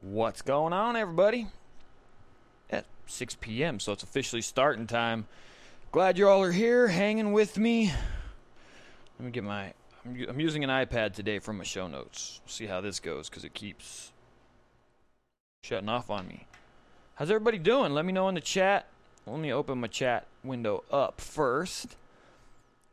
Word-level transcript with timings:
What's 0.00 0.42
going 0.42 0.72
on, 0.72 0.94
everybody? 0.94 1.48
At 2.70 2.84
6 3.06 3.36
p.m., 3.40 3.80
so 3.80 3.90
it's 3.90 4.04
officially 4.04 4.42
starting 4.42 4.86
time. 4.86 5.26
Glad 5.90 6.16
you 6.16 6.28
all 6.28 6.40
are 6.44 6.52
here, 6.52 6.86
hanging 6.86 7.32
with 7.32 7.58
me. 7.58 7.92
Let 9.18 9.26
me 9.26 9.32
get 9.32 9.42
my. 9.42 9.72
I'm, 10.04 10.38
using 10.38 10.62
an 10.62 10.70
iPad 10.70 11.14
today 11.14 11.40
for 11.40 11.52
my 11.52 11.64
show 11.64 11.88
notes. 11.88 12.40
See 12.46 12.66
how 12.66 12.80
this 12.80 13.00
goes, 13.00 13.28
because 13.28 13.42
it 13.42 13.54
keeps 13.54 14.12
shutting 15.64 15.88
off 15.88 16.10
on 16.10 16.28
me. 16.28 16.46
How's 17.16 17.30
everybody 17.32 17.58
doing? 17.58 17.92
Let 17.92 18.04
me 18.04 18.12
know 18.12 18.28
in 18.28 18.36
the 18.36 18.40
chat. 18.40 18.86
Let 19.26 19.40
me 19.40 19.52
open 19.52 19.80
my 19.80 19.88
chat 19.88 20.28
window 20.44 20.84
up 20.92 21.20
first. 21.20 21.96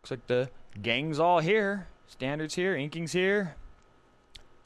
Looks 0.02 0.10
like 0.10 0.26
the 0.26 0.50
gang's 0.82 1.20
all 1.20 1.40
here. 1.40 1.86
Standards 2.08 2.56
here, 2.56 2.76
Inking's 2.76 3.12
here. 3.12 3.56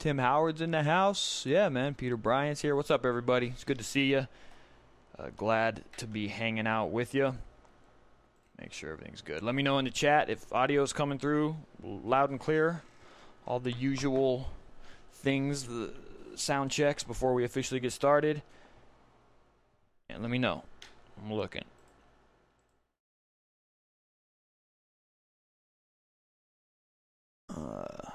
Tim 0.00 0.16
Howard's 0.16 0.62
in 0.62 0.70
the 0.70 0.82
house. 0.82 1.44
Yeah, 1.44 1.68
man. 1.68 1.92
Peter 1.92 2.16
Bryant's 2.16 2.62
here. 2.62 2.74
What's 2.74 2.90
up, 2.90 3.04
everybody? 3.04 3.48
It's 3.48 3.64
good 3.64 3.76
to 3.76 3.84
see 3.84 4.06
you. 4.06 4.28
Uh, 5.18 5.26
glad 5.36 5.84
to 5.98 6.06
be 6.06 6.28
hanging 6.28 6.66
out 6.66 6.86
with 6.86 7.14
you. 7.14 7.36
Make 8.58 8.72
sure 8.72 8.92
everything's 8.92 9.20
good. 9.20 9.42
Let 9.42 9.54
me 9.54 9.62
know 9.62 9.76
in 9.76 9.84
the 9.84 9.90
chat 9.90 10.30
if 10.30 10.50
audio's 10.54 10.94
coming 10.94 11.18
through 11.18 11.54
loud 11.82 12.30
and 12.30 12.40
clear. 12.40 12.80
All 13.46 13.60
the 13.60 13.72
usual 13.72 14.48
things, 15.12 15.64
the 15.64 15.92
sound 16.34 16.70
checks 16.70 17.04
before 17.04 17.34
we 17.34 17.44
officially 17.44 17.78
get 17.78 17.92
started. 17.92 18.40
And 20.08 20.22
let 20.22 20.30
me 20.30 20.38
know. 20.38 20.62
I'm 21.22 21.30
looking. 21.30 21.64
Uh, 27.54 28.10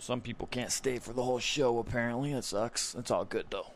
so 0.00 0.12
some 0.12 0.20
people 0.20 0.46
can't 0.46 0.72
stay 0.72 0.98
for 0.98 1.12
the 1.12 1.22
whole 1.22 1.38
show, 1.38 1.78
apparently. 1.78 2.32
That 2.32 2.44
sucks. 2.44 2.94
It's 2.94 3.10
all 3.10 3.24
good, 3.24 3.46
though. 3.50 3.66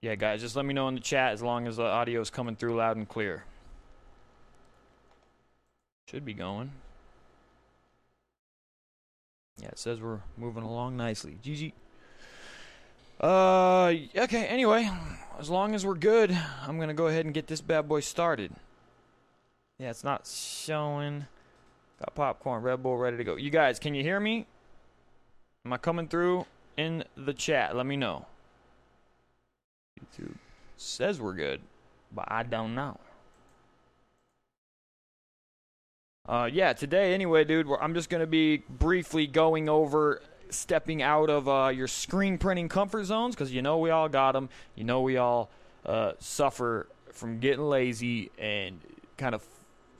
Yeah, 0.00 0.14
guys, 0.14 0.40
just 0.40 0.56
let 0.56 0.64
me 0.64 0.74
know 0.74 0.88
in 0.88 0.94
the 0.94 1.00
chat 1.00 1.32
as 1.32 1.42
long 1.42 1.66
as 1.66 1.76
the 1.76 1.84
audio 1.84 2.20
is 2.20 2.30
coming 2.30 2.56
through 2.56 2.76
loud 2.76 2.96
and 2.96 3.08
clear. 3.08 3.44
Should 6.06 6.24
be 6.24 6.34
going. 6.34 6.72
Yeah, 9.60 9.68
it 9.68 9.78
says 9.78 10.00
we're 10.00 10.20
moving 10.36 10.62
along 10.62 10.96
nicely. 10.96 11.38
GG. 11.42 11.72
Uh, 13.20 13.94
okay, 14.16 14.46
anyway, 14.46 14.90
as 15.38 15.48
long 15.48 15.74
as 15.74 15.86
we're 15.86 15.94
good, 15.94 16.36
I'm 16.66 16.78
gonna 16.78 16.92
go 16.92 17.06
ahead 17.06 17.24
and 17.24 17.32
get 17.32 17.46
this 17.46 17.60
bad 17.60 17.88
boy 17.88 18.00
started. 18.00 18.52
Yeah, 19.78 19.90
it's 19.90 20.04
not 20.04 20.26
showing. 20.26 21.26
Got 22.04 22.14
popcorn, 22.14 22.62
Red 22.62 22.82
Bull 22.82 22.98
ready 22.98 23.16
to 23.16 23.24
go. 23.24 23.36
You 23.36 23.48
guys, 23.48 23.78
can 23.78 23.94
you 23.94 24.02
hear 24.02 24.20
me? 24.20 24.46
Am 25.64 25.72
I 25.72 25.78
coming 25.78 26.06
through 26.06 26.44
in 26.76 27.04
the 27.16 27.32
chat? 27.32 27.74
Let 27.74 27.86
me 27.86 27.96
know. 27.96 28.26
YouTube 29.98 30.34
says 30.76 31.18
we're 31.18 31.32
good, 31.32 31.62
but 32.14 32.26
I 32.28 32.42
don't 32.42 32.74
know. 32.74 32.98
Uh, 36.28 36.50
yeah, 36.52 36.74
today 36.74 37.14
anyway, 37.14 37.44
dude. 37.44 37.66
we're- 37.66 37.80
I'm 37.80 37.94
just 37.94 38.10
gonna 38.10 38.26
be 38.26 38.58
briefly 38.68 39.26
going 39.26 39.70
over 39.70 40.20
stepping 40.50 41.00
out 41.00 41.30
of 41.30 41.48
uh, 41.48 41.70
your 41.74 41.88
screen 41.88 42.36
printing 42.36 42.68
comfort 42.68 43.04
zones 43.04 43.34
because 43.34 43.50
you 43.50 43.62
know 43.62 43.78
we 43.78 43.88
all 43.88 44.10
got 44.10 44.32
them. 44.32 44.50
You 44.74 44.84
know 44.84 45.00
we 45.00 45.16
all 45.16 45.48
uh, 45.86 46.12
suffer 46.18 46.86
from 47.12 47.38
getting 47.38 47.64
lazy 47.64 48.30
and 48.38 48.80
kind 49.16 49.34
of 49.34 49.42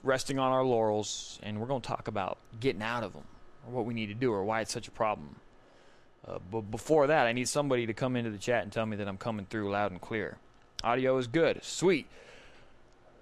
resting 0.05 0.37
on 0.39 0.51
our 0.51 0.63
laurels, 0.63 1.39
and 1.43 1.59
we're 1.59 1.65
gonna 1.67 1.81
talk 1.81 2.07
about 2.07 2.37
getting 2.59 2.81
out 2.81 3.03
of 3.03 3.13
them 3.13 3.23
or 3.67 3.73
what 3.73 3.85
we 3.85 3.93
need 3.93 4.07
to 4.07 4.13
do 4.13 4.31
or 4.31 4.43
why 4.43 4.61
it's 4.61 4.71
such 4.71 4.87
a 4.87 4.91
problem. 4.91 5.35
Uh, 6.27 6.37
but 6.51 6.61
before 6.71 7.07
that, 7.07 7.25
I 7.27 7.33
need 7.33 7.49
somebody 7.49 7.85
to 7.87 7.93
come 7.93 8.15
into 8.15 8.29
the 8.29 8.37
chat 8.37 8.63
and 8.63 8.71
tell 8.71 8.85
me 8.85 8.97
that 8.97 9.07
I'm 9.07 9.17
coming 9.17 9.45
through 9.45 9.71
loud 9.71 9.91
and 9.91 9.99
clear. 9.99 10.37
Audio 10.83 11.17
is 11.17 11.27
good. 11.27 11.63
Sweet. 11.63 12.07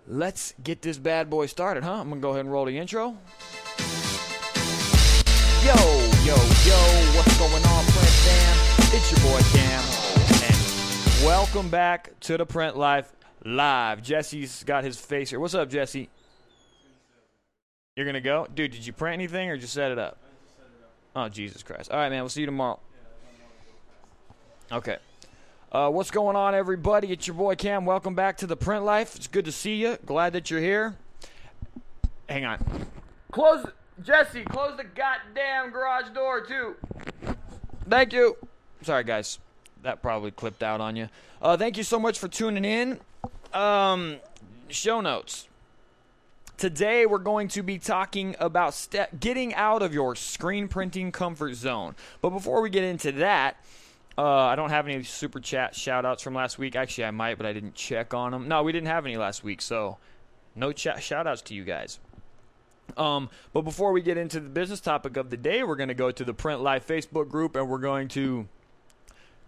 Let's 0.08 0.54
get 0.62 0.82
this 0.82 0.98
bad 0.98 1.30
boy 1.30 1.46
started, 1.46 1.84
huh? 1.84 1.94
I'm 1.94 2.10
gonna 2.10 2.22
go 2.22 2.32
ahead 2.32 2.42
and 2.42 2.52
roll 2.52 2.66
the 2.66 2.78
intro. 2.78 3.18
Yo, 5.64 5.76
yo, 6.26 6.36
yo, 6.36 6.80
what's 7.16 7.38
going 7.38 7.64
on, 7.64 7.86
Print 7.86 8.10
Fam? 8.26 8.58
It's 8.96 9.12
your 9.12 9.22
boy 9.22 9.40
Cam, 9.54 9.84
and 10.44 11.26
welcome 11.26 11.70
back 11.70 12.20
to 12.22 12.38
the 12.38 12.46
Print 12.46 12.76
Life 12.76 13.10
Live. 13.46 14.04
Jesse's 14.04 14.66
got 14.66 14.84
his 14.84 15.00
face 15.00 15.30
here. 15.30 15.40
What's 15.40 15.56
up, 15.56 15.70
Jesse? 15.70 16.10
You're 17.96 18.08
gonna 18.08 18.22
go, 18.22 18.48
dude? 18.52 18.72
Did 18.72 18.88
you 18.88 18.92
print 18.92 19.14
anything 19.14 19.52
or 19.52 19.58
just 19.58 19.74
set 19.74 19.92
it 19.92 20.00
up? 20.00 20.18
Oh, 21.16 21.30
Jesus 21.30 21.62
Christ! 21.62 21.92
All 21.92 21.98
right, 21.98 22.10
man. 22.10 22.22
We'll 22.22 22.30
see 22.30 22.40
you 22.40 22.48
tomorrow. 22.48 22.80
Okay. 24.72 24.98
Uh, 25.72 25.92
what's 25.92 26.10
going 26.10 26.36
on, 26.36 26.56
everybody? 26.56 27.12
It's 27.12 27.28
your 27.28 27.36
boy 27.36 27.56
Cam. 27.56 27.86
Welcome 27.86 28.16
back 28.16 28.38
to 28.38 28.48
the 28.48 28.58
Print 28.58 28.84
Life. 28.84 29.16
It's 29.16 29.28
good 29.28 29.46
to 29.46 29.52
see 29.52 29.76
you. 29.76 30.00
Glad 30.08 30.34
that 30.34 30.50
you're 30.50 30.60
here. 30.60 30.96
Hang 32.28 32.46
on. 32.46 32.88
Close, 33.32 33.64
Jesse. 34.02 34.44
Close 34.46 34.76
the 34.76 34.86
goddamn 34.86 35.70
garage 35.70 36.10
door 36.16 36.42
too. 36.42 36.76
Thank 37.88 38.12
you. 38.12 38.38
Sorry, 38.82 39.04
guys. 39.04 39.38
That 39.84 40.02
probably 40.02 40.32
clipped 40.32 40.64
out 40.64 40.82
on 40.82 40.96
you. 40.96 41.10
Uh, 41.40 41.58
thank 41.58 41.78
you 41.78 41.84
so 41.84 42.00
much 42.00 42.18
for 42.18 42.28
tuning 42.28 42.66
in. 42.66 43.00
Um, 43.54 44.16
show 44.70 45.00
notes. 45.00 45.48
Today 46.58 47.06
we're 47.06 47.18
going 47.18 47.48
to 47.50 47.64
be 47.64 47.78
talking 47.80 48.36
about 48.40 48.74
ste- 48.74 49.20
getting 49.20 49.54
out 49.56 49.82
of 49.82 49.94
your 49.94 50.16
screen 50.16 50.68
printing 50.68 51.12
comfort 51.12 51.56
zone. 51.56 51.96
But 52.22 52.30
before 52.30 52.62
we 52.62 52.70
get 52.70 52.84
into 52.84 53.12
that, 53.14 53.58
uh, 54.18 54.24
I 54.24 54.56
don't 54.56 54.70
have 54.70 54.88
any 54.88 55.04
super 55.04 55.40
chat 55.40 55.76
shout 55.76 56.06
outs 56.06 56.22
from 56.22 56.36
last 56.36 56.60
week. 56.60 56.76
Actually, 56.76 57.06
I 57.06 57.12
might, 57.12 57.38
but 57.38 57.48
I 57.48 57.54
didn't 57.54 57.74
check 57.74 58.14
on 58.14 58.32
them. 58.32 58.48
No, 58.48 58.62
we 58.64 58.72
didn't 58.72 58.88
have 58.88 59.06
any 59.06 59.18
last 59.18 59.44
week, 59.44 59.62
so 59.62 59.98
no 60.56 60.72
chat 60.72 61.02
shout 61.02 61.26
outs 61.26 61.42
to 61.44 61.56
you 61.56 61.64
guys. 61.64 62.00
Um, 62.98 63.30
but 63.54 63.62
before 63.62 63.92
we 63.92 64.02
get 64.02 64.18
into 64.18 64.40
the 64.40 64.50
business 64.50 64.80
topic 64.80 65.18
of 65.18 65.32
the 65.32 65.38
day, 65.38 65.64
we're 65.64 65.76
going 65.76 65.90
to 65.90 65.96
go 65.96 66.12
to 66.12 66.24
the 66.24 66.34
Print 66.34 66.62
Life 66.62 66.88
Facebook 66.88 67.30
group 67.30 67.56
and 67.56 67.68
we're 67.68 67.80
going 67.80 68.08
to 68.10 68.48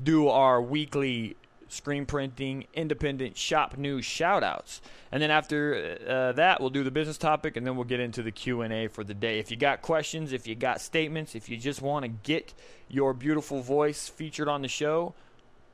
do 0.01 0.27
our 0.27 0.61
weekly 0.61 1.35
screen 1.67 2.05
printing 2.05 2.65
independent 2.73 3.37
shop 3.37 3.77
news 3.77 4.05
shout 4.05 4.43
outs 4.43 4.81
and 5.11 5.21
then 5.21 5.31
after 5.31 5.97
uh, 6.07 6.31
that 6.31 6.61
we'll 6.61 6.69
do 6.69 6.83
the 6.83 6.91
business 6.91 7.17
topic 7.17 7.57
and 7.57 7.65
then 7.65 7.75
we'll 7.75 7.85
get 7.85 7.99
into 7.99 8.21
the 8.21 8.31
q&a 8.31 8.87
for 8.87 9.03
the 9.03 9.13
day. 9.13 9.39
If 9.39 9.51
you 9.51 9.57
got 9.57 9.81
questions 9.81 10.31
if 10.33 10.47
you 10.47 10.55
got 10.55 10.79
statements 10.81 11.35
if 11.35 11.49
you 11.49 11.57
just 11.57 11.81
want 11.81 12.03
to 12.03 12.09
get 12.09 12.53
your 12.87 13.13
beautiful 13.13 13.61
voice 13.61 14.07
featured 14.07 14.47
on 14.47 14.61
the 14.61 14.67
show 14.67 15.13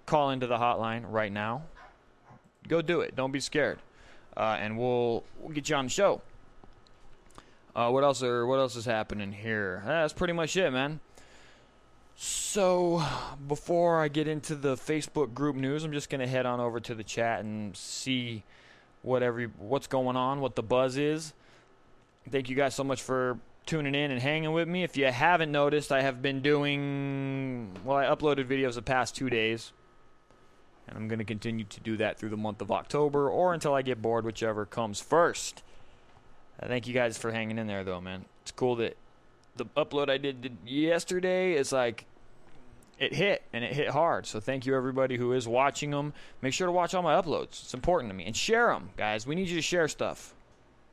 call 0.06 0.30
into 0.30 0.47
the 0.47 0.57
hotline 0.57 1.03
right 1.07 1.31
now. 1.31 1.63
Go 2.68 2.81
do 2.81 3.01
it. 3.01 3.16
Don't 3.16 3.31
be 3.31 3.40
scared. 3.40 3.80
Uh, 4.35 4.57
and 4.59 4.78
we'll 4.78 5.24
we'll 5.40 5.53
get 5.53 5.69
you 5.69 5.75
on 5.75 5.85
the 5.85 5.90
show. 5.90 6.22
Uh, 7.75 7.90
what 7.90 8.03
else 8.03 8.22
are 8.22 8.46
what 8.46 8.59
else 8.59 8.75
is 8.75 8.85
happening 8.85 9.31
here? 9.31 9.81
That's 9.85 10.13
pretty 10.13 10.34
much 10.34 10.56
it 10.57 10.72
man 10.72 11.00
so, 12.16 13.04
before 13.48 14.02
I 14.02 14.08
get 14.08 14.28
into 14.28 14.56
the 14.56 14.76
Facebook 14.76 15.34
group 15.34 15.56
news, 15.56 15.84
I'm 15.84 15.92
just 15.92 16.10
gonna 16.10 16.28
head 16.28 16.46
on 16.46 16.60
over 16.60 16.80
to 16.80 16.94
the 16.94 17.04
chat 17.04 17.40
and 17.40 17.76
see 17.76 18.44
what 19.02 19.24
every 19.24 19.48
what's 19.58 19.88
going 19.88 20.16
on, 20.16 20.42
what 20.42 20.56
the 20.56 20.64
buzz 20.64 20.98
is. 20.98 21.34
Thank 22.30 22.50
you 22.50 22.56
guys 22.56 22.76
so 22.76 22.84
much 22.84 23.02
for 23.02 23.40
tuning 23.66 23.96
in 23.96 24.12
and 24.12 24.22
hanging 24.22 24.52
with 24.52 24.68
me. 24.68 24.84
If 24.84 24.98
you 24.98 25.06
haven't 25.06 25.52
noticed, 25.52 25.92
I 25.92 26.02
have 26.02 26.22
been 26.22 26.42
doing 26.42 27.76
well. 27.84 27.98
I 27.98 28.06
uploaded 28.06 28.46
videos 28.46 28.76
the 28.76 28.82
past 28.82 29.16
two 29.16 29.30
days, 29.30 29.72
and 30.88 30.98
I'm 30.98 31.08
gonna 31.08 31.26
continue 31.26 31.66
to 31.66 31.80
do 31.80 31.98
that 31.98 32.20
through 32.20 32.30
the 32.30 32.38
month 32.38 32.62
of 32.62 32.72
October 32.72 33.30
or 33.30 33.54
until 33.54 33.74
I 33.74 33.82
get 33.82 34.02
bored, 34.02 34.26
whichever 34.26 34.66
comes 34.66 35.02
first. 35.02 35.64
Uh, 36.62 36.68
thank 36.68 36.86
you 36.86 36.94
guys 36.94 37.18
for 37.18 37.32
hanging 37.32 37.58
in 37.58 37.68
there, 37.68 37.84
though, 37.84 38.02
man. 38.02 38.26
It's 38.44 38.52
cool 38.52 38.76
that 38.76 38.98
the 39.56 39.66
upload 39.78 40.09
I 40.09 40.17
did, 40.17 40.57
yesterday 40.66 41.53
is 41.53 41.71
like 41.71 42.06
it 42.98 43.13
hit 43.15 43.42
and 43.51 43.63
it 43.63 43.74
hit 43.74 43.89
hard. 43.89 44.27
So 44.27 44.39
thank 44.39 44.65
you 44.65 44.75
everybody 44.75 45.18
who 45.18 45.33
is 45.33 45.48
watching 45.48 45.92
them. 45.92 46.13
Make 46.42 46.53
sure 46.53 46.68
to 46.68 46.71
watch 46.71 46.94
all 46.94 47.01
my 47.01 47.19
uploads. 47.19 47.63
It's 47.63 47.74
important 47.74 48.12
to 48.12 48.15
me 48.15 48.25
and 48.25 48.36
share 48.36 48.68
them, 48.68 48.92
guys. 48.95 49.25
We 49.25 49.36
need 49.36 49.50
you 49.50 49.56
to 49.56 49.62
share 49.62 49.88
stuff. 49.88 50.33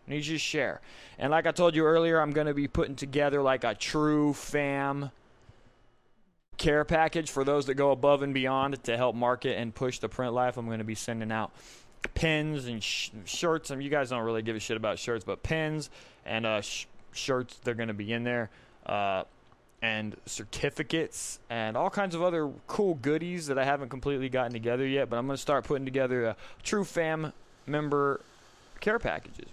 We 0.06 0.14
need 0.14 0.24
you 0.24 0.34
to 0.34 0.38
share. 0.38 0.80
And 1.18 1.30
like 1.30 1.46
I 1.46 1.52
told 1.52 1.74
you 1.74 1.84
earlier, 1.84 2.20
I'm 2.20 2.30
going 2.30 2.46
to 2.46 2.54
be 2.54 2.66
putting 2.66 2.96
together 2.96 3.42
like 3.42 3.62
a 3.62 3.74
true 3.74 4.32
fam 4.32 5.10
care 6.56 6.84
package 6.84 7.30
for 7.30 7.44
those 7.44 7.66
that 7.66 7.74
go 7.74 7.90
above 7.92 8.22
and 8.22 8.34
beyond 8.34 8.82
to 8.84 8.96
help 8.96 9.14
market 9.14 9.58
and 9.58 9.74
push 9.74 9.98
the 9.98 10.08
print 10.08 10.32
life. 10.32 10.56
I'm 10.56 10.66
going 10.66 10.78
to 10.78 10.84
be 10.84 10.94
sending 10.94 11.30
out 11.30 11.52
pins 12.14 12.66
and 12.66 12.82
sh- 12.82 13.10
shirts. 13.26 13.70
I 13.70 13.74
mean, 13.74 13.84
you 13.84 13.90
guys 13.90 14.10
don't 14.10 14.24
really 14.24 14.42
give 14.42 14.56
a 14.56 14.60
shit 14.60 14.76
about 14.76 14.98
shirts, 14.98 15.24
but 15.24 15.42
pins 15.42 15.90
and 16.24 16.46
uh, 16.46 16.60
sh- 16.62 16.86
shirts 17.18 17.58
they're 17.62 17.74
going 17.74 17.88
to 17.88 17.94
be 17.94 18.12
in 18.12 18.24
there. 18.24 18.50
Uh, 18.86 19.24
and 19.80 20.16
certificates 20.26 21.38
and 21.48 21.76
all 21.76 21.88
kinds 21.88 22.14
of 22.14 22.22
other 22.22 22.50
cool 22.66 22.94
goodies 22.94 23.46
that 23.46 23.58
I 23.58 23.64
haven't 23.64 23.90
completely 23.90 24.28
gotten 24.28 24.52
together 24.52 24.86
yet. 24.86 25.08
But 25.08 25.18
I'm 25.18 25.26
going 25.26 25.36
to 25.36 25.40
start 25.40 25.64
putting 25.64 25.84
together 25.84 26.24
a 26.24 26.36
true 26.62 26.84
fam 26.84 27.32
member 27.66 28.20
care 28.80 28.98
packages. 28.98 29.46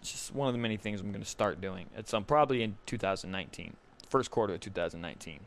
It's 0.00 0.12
just 0.12 0.34
one 0.34 0.48
of 0.48 0.54
the 0.54 0.58
many 0.58 0.76
things 0.76 1.00
I'm 1.00 1.12
going 1.12 1.22
to 1.22 1.28
start 1.28 1.60
doing. 1.60 1.86
It's 1.96 2.12
um, 2.12 2.24
probably 2.24 2.62
in 2.62 2.76
2019. 2.86 3.74
first 4.08 4.30
quarter 4.30 4.54
of 4.54 4.60
2019. 4.60 5.40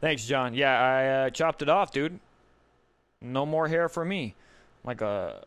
Thanks, 0.00 0.26
John. 0.26 0.54
Yeah, 0.54 0.78
I 0.78 1.06
uh, 1.06 1.30
chopped 1.30 1.62
it 1.62 1.68
off, 1.68 1.92
dude. 1.92 2.20
No 3.22 3.46
more 3.46 3.68
hair 3.68 3.88
for 3.88 4.04
me. 4.04 4.34
Like 4.84 5.00
a 5.00 5.44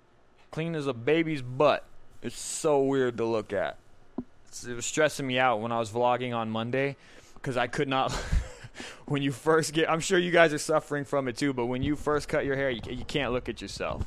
clean 0.51 0.75
as 0.75 0.87
a 0.87 0.93
baby's 0.93 1.41
butt. 1.41 1.85
It's 2.21 2.39
so 2.39 2.81
weird 2.81 3.17
to 3.17 3.25
look 3.25 3.53
at. 3.53 3.77
it 4.17 4.75
was 4.75 4.85
stressing 4.85 5.25
me 5.25 5.39
out 5.39 5.61
when 5.61 5.71
I 5.71 5.79
was 5.79 5.89
vlogging 5.89 6.35
on 6.35 6.49
Monday 6.49 6.97
because 7.35 7.55
I 7.55 7.67
could 7.67 7.87
not. 7.87 8.11
when 9.05 9.21
you 9.21 9.31
first 9.31 9.73
get, 9.73 9.89
I'm 9.89 10.01
sure 10.01 10.19
you 10.19 10.31
guys 10.31 10.53
are 10.53 10.57
suffering 10.57 11.05
from 11.05 11.27
it 11.27 11.37
too. 11.37 11.53
But 11.53 11.67
when 11.67 11.81
you 11.81 11.95
first 11.95 12.27
cut 12.27 12.45
your 12.45 12.55
hair, 12.55 12.69
you, 12.69 12.81
you 12.89 13.05
can't 13.05 13.31
look 13.31 13.47
at 13.47 13.61
yourself 13.61 14.05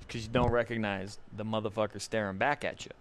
because 0.00 0.26
you 0.26 0.32
don't 0.32 0.50
recognize 0.50 1.18
the 1.34 1.44
motherfucker 1.44 2.00
staring 2.00 2.36
back 2.36 2.64
at 2.64 2.84
you. 2.84 2.92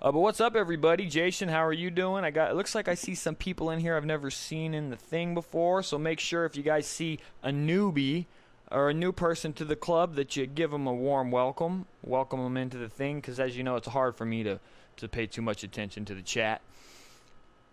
Uh, 0.00 0.12
but 0.12 0.20
what's 0.20 0.40
up, 0.40 0.54
everybody? 0.54 1.06
Jason, 1.06 1.48
how 1.48 1.64
are 1.64 1.72
you 1.72 1.90
doing? 1.90 2.22
I 2.22 2.30
got. 2.30 2.50
It 2.50 2.54
looks 2.54 2.74
like 2.74 2.86
I 2.86 2.94
see 2.94 3.14
some 3.14 3.34
people 3.34 3.70
in 3.70 3.80
here 3.80 3.96
I've 3.96 4.04
never 4.04 4.30
seen 4.30 4.74
in 4.74 4.90
the 4.90 4.96
thing 4.96 5.34
before. 5.34 5.82
So 5.82 5.98
make 5.98 6.20
sure 6.20 6.44
if 6.44 6.54
you 6.54 6.62
guys 6.62 6.86
see 6.86 7.18
a 7.42 7.48
newbie 7.48 8.26
or 8.70 8.90
a 8.90 8.94
new 8.94 9.12
person 9.12 9.52
to 9.54 9.64
the 9.64 9.76
club 9.76 10.14
that 10.16 10.36
you 10.36 10.46
give 10.46 10.70
them 10.70 10.86
a 10.86 10.94
warm 10.94 11.30
welcome, 11.30 11.86
welcome 12.02 12.42
them 12.42 12.56
into 12.56 12.78
the 12.78 12.88
thing. 12.88 13.20
Because 13.20 13.40
as 13.40 13.56
you 13.56 13.62
know, 13.62 13.76
it's 13.76 13.88
hard 13.88 14.16
for 14.16 14.24
me 14.24 14.42
to 14.42 14.60
to 14.96 15.08
pay 15.08 15.26
too 15.26 15.42
much 15.42 15.62
attention 15.62 16.04
to 16.06 16.14
the 16.14 16.22
chat. 16.22 16.60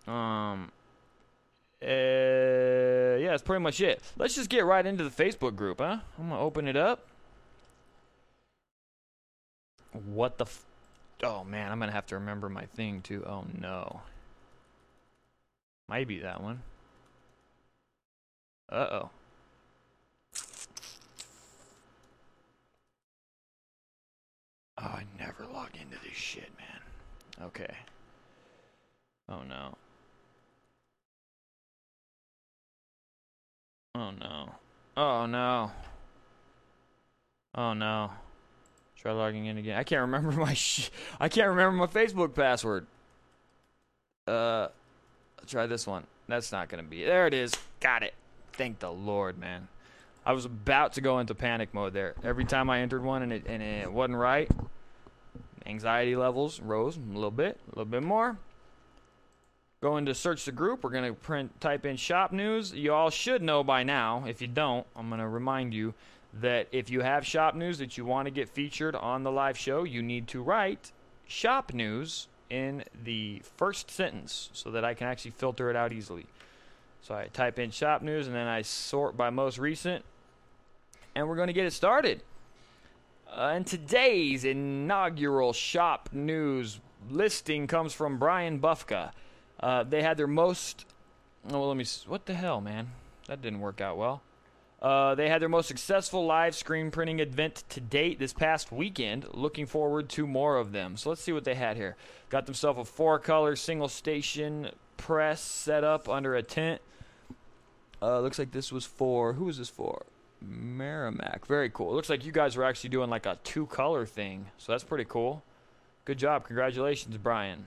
Um. 0.07 0.71
Uh, 1.83 3.17
yeah, 3.19 3.27
that's 3.29 3.43
pretty 3.43 3.61
much 3.61 3.79
it. 3.81 4.01
Let's 4.17 4.33
just 4.33 4.49
get 4.49 4.65
right 4.65 4.85
into 4.85 5.03
the 5.03 5.09
Facebook 5.09 5.55
group, 5.55 5.79
huh? 5.79 5.99
I'm 6.17 6.29
gonna 6.29 6.39
open 6.39 6.67
it 6.67 6.75
up. 6.75 7.05
What 9.91 10.37
the? 10.37 10.45
Oh 11.23 11.43
man, 11.43 11.71
I'm 11.71 11.79
gonna 11.79 11.91
have 11.91 12.07
to 12.07 12.15
remember 12.15 12.49
my 12.49 12.65
thing 12.65 13.01
too. 13.01 13.23
Oh 13.25 13.45
no. 13.59 14.01
Might 15.87 16.07
be 16.07 16.19
that 16.19 16.41
one. 16.41 16.63
Uh 18.69 18.87
oh. 18.91 19.09
Oh, 24.77 24.83
I 24.83 25.03
never 25.17 25.45
log 25.53 25.69
into 25.79 25.97
this 26.03 26.13
shit, 26.17 26.51
man. 26.57 27.45
Okay. 27.47 27.73
Oh 29.29 29.41
no. 29.47 29.75
Oh 33.95 34.11
no. 34.11 34.49
Oh 34.97 35.25
no. 35.25 35.71
Oh 37.55 37.73
no. 37.73 38.11
Try 38.97 39.11
logging 39.13 39.45
in 39.45 39.57
again. 39.57 39.77
I 39.77 39.83
can't 39.83 40.01
remember 40.01 40.31
my 40.39 40.53
sh- 40.53 40.89
I 41.19 41.29
can't 41.29 41.49
remember 41.49 41.77
my 41.77 41.87
Facebook 41.87 42.35
password. 42.35 42.85
Uh, 44.27 44.67
I'll 45.39 45.45
try 45.47 45.65
this 45.67 45.87
one. 45.87 46.05
That's 46.27 46.51
not 46.51 46.69
gonna 46.69 46.83
be. 46.83 47.03
There 47.05 47.27
it 47.27 47.33
is. 47.33 47.53
Got 47.79 48.03
it. 48.03 48.13
Thank 48.53 48.79
the 48.79 48.91
Lord, 48.91 49.37
man. 49.37 49.67
I 50.25 50.33
was 50.33 50.45
about 50.45 50.93
to 50.93 51.01
go 51.01 51.19
into 51.19 51.35
panic 51.35 51.73
mode 51.73 51.93
there. 51.93 52.15
Every 52.23 52.45
time 52.45 52.69
I 52.69 52.79
entered 52.79 53.03
one 53.03 53.21
and 53.21 53.31
it 53.31 53.45
and 53.47 53.61
it 53.61 53.91
wasn't 53.91 54.17
right, 54.17 54.49
anxiety 55.65 56.15
levels 56.15 56.59
rose 56.59 56.97
a 56.97 57.13
little 57.13 57.31
bit, 57.31 57.59
a 57.67 57.69
little 57.71 57.85
bit 57.85 58.03
more. 58.03 58.37
Going 59.81 60.05
to 60.07 60.15
search 60.15 60.45
the 60.45 60.51
group, 60.51 60.83
we're 60.83 60.89
gonna 60.89 61.13
print 61.13 61.61
type 61.61 61.85
in 61.85 61.95
shop 61.95 62.31
news. 62.31 62.73
You 62.73 62.93
all 62.93 63.11
should 63.11 63.43
know 63.43 63.63
by 63.63 63.83
now. 63.83 64.23
If 64.27 64.41
you 64.41 64.47
don't, 64.47 64.87
I'm 64.95 65.09
gonna 65.09 65.29
remind 65.29 65.73
you 65.73 65.93
that 66.41 66.67
if 66.71 66.89
you 66.89 67.01
have 67.01 67.25
shop 67.25 67.55
news 67.55 67.77
that 67.77 67.97
you 67.97 68.05
want 68.05 68.25
to 68.25 68.31
get 68.31 68.49
featured 68.49 68.95
on 68.95 69.23
the 69.23 69.31
live 69.31 69.57
show, 69.57 69.83
you 69.83 70.01
need 70.01 70.27
to 70.29 70.41
write 70.41 70.91
shop 71.27 71.73
news 71.73 72.27
in 72.49 72.83
the 73.03 73.41
first 73.57 73.89
sentence 73.89 74.49
so 74.53 74.71
that 74.71 74.83
I 74.83 74.93
can 74.93 75.07
actually 75.07 75.31
filter 75.31 75.69
it 75.69 75.75
out 75.75 75.93
easily. 75.93 76.25
So 77.01 77.15
I 77.15 77.27
type 77.27 77.59
in 77.59 77.71
shop 77.71 78.01
news 78.01 78.27
and 78.27 78.35
then 78.35 78.47
I 78.47 78.63
sort 78.63 79.15
by 79.15 79.29
most 79.29 79.57
recent, 79.57 80.03
and 81.15 81.27
we're 81.27 81.35
going 81.35 81.47
to 81.47 81.53
get 81.53 81.65
it 81.65 81.73
started. 81.73 82.21
Uh, 83.29 83.51
and 83.55 83.65
today's 83.65 84.45
inaugural 84.45 85.53
shop 85.53 86.09
news 86.11 86.79
listing 87.09 87.67
comes 87.67 87.93
from 87.93 88.17
Brian 88.17 88.59
Bufka. 88.59 89.11
Uh, 89.59 89.83
they 89.83 90.01
had 90.01 90.17
their 90.17 90.27
most. 90.27 90.85
Oh, 91.49 91.59
well, 91.59 91.67
let 91.69 91.77
me. 91.77 91.85
What 92.07 92.25
the 92.25 92.33
hell, 92.33 92.61
man? 92.61 92.91
That 93.27 93.41
didn't 93.41 93.59
work 93.59 93.81
out 93.81 93.97
well. 93.97 94.21
Uh, 94.81 95.15
they 95.15 95.29
had 95.29 95.41
their 95.41 95.49
most 95.49 95.67
successful 95.67 96.25
live 96.25 96.55
screen 96.55 96.91
printing 96.91 97.19
event 97.19 97.63
to 97.69 97.81
date 97.81 98.19
this 98.19 98.33
past 98.33 98.71
weekend. 98.71 99.25
Looking 99.33 99.65
forward 99.65 100.09
to 100.09 100.27
more 100.27 100.57
of 100.57 100.73
them. 100.73 100.97
So 100.97 101.09
let's 101.09 101.21
see 101.21 101.31
what 101.31 101.43
they 101.43 101.55
had 101.55 101.77
here. 101.77 101.95
Got 102.29 102.45
themselves 102.45 102.79
a 102.79 102.85
four 102.85 103.17
color 103.17 103.55
single 103.55 103.87
station 103.87 104.69
press 104.97 105.41
set 105.41 105.83
up 105.83 106.07
under 106.07 106.35
a 106.35 106.43
tent. 106.43 106.81
Uh, 108.01 108.19
looks 108.19 108.37
like 108.37 108.51
this 108.51 108.71
was 108.71 108.85
for. 108.85 109.33
Who 109.33 109.45
was 109.45 109.57
this 109.57 109.69
for? 109.69 110.05
Merrimack. 110.41 111.45
Very 111.45 111.69
cool. 111.69 111.91
It 111.91 111.95
looks 111.95 112.09
like 112.09 112.25
you 112.25 112.31
guys 112.31 112.55
were 112.55 112.63
actually 112.63 112.89
doing 112.89 113.09
like 113.09 113.25
a 113.25 113.37
two 113.43 113.65
color 113.65 114.05
thing. 114.05 114.47
So 114.57 114.71
that's 114.71 114.83
pretty 114.83 115.05
cool. 115.05 115.43
Good 116.05 116.17
job. 116.17 116.45
Congratulations, 116.45 117.17
Brian. 117.17 117.65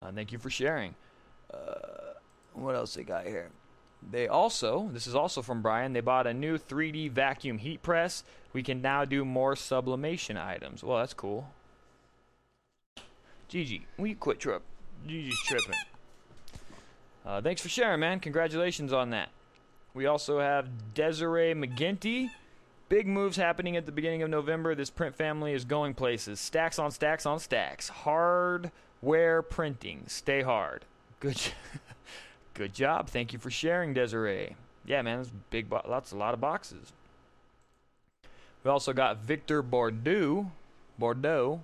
Uh, 0.00 0.12
thank 0.12 0.32
you 0.32 0.38
for 0.38 0.50
sharing. 0.50 0.94
Uh, 1.52 2.14
what 2.54 2.74
else 2.74 2.94
they 2.94 3.04
got 3.04 3.26
here? 3.26 3.50
They 4.10 4.26
also, 4.26 4.90
this 4.92 5.06
is 5.06 5.14
also 5.14 5.42
from 5.42 5.62
Brian, 5.62 5.92
they 5.92 6.00
bought 6.00 6.26
a 6.26 6.34
new 6.34 6.58
3D 6.58 7.10
vacuum 7.10 7.58
heat 7.58 7.82
press. 7.82 8.24
We 8.52 8.62
can 8.62 8.82
now 8.82 9.04
do 9.04 9.24
more 9.24 9.54
sublimation 9.54 10.36
items. 10.36 10.82
Well, 10.82 10.98
that's 10.98 11.14
cool. 11.14 11.48
Gigi, 13.48 13.86
you 13.98 14.16
quit 14.16 14.40
trip? 14.40 14.62
Gigi's 15.06 15.38
tripping. 15.44 15.74
Uh, 17.24 17.40
thanks 17.40 17.62
for 17.62 17.68
sharing, 17.68 18.00
man. 18.00 18.18
Congratulations 18.18 18.92
on 18.92 19.10
that. 19.10 19.28
We 19.94 20.06
also 20.06 20.40
have 20.40 20.94
Desiree 20.94 21.54
McGinty. 21.54 22.30
Big 22.88 23.06
moves 23.06 23.36
happening 23.36 23.76
at 23.76 23.86
the 23.86 23.92
beginning 23.92 24.22
of 24.22 24.30
November. 24.30 24.74
This 24.74 24.90
print 24.90 25.14
family 25.14 25.52
is 25.52 25.64
going 25.64 25.94
places. 25.94 26.40
Stacks 26.40 26.78
on 26.78 26.90
stacks 26.90 27.26
on 27.26 27.38
stacks. 27.38 27.88
Hardware 27.88 29.42
printing. 29.42 30.04
Stay 30.06 30.42
hard. 30.42 30.84
Good. 31.20 31.40
Good 32.54 32.74
job. 32.74 33.08
Thank 33.08 33.32
you 33.32 33.38
for 33.38 33.50
sharing, 33.50 33.94
Desiree. 33.94 34.56
Yeah, 34.84 35.00
man, 35.02 35.18
that's 35.18 35.32
big, 35.50 35.70
bo- 35.70 35.82
lots, 35.88 36.12
a 36.12 36.16
lot 36.16 36.34
of 36.34 36.40
boxes. 36.40 36.92
We 38.62 38.70
also 38.70 38.92
got 38.92 39.18
Victor 39.18 39.62
Bordeaux. 39.62 40.50
Bordeaux. 40.98 41.62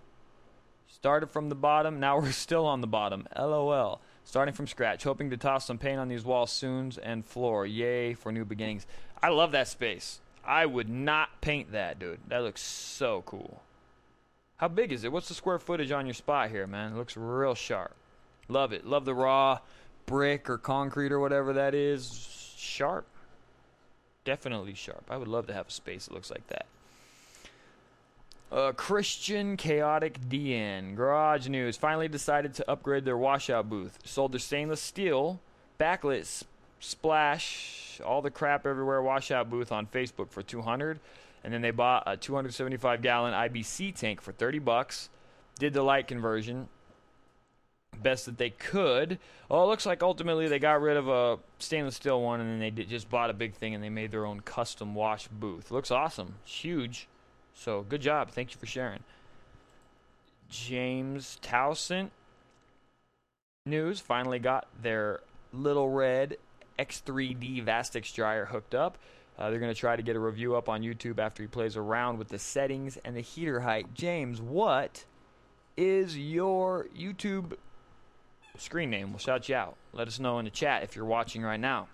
Started 0.86 1.30
from 1.30 1.48
the 1.48 1.54
bottom. 1.54 2.00
Now 2.00 2.18
we're 2.20 2.32
still 2.32 2.66
on 2.66 2.80
the 2.80 2.86
bottom. 2.86 3.26
LOL. 3.38 4.00
Starting 4.28 4.52
from 4.52 4.66
scratch. 4.66 5.04
Hoping 5.04 5.30
to 5.30 5.38
toss 5.38 5.64
some 5.64 5.78
paint 5.78 5.98
on 5.98 6.08
these 6.08 6.22
walls 6.22 6.52
soon 6.52 6.92
and 7.02 7.24
floor. 7.24 7.64
Yay 7.64 8.12
for 8.12 8.30
new 8.30 8.44
beginnings. 8.44 8.86
I 9.22 9.30
love 9.30 9.52
that 9.52 9.68
space. 9.68 10.20
I 10.44 10.66
would 10.66 10.90
not 10.90 11.40
paint 11.40 11.72
that, 11.72 11.98
dude. 11.98 12.20
That 12.28 12.42
looks 12.42 12.60
so 12.60 13.22
cool. 13.24 13.62
How 14.58 14.68
big 14.68 14.92
is 14.92 15.02
it? 15.02 15.12
What's 15.12 15.28
the 15.28 15.34
square 15.34 15.58
footage 15.58 15.92
on 15.92 16.04
your 16.04 16.12
spot 16.12 16.50
here, 16.50 16.66
man? 16.66 16.92
It 16.92 16.98
looks 16.98 17.16
real 17.16 17.54
sharp. 17.54 17.96
Love 18.48 18.74
it. 18.74 18.84
Love 18.84 19.06
the 19.06 19.14
raw 19.14 19.60
brick 20.04 20.50
or 20.50 20.58
concrete 20.58 21.10
or 21.10 21.20
whatever 21.20 21.54
that 21.54 21.74
is, 21.74 22.54
sharp. 22.54 23.06
Definitely 24.24 24.74
sharp. 24.74 25.04
I 25.08 25.16
would 25.16 25.28
love 25.28 25.46
to 25.46 25.54
have 25.54 25.68
a 25.68 25.70
space 25.70 26.04
that 26.04 26.12
looks 26.12 26.30
like 26.30 26.46
that. 26.48 26.66
Uh, 28.50 28.72
Christian 28.72 29.56
Chaotic 29.58 30.20
DN. 30.28 30.94
Garage 30.94 31.48
News 31.48 31.76
finally 31.76 32.08
decided 32.08 32.54
to 32.54 32.70
upgrade 32.70 33.04
their 33.04 33.18
washout 33.18 33.68
booth. 33.68 33.98
Sold 34.04 34.32
their 34.32 34.38
stainless 34.38 34.80
steel 34.80 35.40
backlit 35.78 36.44
splash 36.80 38.00
all 38.04 38.22
the 38.22 38.30
crap 38.30 38.66
everywhere 38.66 39.02
washout 39.02 39.50
booth 39.50 39.72
on 39.72 39.86
Facebook 39.86 40.30
for 40.30 40.42
200 40.42 41.00
and 41.44 41.52
then 41.52 41.60
they 41.60 41.70
bought 41.70 42.02
a 42.06 42.16
275 42.16 43.02
gallon 43.02 43.32
IBC 43.32 43.94
tank 43.94 44.20
for 44.20 44.32
30 44.32 44.58
bucks. 44.60 45.08
Did 45.58 45.72
the 45.72 45.82
light 45.82 46.06
conversion 46.06 46.68
best 48.02 48.26
that 48.26 48.38
they 48.38 48.50
could. 48.50 49.18
Well, 49.48 49.64
it 49.64 49.66
looks 49.66 49.86
like 49.86 50.02
ultimately 50.02 50.46
they 50.48 50.58
got 50.58 50.80
rid 50.80 50.96
of 50.96 51.08
a 51.08 51.38
stainless 51.58 51.96
steel 51.96 52.20
one 52.22 52.40
and 52.40 52.48
then 52.48 52.58
they 52.60 52.70
did, 52.70 52.88
just 52.88 53.10
bought 53.10 53.30
a 53.30 53.34
big 53.34 53.54
thing 53.54 53.74
and 53.74 53.82
they 53.82 53.88
made 53.88 54.10
their 54.10 54.26
own 54.26 54.40
custom 54.40 54.94
wash 54.94 55.28
booth. 55.28 55.70
Looks 55.70 55.90
awesome. 55.90 56.36
It's 56.44 56.54
huge. 56.54 57.08
So 57.58 57.82
good 57.82 58.00
job. 58.00 58.30
Thank 58.30 58.52
you 58.52 58.58
for 58.58 58.66
sharing. 58.66 59.00
James 60.48 61.38
Towson 61.42 62.10
News 63.66 64.00
finally 64.00 64.38
got 64.38 64.66
their 64.80 65.20
little 65.52 65.90
red 65.90 66.36
X3D 66.78 67.64
Vastex 67.64 68.14
dryer 68.14 68.46
hooked 68.46 68.74
up. 68.74 68.96
Uh, 69.38 69.50
they're 69.50 69.60
going 69.60 69.72
to 69.72 69.78
try 69.78 69.94
to 69.94 70.02
get 70.02 70.16
a 70.16 70.20
review 70.20 70.56
up 70.56 70.68
on 70.68 70.82
YouTube 70.82 71.18
after 71.18 71.42
he 71.42 71.46
plays 71.46 71.76
around 71.76 72.18
with 72.18 72.28
the 72.28 72.38
settings 72.38 72.96
and 73.04 73.14
the 73.14 73.20
heater 73.20 73.60
height. 73.60 73.92
James, 73.94 74.40
what 74.40 75.04
is 75.76 76.18
your 76.18 76.86
YouTube 76.98 77.52
screen 78.56 78.90
name. 78.90 79.10
We'll 79.10 79.18
shout 79.18 79.48
you 79.48 79.54
out. 79.54 79.76
Let 79.92 80.08
us 80.08 80.18
know 80.18 80.38
in 80.38 80.44
the 80.44 80.50
chat 80.50 80.82
if 80.82 80.96
you're 80.96 81.04
watching 81.04 81.42
right 81.42 81.60
now. 81.60 81.88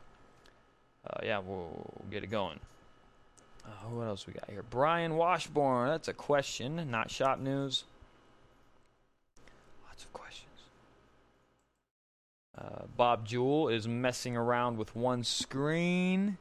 Uh, 1.07 1.21
yeah, 1.23 1.39
we'll, 1.39 1.69
we'll, 1.99 2.11
get 2.11 2.25
it 2.25 2.29
going. 2.29 2.59
Uh, 3.67 3.89
what 3.91 4.07
else 4.07 4.27
we 4.27 4.33
got 4.33 4.51
here? 4.51 4.65
Brian 4.69 5.17
Washburn. 5.17 5.89
That's 5.89 6.09
a 6.09 6.13
question, 6.13 6.91
not 6.91 7.11
shop 7.11 7.39
news. 7.39 7.85
Lots 9.87 10.05
of 10.05 10.13
questions. 10.13 10.51
Uh, 12.57 12.85
Bob 12.97 13.27
Jewell 13.27 13.69
is 13.69 13.89
messing 13.89 14.37
around 14.37 14.77
with 14.77 14.95
one 14.95 15.25
screen. 15.25 16.39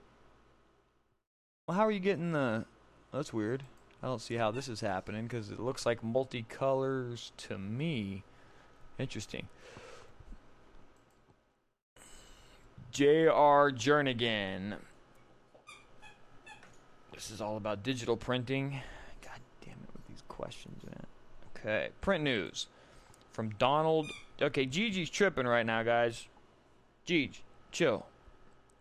Well, 1.68 1.77
how 1.77 1.86
are 1.86 1.92
you 1.92 2.00
getting 2.00 2.34
the... 2.34 2.65
That's 3.13 3.32
weird. 3.32 3.63
I 4.01 4.08
don't 4.08 4.22
see 4.22 4.36
how 4.36 4.51
this 4.51 4.68
is 4.68 4.82
happening 4.82 5.24
because 5.24 5.50
it 5.50 5.60
looks 5.60 5.86
like 5.86 6.01
multicolors 6.01 7.32
to 7.38 7.58
me. 7.58 8.24
Interesting. 9.00 9.48
J.R. 12.92 13.72
Jernigan. 13.72 14.75
This 17.13 17.29
is 17.29 17.41
all 17.41 17.58
about 17.58 17.84
digital 17.84 18.17
printing. 18.17 18.82
God 19.22 19.39
damn 19.62 19.74
it 19.74 19.89
with 19.93 20.08
these 20.08 20.24
questions, 20.27 20.84
man. 20.84 21.05
Okay, 21.55 21.89
print 22.01 22.24
news 22.24 22.67
from 23.32 23.50
Donald. 23.60 24.10
Okay, 24.41 24.65
Gigi's 24.65 25.10
tripping 25.10 25.48
right 25.48 25.65
now, 25.65 25.84
guys. 25.84 26.27
Gigi, 27.05 27.39
chill. 27.72 28.05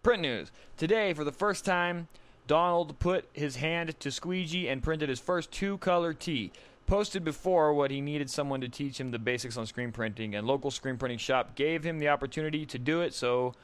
Print 0.03 0.23
news. 0.23 0.51
Today, 0.77 1.13
for 1.13 1.25
the 1.25 1.33
first 1.33 1.65
time, 1.65 2.09
Donald 2.47 2.99
put 2.99 3.29
his 3.33 3.57
hand 3.57 3.99
to 4.01 4.11
squeegee 4.11 4.69
and 4.69 4.83
printed 4.83 5.09
his 5.09 5.21
first 5.21 5.53
two 5.53 5.79
color 5.79 6.13
T. 6.13 6.53
Posted 6.87 7.25
before 7.25 7.73
what 7.73 7.91
he 7.91 8.01
needed 8.01 8.29
someone 8.29 8.61
to 8.61 8.69
teach 8.69 8.99
him 8.99 9.13
the 9.13 9.19
basics 9.19 9.57
on 9.57 9.67
screen 9.67 9.93
printing, 9.93 10.35
and 10.35 10.47
local 10.47 10.71
screen 10.71 10.97
printing 10.97 11.19
shop 11.19 11.55
gave 11.55 11.85
him 11.85 11.99
the 11.99 12.09
opportunity 12.09 12.67
to 12.67 12.79
do 12.79 13.01
it, 13.03 13.15
so 13.15 13.55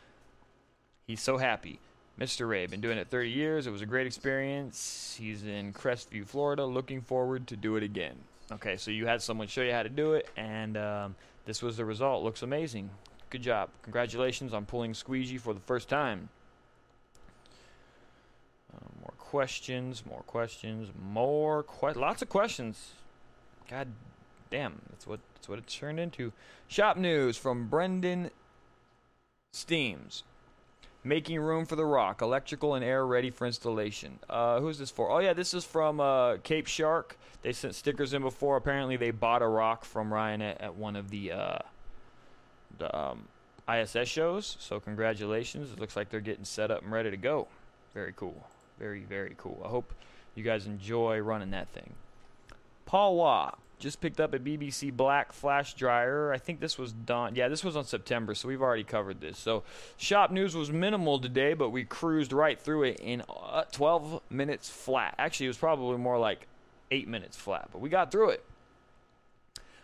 he's 1.06 1.20
so 1.20 1.38
happy. 1.38 1.80
Mr. 2.18 2.48
Ray, 2.48 2.66
been 2.66 2.80
doing 2.80 2.98
it 2.98 3.08
30 3.08 3.30
years. 3.30 3.66
It 3.66 3.70
was 3.70 3.80
a 3.80 3.87
great 3.87 4.06
experience. 4.06 5.16
He's 5.18 5.44
in 5.44 5.72
Crestview, 5.72 6.26
Florida. 6.26 6.64
Looking 6.66 7.00
forward 7.00 7.46
to 7.46 7.56
do 7.56 7.76
it 7.76 7.84
again. 7.84 8.16
Okay, 8.50 8.76
so 8.76 8.90
you 8.90 9.06
had 9.06 9.22
someone 9.22 9.46
show 9.46 9.62
you 9.62 9.72
how 9.72 9.84
to 9.84 9.88
do 9.88 10.14
it, 10.14 10.28
and 10.37 10.76
um, 10.76 11.14
this 11.44 11.62
was 11.62 11.76
the 11.76 11.84
result. 11.84 12.25
Looks 12.25 12.42
amazing. 12.42 12.90
Good 13.30 13.42
job. 13.42 13.68
Congratulations 13.82 14.52
on 14.52 14.64
pulling 14.64 14.94
squeegee 14.94 15.38
for 15.38 15.54
the 15.54 15.60
first 15.60 15.88
time. 15.88 16.28
Uh, 18.75 18.80
more 19.00 19.12
questions, 19.18 20.04
more 20.04 20.22
questions, 20.26 20.88
more 21.00 21.62
que- 21.62 22.00
lots 22.00 22.22
of 22.22 22.28
questions. 22.28 22.92
God 23.70 23.88
damn, 24.50 24.80
that's 24.90 25.06
what 25.06 25.20
that's 25.34 25.48
what 25.48 25.58
it 25.58 25.66
turned 25.66 26.00
into. 26.00 26.32
Shop 26.68 26.96
news 26.96 27.37
from 27.37 27.68
Brendan 27.68 28.30
Steams. 29.52 30.25
Making 31.08 31.40
room 31.40 31.64
for 31.64 31.74
the 31.74 31.84
ROQ, 31.84 32.20
electrical 32.20 32.74
and 32.74 32.84
air 32.84 33.06
ready 33.06 33.30
for 33.30 33.46
installation. 33.46 34.18
Uh, 34.28 34.60
who's 34.60 34.76
this 34.78 34.90
for? 34.90 35.10
Oh 35.10 35.20
yeah, 35.20 35.32
this 35.32 35.54
is 35.54 35.64
from 35.64 36.00
uh, 36.00 36.36
Cape 36.42 36.66
Shark. 36.66 37.16
They 37.40 37.54
sent 37.54 37.74
stickers 37.74 38.12
in 38.12 38.20
before. 38.20 38.58
Apparently, 38.58 38.98
they 38.98 39.10
bought 39.10 39.40
a 39.40 39.46
ROQ 39.46 39.84
from 39.84 40.12
Ryan 40.12 40.42
at, 40.42 40.60
at 40.60 40.74
one 40.74 40.96
of 40.96 41.08
the 41.08 41.32
uh, 41.32 41.58
the 42.76 42.94
um, 42.94 43.26
ISS 43.66 44.06
shows. 44.06 44.58
So 44.60 44.80
congratulations! 44.80 45.72
It 45.72 45.80
looks 45.80 45.96
like 45.96 46.10
they're 46.10 46.20
getting 46.20 46.44
set 46.44 46.70
up 46.70 46.82
and 46.82 46.92
ready 46.92 47.10
to 47.10 47.16
go. 47.16 47.48
Very 47.94 48.12
cool. 48.14 48.46
Very 48.78 49.00
very 49.00 49.34
cool. 49.38 49.62
I 49.64 49.68
hope 49.68 49.94
you 50.34 50.44
guys 50.44 50.66
enjoy 50.66 51.20
running 51.20 51.52
that 51.52 51.68
thing. 51.68 51.94
Paul 52.84 53.16
Waugh 53.16 53.54
just 53.78 54.00
picked 54.00 54.20
up 54.20 54.35
a 54.35 54.38
BBC 54.38 54.92
Black 54.92 55.32
flash 55.32 55.75
dryer. 55.75 56.32
I 56.32 56.38
think 56.38 56.61
this 56.61 56.78
was 56.78 56.92
done. 56.92 57.35
Yeah, 57.35 57.49
this 57.49 57.62
was 57.62 57.76
on 57.76 57.85
September, 57.85 58.35
so 58.35 58.49
we've 58.49 58.62
already 58.62 58.85
covered 58.85 59.20
this. 59.20 59.38
So, 59.38 59.62
shop 59.97 60.30
news 60.30 60.54
was 60.54 60.73
minimal 60.73 61.18
today, 61.18 61.54
but 61.54 61.70
we 61.70 61.85
cruised 61.85 62.32
right 62.32 62.61
through 62.61 62.85
it 62.85 63.00
in 63.00 63.23
uh, 63.28 63.64
12 63.73 64.23
minutes 64.30 64.68
flat. 64.68 65.14
Actually, 65.18 65.47
it 65.47 65.50
was 65.50 65.58
probably 65.58 65.99
more 65.99 66.18
like 66.18 66.47
8 66.90 67.08
minutes 67.08 67.37
flat, 67.37 67.68
but 67.73 67.80
we 67.80 67.88
got 67.88 68.11
through 68.11 68.30
it. 68.30 68.44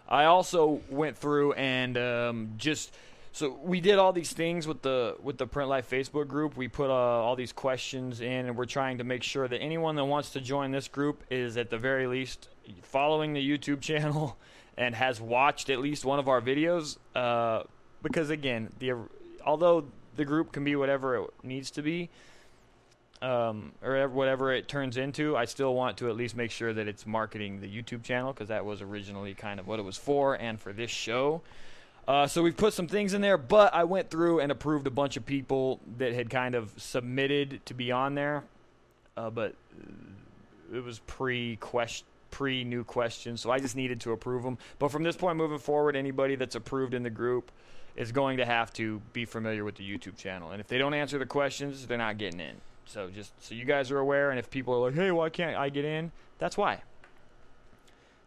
I 0.08 0.24
also 0.24 0.80
went 0.90 1.16
through 1.16 1.54
and 1.54 1.96
um, 1.96 2.54
just 2.58 2.94
so 3.34 3.58
we 3.64 3.80
did 3.80 3.98
all 3.98 4.12
these 4.12 4.32
things 4.32 4.64
with 4.64 4.82
the 4.82 5.16
with 5.20 5.38
the 5.38 5.46
Print 5.48 5.68
Life 5.68 5.90
Facebook 5.90 6.28
group. 6.28 6.56
We 6.56 6.68
put 6.68 6.88
uh, 6.88 6.94
all 6.94 7.34
these 7.34 7.52
questions 7.52 8.20
in, 8.20 8.46
and 8.46 8.56
we're 8.56 8.64
trying 8.64 8.98
to 8.98 9.04
make 9.04 9.24
sure 9.24 9.48
that 9.48 9.58
anyone 9.58 9.96
that 9.96 10.04
wants 10.04 10.30
to 10.30 10.40
join 10.40 10.70
this 10.70 10.86
group 10.86 11.24
is 11.30 11.56
at 11.56 11.68
the 11.68 11.76
very 11.76 12.06
least 12.06 12.48
following 12.82 13.32
the 13.32 13.40
YouTube 13.40 13.80
channel 13.80 14.38
and 14.78 14.94
has 14.94 15.20
watched 15.20 15.68
at 15.68 15.80
least 15.80 16.04
one 16.04 16.20
of 16.20 16.28
our 16.28 16.40
videos. 16.40 16.96
Uh, 17.16 17.64
because 18.04 18.30
again, 18.30 18.70
the 18.78 18.92
although 19.44 19.84
the 20.14 20.24
group 20.24 20.52
can 20.52 20.62
be 20.62 20.76
whatever 20.76 21.16
it 21.16 21.30
needs 21.42 21.72
to 21.72 21.82
be, 21.82 22.10
um, 23.20 23.72
or 23.82 24.08
whatever 24.10 24.52
it 24.52 24.68
turns 24.68 24.96
into, 24.96 25.36
I 25.36 25.46
still 25.46 25.74
want 25.74 25.96
to 25.96 26.08
at 26.08 26.14
least 26.14 26.36
make 26.36 26.52
sure 26.52 26.72
that 26.72 26.86
it's 26.86 27.04
marketing 27.04 27.60
the 27.60 27.66
YouTube 27.66 28.04
channel 28.04 28.32
because 28.32 28.50
that 28.50 28.64
was 28.64 28.80
originally 28.80 29.34
kind 29.34 29.58
of 29.58 29.66
what 29.66 29.80
it 29.80 29.82
was 29.82 29.96
for, 29.96 30.36
and 30.36 30.60
for 30.60 30.72
this 30.72 30.92
show. 30.92 31.42
Uh, 32.06 32.26
so 32.26 32.42
we've 32.42 32.56
put 32.56 32.74
some 32.74 32.86
things 32.86 33.14
in 33.14 33.20
there, 33.22 33.38
but 33.38 33.72
I 33.74 33.84
went 33.84 34.10
through 34.10 34.40
and 34.40 34.52
approved 34.52 34.86
a 34.86 34.90
bunch 34.90 35.16
of 35.16 35.24
people 35.24 35.80
that 35.98 36.12
had 36.12 36.28
kind 36.28 36.54
of 36.54 36.72
submitted 36.76 37.64
to 37.66 37.74
be 37.74 37.90
on 37.92 38.14
there, 38.14 38.44
uh, 39.16 39.30
but 39.30 39.54
it 40.72 40.84
was 40.84 40.98
pre 41.00 41.56
question 41.56 42.06
pre 42.30 42.64
new 42.64 42.82
questions, 42.82 43.40
so 43.40 43.52
I 43.52 43.60
just 43.60 43.76
needed 43.76 44.00
to 44.00 44.10
approve 44.10 44.42
them. 44.42 44.58
But 44.80 44.90
from 44.90 45.04
this 45.04 45.16
point 45.16 45.36
moving 45.36 45.58
forward, 45.58 45.94
anybody 45.94 46.34
that's 46.34 46.56
approved 46.56 46.92
in 46.92 47.04
the 47.04 47.10
group 47.10 47.52
is 47.94 48.10
going 48.10 48.38
to 48.38 48.44
have 48.44 48.72
to 48.72 49.00
be 49.12 49.24
familiar 49.24 49.64
with 49.64 49.76
the 49.76 49.88
YouTube 49.88 50.16
channel. 50.16 50.50
And 50.50 50.60
if 50.60 50.66
they 50.66 50.76
don't 50.76 50.94
answer 50.94 51.16
the 51.16 51.26
questions, 51.26 51.86
they're 51.86 51.96
not 51.96 52.18
getting 52.18 52.40
in. 52.40 52.56
So 52.86 53.08
just 53.08 53.32
so 53.40 53.54
you 53.54 53.64
guys 53.64 53.92
are 53.92 54.00
aware, 54.00 54.30
and 54.30 54.38
if 54.38 54.50
people 54.50 54.74
are 54.74 54.90
like, 54.90 54.94
"Hey, 54.94 55.12
why 55.12 55.30
can't 55.30 55.56
I 55.56 55.68
get 55.68 55.84
in?" 55.84 56.10
That's 56.38 56.58
why. 56.58 56.82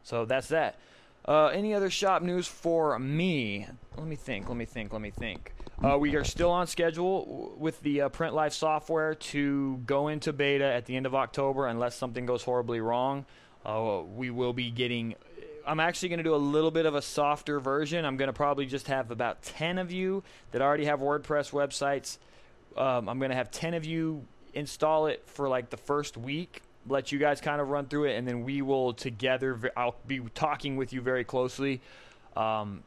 So 0.03 0.23
that's 0.23 0.47
that. 0.47 0.75
Uh, 1.27 1.47
any 1.47 1.73
other 1.73 1.89
shop 1.89 2.21
news 2.21 2.47
for 2.47 2.97
me? 2.97 3.67
Let 3.97 4.07
me 4.07 4.15
think. 4.15 4.47
Let 4.47 4.57
me 4.57 4.65
think. 4.65 4.93
Let 4.93 5.01
me 5.01 5.11
think. 5.11 5.53
Uh, 5.83 5.97
we 5.99 6.15
are 6.15 6.23
still 6.23 6.49
on 6.49 6.67
schedule 6.67 7.53
with 7.57 7.81
the 7.81 8.01
uh, 8.01 8.09
Print 8.09 8.33
Life 8.33 8.53
software 8.53 9.13
to 9.13 9.77
go 9.85 10.07
into 10.07 10.31
beta 10.31 10.65
at 10.65 10.85
the 10.85 10.95
end 10.95 11.05
of 11.05 11.13
October, 11.13 11.67
unless 11.67 11.95
something 11.95 12.25
goes 12.25 12.43
horribly 12.43 12.79
wrong. 12.79 13.25
Uh, 13.65 14.01
we 14.15 14.29
will 14.29 14.53
be 14.53 14.71
getting. 14.71 15.15
I'm 15.67 15.81
actually 15.81 16.09
going 16.09 16.19
to 16.19 16.23
do 16.23 16.33
a 16.33 16.37
little 16.37 16.71
bit 16.71 16.85
of 16.85 16.95
a 16.95 17.01
softer 17.01 17.59
version. 17.59 18.05
I'm 18.05 18.15
going 18.15 18.27
to 18.27 18.33
probably 18.33 18.65
just 18.65 18.87
have 18.87 19.11
about 19.11 19.41
10 19.41 19.77
of 19.77 19.91
you 19.91 20.23
that 20.51 20.61
already 20.61 20.85
have 20.85 20.99
WordPress 21.01 21.51
websites. 21.51 22.17
Um, 22.77 23.09
I'm 23.09 23.19
going 23.19 23.31
to 23.31 23.35
have 23.35 23.51
10 23.51 23.73
of 23.73 23.83
you 23.83 24.25
install 24.53 25.07
it 25.07 25.23
for 25.25 25.49
like 25.49 25.69
the 25.69 25.77
first 25.77 26.15
week, 26.15 26.61
let 26.87 27.11
you 27.11 27.19
guys 27.19 27.41
kind 27.41 27.61
of 27.61 27.69
run 27.69 27.87
through 27.87 28.05
it, 28.05 28.17
and 28.17 28.27
then 28.27 28.43
we 28.43 28.61
will 28.61 28.93
together. 28.93 29.71
I'll 29.75 29.95
be 30.05 30.19
talking 30.33 30.77
with 30.77 30.93
you 30.93 31.01
very 31.01 31.23
closely. 31.23 31.81
Um, 32.35 32.83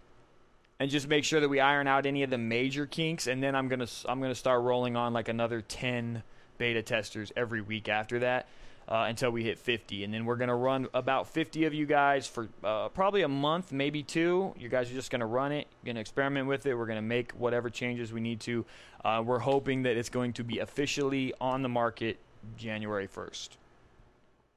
and 0.79 0.91
just 0.91 1.09
make 1.09 1.25
sure 1.25 1.41
that 1.41 1.49
we 1.49 1.61
iron 1.61 1.87
out 1.87 2.07
any 2.07 2.23
of 2.23 2.31
the 2.31 2.39
major 2.39 2.87
kinks, 2.87 3.27
and 3.27 3.43
then 3.43 3.55
I'm 3.55 3.69
gonna 3.69 3.89
I'm 4.07 4.21
gonna 4.21 4.35
start 4.35 4.63
rolling 4.63 4.97
on 4.97 5.13
like 5.13 5.29
another 5.29 5.61
10 5.61 6.23
beta 6.57 6.83
testers 6.83 7.33
every 7.37 7.61
week 7.61 7.89
after 7.89 8.19
that 8.21 8.47
uh, 8.91 9.07
until 9.09 9.31
we 9.31 9.45
hit 9.45 9.59
50. 9.59 10.05
And 10.05 10.13
then 10.13 10.25
we're 10.25 10.37
going 10.37 10.49
to 10.49 10.55
run 10.55 10.89
about 10.93 11.29
50 11.29 11.65
of 11.65 11.75
you 11.75 11.87
guys 11.87 12.27
for 12.27 12.49
uh, 12.65 12.89
probably 12.89 13.23
a 13.23 13.29
month, 13.29 13.73
maybe 13.73 14.03
two. 14.03 14.55
You 14.59 14.69
guys 14.69 14.91
are 14.91 14.95
just 14.95 15.11
going 15.11 15.21
to 15.21 15.27
run 15.27 15.53
it, 15.53 15.69
going 15.85 15.95
to 15.95 16.01
experiment 16.01 16.49
with 16.49 16.67
it. 16.67 16.75
We're 16.75 16.87
going 16.87 16.99
to 16.99 17.03
make 17.03 17.33
whatever 17.33 17.71
changes 17.71 18.13
we 18.13 18.21
need 18.21 18.41
to. 18.41 18.65
Uh, 19.05 19.23
we're 19.25 19.39
hoping 19.39 19.83
that 19.85 19.97
it's 19.97 20.09
going 20.09 20.33
to 20.35 20.45
be 20.45 20.59
officially 20.59 21.33
on 21.41 21.63
the 21.63 21.69
market 21.69 22.19
January 22.57 23.07
1st. 23.07 23.51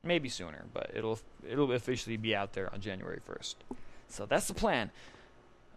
Maybe 0.03 0.27
sooner, 0.27 0.65
but 0.74 0.91
it'll 0.93 1.19
it'll 1.50 1.72
officially 1.72 2.17
be 2.17 2.36
out 2.36 2.53
there 2.53 2.72
on 2.74 2.81
January 2.81 3.19
1st. 3.27 3.55
So 4.10 4.25
that's 4.25 4.48
the 4.48 4.53
plan. 4.53 4.91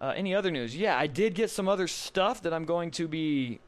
Uh, 0.00 0.12
any 0.16 0.34
other 0.34 0.50
news? 0.50 0.76
Yeah, 0.76 0.98
I 0.98 1.06
did 1.06 1.34
get 1.34 1.48
some 1.48 1.68
other 1.68 1.86
stuff 1.86 2.42
that 2.42 2.52
I'm 2.52 2.64
going 2.64 2.90
to 2.92 3.06
be 3.06 3.60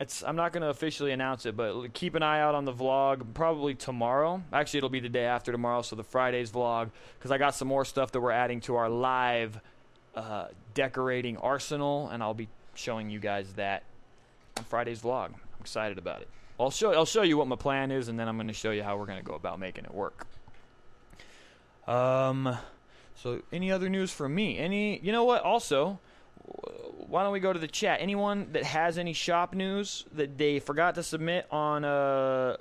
it's 0.00 0.24
I'm 0.24 0.34
not 0.36 0.52
going 0.52 0.62
to 0.62 0.70
officially 0.70 1.12
announce 1.12 1.44
it, 1.44 1.54
but 1.54 1.92
keep 1.92 2.14
an 2.14 2.22
eye 2.22 2.40
out 2.40 2.54
on 2.54 2.64
the 2.64 2.72
vlog 2.72 3.34
probably 3.34 3.74
tomorrow. 3.74 4.42
Actually, 4.52 4.78
it'll 4.78 4.88
be 4.88 5.00
the 5.00 5.10
day 5.10 5.26
after 5.26 5.52
tomorrow, 5.52 5.82
so 5.82 5.94
the 5.94 6.02
Friday's 6.02 6.50
vlog 6.50 6.88
because 7.18 7.30
I 7.30 7.36
got 7.36 7.54
some 7.54 7.68
more 7.68 7.84
stuff 7.84 8.10
that 8.12 8.20
we're 8.20 8.30
adding 8.30 8.60
to 8.62 8.76
our 8.76 8.88
live 8.88 9.60
uh, 10.16 10.46
decorating 10.72 11.36
arsenal, 11.36 12.08
and 12.08 12.22
I'll 12.22 12.32
be 12.32 12.48
showing 12.72 13.10
you 13.10 13.20
guys 13.20 13.52
that 13.54 13.82
on 14.56 14.64
Friday's 14.64 15.00
vlog. 15.00 15.26
I'm 15.26 15.60
excited 15.60 15.98
about 15.98 16.22
it. 16.22 16.28
I'll 16.60 16.70
show 16.70 16.92
I'll 16.92 17.06
show 17.06 17.22
you 17.22 17.36
what 17.36 17.48
my 17.48 17.56
plan 17.56 17.90
is, 17.90 18.08
and 18.08 18.18
then 18.18 18.28
I'm 18.28 18.36
going 18.36 18.48
to 18.48 18.54
show 18.54 18.70
you 18.70 18.82
how 18.82 18.96
we're 18.96 19.06
going 19.06 19.18
to 19.18 19.24
go 19.24 19.34
about 19.34 19.58
making 19.58 19.84
it 19.84 19.94
work. 19.94 20.26
Um, 21.86 22.56
so 23.16 23.42
any 23.52 23.72
other 23.72 23.88
news 23.88 24.12
from 24.12 24.34
me? 24.34 24.58
Any? 24.58 24.98
You 25.00 25.12
know 25.12 25.24
what? 25.24 25.42
Also 25.42 25.98
why 27.10 27.24
don't 27.24 27.32
we 27.32 27.40
go 27.40 27.52
to 27.52 27.58
the 27.58 27.68
chat? 27.68 27.98
Anyone 28.00 28.48
that 28.52 28.64
has 28.64 28.96
any 28.96 29.12
shop 29.12 29.54
news 29.54 30.04
that 30.12 30.38
they 30.38 30.60
forgot 30.60 30.94
to 30.94 31.02
submit 31.02 31.46
on 31.50 31.84
uh, 31.84 32.56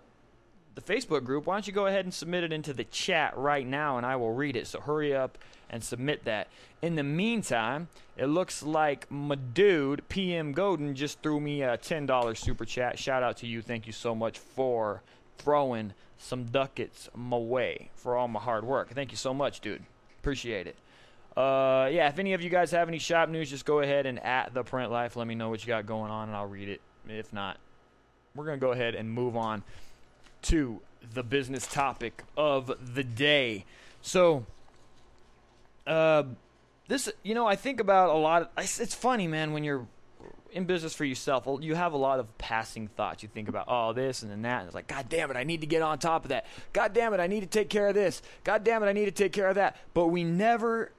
the 0.74 0.82
Facebook 0.82 1.24
group, 1.24 1.46
why 1.46 1.56
don't 1.56 1.68
you 1.68 1.74
go 1.74 1.86
ahead 1.86 2.06
and 2.06 2.13
submit 2.13 2.44
it 2.44 2.51
into 2.51 2.74
the 2.74 2.84
chat 2.86 3.38
right 3.38 3.65
now 3.65 3.98
and 3.98 4.06
I 4.06 4.15
will 4.15 4.34
read 4.34 4.56
it. 4.56 4.68
So 4.68 4.79
hurry 4.79 5.15
up 5.15 5.38
and 5.70 5.84
submit 5.84 6.26
that. 6.26 6.48
In 6.82 6.96
the 6.96 7.04
meantime, 7.04 7.90
it 8.18 8.28
looks 8.28 8.64
like 8.64 9.10
my 9.12 9.36
dude, 9.36 10.08
PM 10.10 10.52
Godin, 10.52 10.96
just 10.96 11.22
threw 11.22 11.40
me 11.40 11.62
a 11.62 11.78
$10 11.78 12.38
super 12.38 12.66
chat. 12.66 12.98
Shout 12.98 13.24
out 13.24 13.38
to 13.38 13.48
you. 13.48 13.62
Thank 13.62 13.88
you 13.88 13.94
so 13.94 14.16
much 14.16 14.40
for 14.40 15.02
throwing 15.38 15.94
some 16.18 16.46
ducats 16.46 17.10
my 17.16 17.38
way 17.38 17.90
for 17.96 18.16
all 18.16 18.28
my 18.28 18.40
hard 18.40 18.64
work. 18.66 18.90
Thank 18.90 19.12
you 19.12 19.18
so 19.18 19.34
much, 19.34 19.62
dude. 19.62 19.84
Appreciate 20.20 20.68
it. 20.68 20.76
Uh, 21.38 21.88
yeah, 21.92 22.10
if 22.10 22.20
any 22.20 22.34
of 22.34 22.42
you 22.42 22.50
guys 22.50 22.72
have 22.72 22.90
any 22.90 23.00
shop 23.00 23.30
news, 23.30 23.50
just 23.50 23.66
go 23.66 23.80
ahead 23.80 24.06
and 24.06 24.20
at 24.20 24.54
the 24.54 24.64
print 24.64 24.92
life. 24.92 25.16
Let 25.16 25.28
me 25.28 25.36
know 25.36 25.50
what 25.50 25.62
you 25.62 25.68
got 25.68 25.86
going 25.86 26.12
on, 26.12 26.28
and 26.28 26.36
I'll 26.36 26.48
read 26.48 26.68
it. 26.68 26.82
If 27.08 27.32
not, 27.32 27.58
we're 28.36 28.46
gonna 28.46 28.58
go 28.58 28.72
ahead 28.72 28.96
and 28.96 29.10
move 29.10 29.38
on 29.38 29.64
to 30.44 30.82
the 31.14 31.24
business 31.24 31.66
topic 31.68 32.24
of 32.36 32.94
the 32.94 33.04
day. 33.04 33.66
So, 34.02 34.46
uh, 35.89 36.24
this, 36.88 37.10
you 37.24 37.36
know, 37.36 37.46
I 37.46 37.55
think 37.55 37.79
about 37.79 38.10
a 38.10 38.17
lot. 38.17 38.43
Of, 38.43 38.50
it's 38.58 38.96
funny, 38.96 39.27
man, 39.27 39.53
when 39.53 39.63
you're 39.63 39.88
in 40.51 40.65
business 40.65 40.96
for 40.96 41.05
yourself, 41.05 41.48
you 41.62 41.75
have 41.75 41.93
a 41.93 41.98
lot 41.98 42.19
of 42.19 42.38
passing 42.38 42.88
thoughts. 42.88 43.22
You 43.22 43.29
think 43.29 43.50
about, 43.50 43.65
oh, 43.67 43.93
this 43.93 44.24
and 44.24 44.31
then 44.31 44.41
that. 44.43 44.60
And 44.60 44.67
it's 44.67 44.75
like, 44.75 44.88
God 44.88 45.08
damn 45.10 45.29
it, 45.29 45.38
I 45.38 45.43
need 45.43 45.62
to 45.62 45.67
get 45.67 45.81
on 45.81 46.00
top 46.00 46.25
of 46.25 46.29
that. 46.29 46.46
God 46.74 46.93
damn 46.93 47.13
it, 47.13 47.19
I 47.19 47.27
need 47.27 47.41
to 47.41 47.48
take 47.48 47.69
care 47.69 47.88
of 47.88 47.96
this. 47.96 48.22
God 48.43 48.63
damn 48.63 48.81
it, 48.84 48.88
I 48.88 48.93
need 48.93 49.05
to 49.05 49.12
take 49.12 49.34
care 49.34 49.48
of 49.48 49.55
that. 49.55 49.77
But 49.93 50.08
we 50.08 50.24
never, 50.24 50.91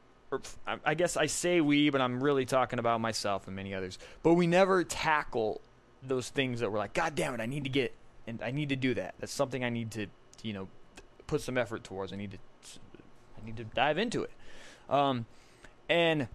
I 0.85 0.95
guess 0.95 1.17
I 1.17 1.27
say 1.27 1.61
we, 1.61 1.91
but 1.91 2.01
I'm 2.01 2.23
really 2.23 2.45
talking 2.45 2.79
about 2.79 3.01
myself 3.01 3.47
and 3.47 3.57
many 3.57 3.75
others. 3.75 3.99
But 4.23 4.35
we 4.35 4.47
never 4.47 4.85
tackle 4.85 5.61
those 6.03 6.29
things 6.29 6.61
that 6.61 6.71
we're 6.71 6.79
like, 6.79 6.95
God 6.95 7.15
damn 7.15 7.35
it, 7.35 7.41
I 7.41 7.47
need 7.47 7.65
to 7.65 7.71
get, 7.71 7.93
and 8.27 8.41
I 8.43 8.53
need 8.53 8.69
to 8.69 8.77
do 8.77 8.95
that. 8.95 9.15
That's 9.19 9.33
something 9.33 9.65
I 9.65 9.71
need 9.71 9.91
to, 9.93 10.07
you 10.43 10.53
know, 10.53 10.69
put 11.27 11.41
some 11.41 11.59
effort 11.59 11.83
towards. 11.83 12.13
I 12.13 12.17
need 12.17 12.31
to, 12.31 12.39
I 13.41 13.45
need 13.45 13.57
to 13.57 13.65
dive 13.65 13.99
into 13.99 14.23
it. 14.23 14.31
Um, 14.91 15.25
and 15.89 16.29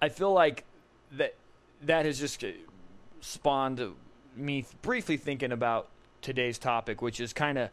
I 0.00 0.08
feel 0.10 0.32
like 0.32 0.64
that 1.12 1.34
that 1.82 2.04
has 2.04 2.20
just 2.20 2.44
spawned 3.20 3.94
me 4.36 4.66
briefly 4.82 5.16
thinking 5.16 5.52
about 5.52 5.88
today's 6.22 6.58
topic, 6.58 7.02
which 7.02 7.20
is 7.20 7.32
kind 7.32 7.58
of 7.58 7.70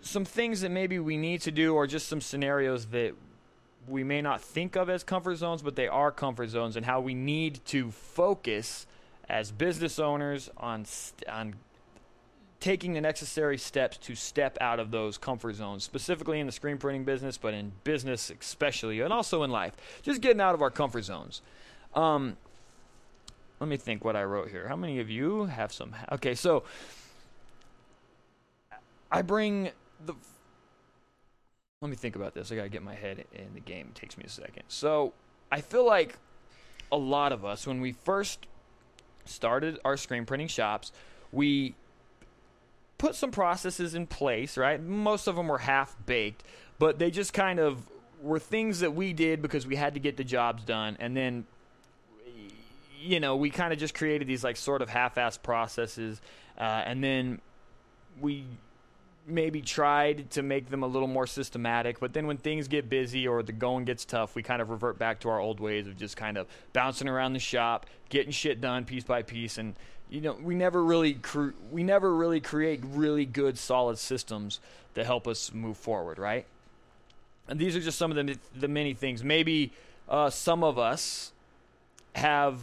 some 0.00 0.24
things 0.24 0.62
that 0.62 0.70
maybe 0.70 0.98
we 0.98 1.16
need 1.16 1.42
to 1.42 1.50
do, 1.50 1.74
or 1.74 1.86
just 1.86 2.08
some 2.08 2.20
scenarios 2.20 2.86
that 2.86 3.14
we 3.86 4.02
may 4.02 4.22
not 4.22 4.40
think 4.40 4.76
of 4.76 4.88
as 4.88 5.04
comfort 5.04 5.36
zones, 5.36 5.62
but 5.62 5.76
they 5.76 5.88
are 5.88 6.10
comfort 6.10 6.48
zones, 6.48 6.76
and 6.76 6.86
how 6.86 7.00
we 7.00 7.14
need 7.14 7.60
to 7.66 7.90
focus 7.90 8.86
as 9.28 9.52
business 9.52 9.98
owners 9.98 10.50
on 10.56 10.84
on 11.28 11.54
taking 12.60 12.92
the 12.92 13.00
necessary 13.00 13.56
steps 13.56 13.96
to 13.96 14.14
step 14.14 14.58
out 14.60 14.78
of 14.78 14.90
those 14.90 15.16
comfort 15.16 15.54
zones, 15.54 15.82
specifically 15.82 16.40
in 16.40 16.46
the 16.46 16.52
screen 16.52 16.76
printing 16.76 17.04
business, 17.04 17.38
but 17.38 17.54
in 17.54 17.72
business 17.84 18.30
especially, 18.38 19.00
and 19.00 19.12
also 19.12 19.42
in 19.42 19.50
life. 19.50 19.72
Just 20.02 20.20
getting 20.20 20.40
out 20.40 20.54
of 20.54 20.60
our 20.60 20.70
comfort 20.70 21.02
zones. 21.02 21.40
Um, 21.94 22.36
let 23.58 23.68
me 23.68 23.76
think 23.76 24.04
what 24.04 24.14
I 24.14 24.24
wrote 24.24 24.50
here. 24.50 24.68
How 24.68 24.76
many 24.76 25.00
of 25.00 25.10
you 25.10 25.46
have 25.46 25.72
some? 25.72 25.96
Okay, 26.12 26.34
so 26.34 26.64
I 29.10 29.22
bring 29.22 29.70
the. 30.04 30.14
Let 31.80 31.88
me 31.90 31.96
think 31.96 32.14
about 32.14 32.34
this. 32.34 32.52
I 32.52 32.56
got 32.56 32.64
to 32.64 32.68
get 32.68 32.82
my 32.82 32.94
head 32.94 33.24
in 33.32 33.54
the 33.54 33.60
game. 33.60 33.88
It 33.88 33.94
takes 33.94 34.18
me 34.18 34.24
a 34.26 34.28
second. 34.28 34.64
So 34.68 35.14
I 35.50 35.62
feel 35.62 35.86
like 35.86 36.18
a 36.92 36.96
lot 36.96 37.32
of 37.32 37.42
us, 37.42 37.66
when 37.66 37.80
we 37.80 37.92
first 37.92 38.46
started 39.24 39.78
our 39.84 39.96
screen 39.96 40.26
printing 40.26 40.48
shops, 40.48 40.92
we 41.32 41.74
put 43.00 43.14
some 43.14 43.30
processes 43.30 43.94
in 43.94 44.06
place, 44.06 44.58
right? 44.58 44.80
Most 44.80 45.26
of 45.26 45.34
them 45.34 45.48
were 45.48 45.58
half 45.58 45.96
baked, 46.04 46.44
but 46.78 46.98
they 46.98 47.10
just 47.10 47.32
kind 47.32 47.58
of 47.58 47.88
were 48.20 48.38
things 48.38 48.80
that 48.80 48.94
we 48.94 49.14
did 49.14 49.40
because 49.40 49.66
we 49.66 49.74
had 49.74 49.94
to 49.94 50.00
get 50.00 50.18
the 50.18 50.22
jobs 50.22 50.62
done. 50.64 50.98
And 51.00 51.16
then, 51.16 51.46
you 53.00 53.18
know, 53.18 53.36
we 53.36 53.48
kind 53.48 53.72
of 53.72 53.78
just 53.78 53.94
created 53.94 54.28
these 54.28 54.44
like 54.44 54.58
sort 54.58 54.82
of 54.82 54.90
half 54.90 55.14
assed 55.14 55.42
processes. 55.42 56.20
Uh, 56.58 56.82
and 56.84 57.02
then 57.02 57.40
we 58.20 58.44
maybe 59.26 59.62
tried 59.62 60.30
to 60.32 60.42
make 60.42 60.68
them 60.68 60.82
a 60.82 60.86
little 60.86 61.08
more 61.08 61.26
systematic, 61.26 62.00
but 62.00 62.12
then 62.12 62.26
when 62.26 62.36
things 62.36 62.68
get 62.68 62.90
busy 62.90 63.26
or 63.26 63.42
the 63.42 63.52
going 63.52 63.86
gets 63.86 64.04
tough, 64.04 64.34
we 64.34 64.42
kind 64.42 64.60
of 64.60 64.68
revert 64.68 64.98
back 64.98 65.20
to 65.20 65.30
our 65.30 65.40
old 65.40 65.58
ways 65.58 65.86
of 65.86 65.96
just 65.96 66.18
kind 66.18 66.36
of 66.36 66.46
bouncing 66.74 67.08
around 67.08 67.32
the 67.32 67.38
shop, 67.38 67.86
getting 68.10 68.30
shit 68.32 68.60
done 68.60 68.84
piece 68.84 69.04
by 69.04 69.22
piece, 69.22 69.56
and 69.56 69.74
you 70.10 70.20
know, 70.20 70.36
we 70.42 70.56
never 70.56 70.84
really 70.84 71.14
cre- 71.14 71.50
we 71.70 71.84
never 71.84 72.14
really 72.14 72.40
create 72.40 72.80
really 72.84 73.24
good 73.24 73.56
solid 73.56 73.96
systems 73.96 74.58
that 74.94 75.06
help 75.06 75.28
us 75.28 75.54
move 75.54 75.76
forward, 75.76 76.18
right? 76.18 76.44
And 77.48 77.58
these 77.58 77.76
are 77.76 77.80
just 77.80 77.96
some 77.96 78.10
of 78.10 78.16
the 78.26 78.36
the 78.58 78.68
many 78.68 78.92
things. 78.92 79.22
Maybe 79.22 79.72
uh, 80.08 80.28
some 80.28 80.64
of 80.64 80.78
us 80.78 81.32
have, 82.16 82.58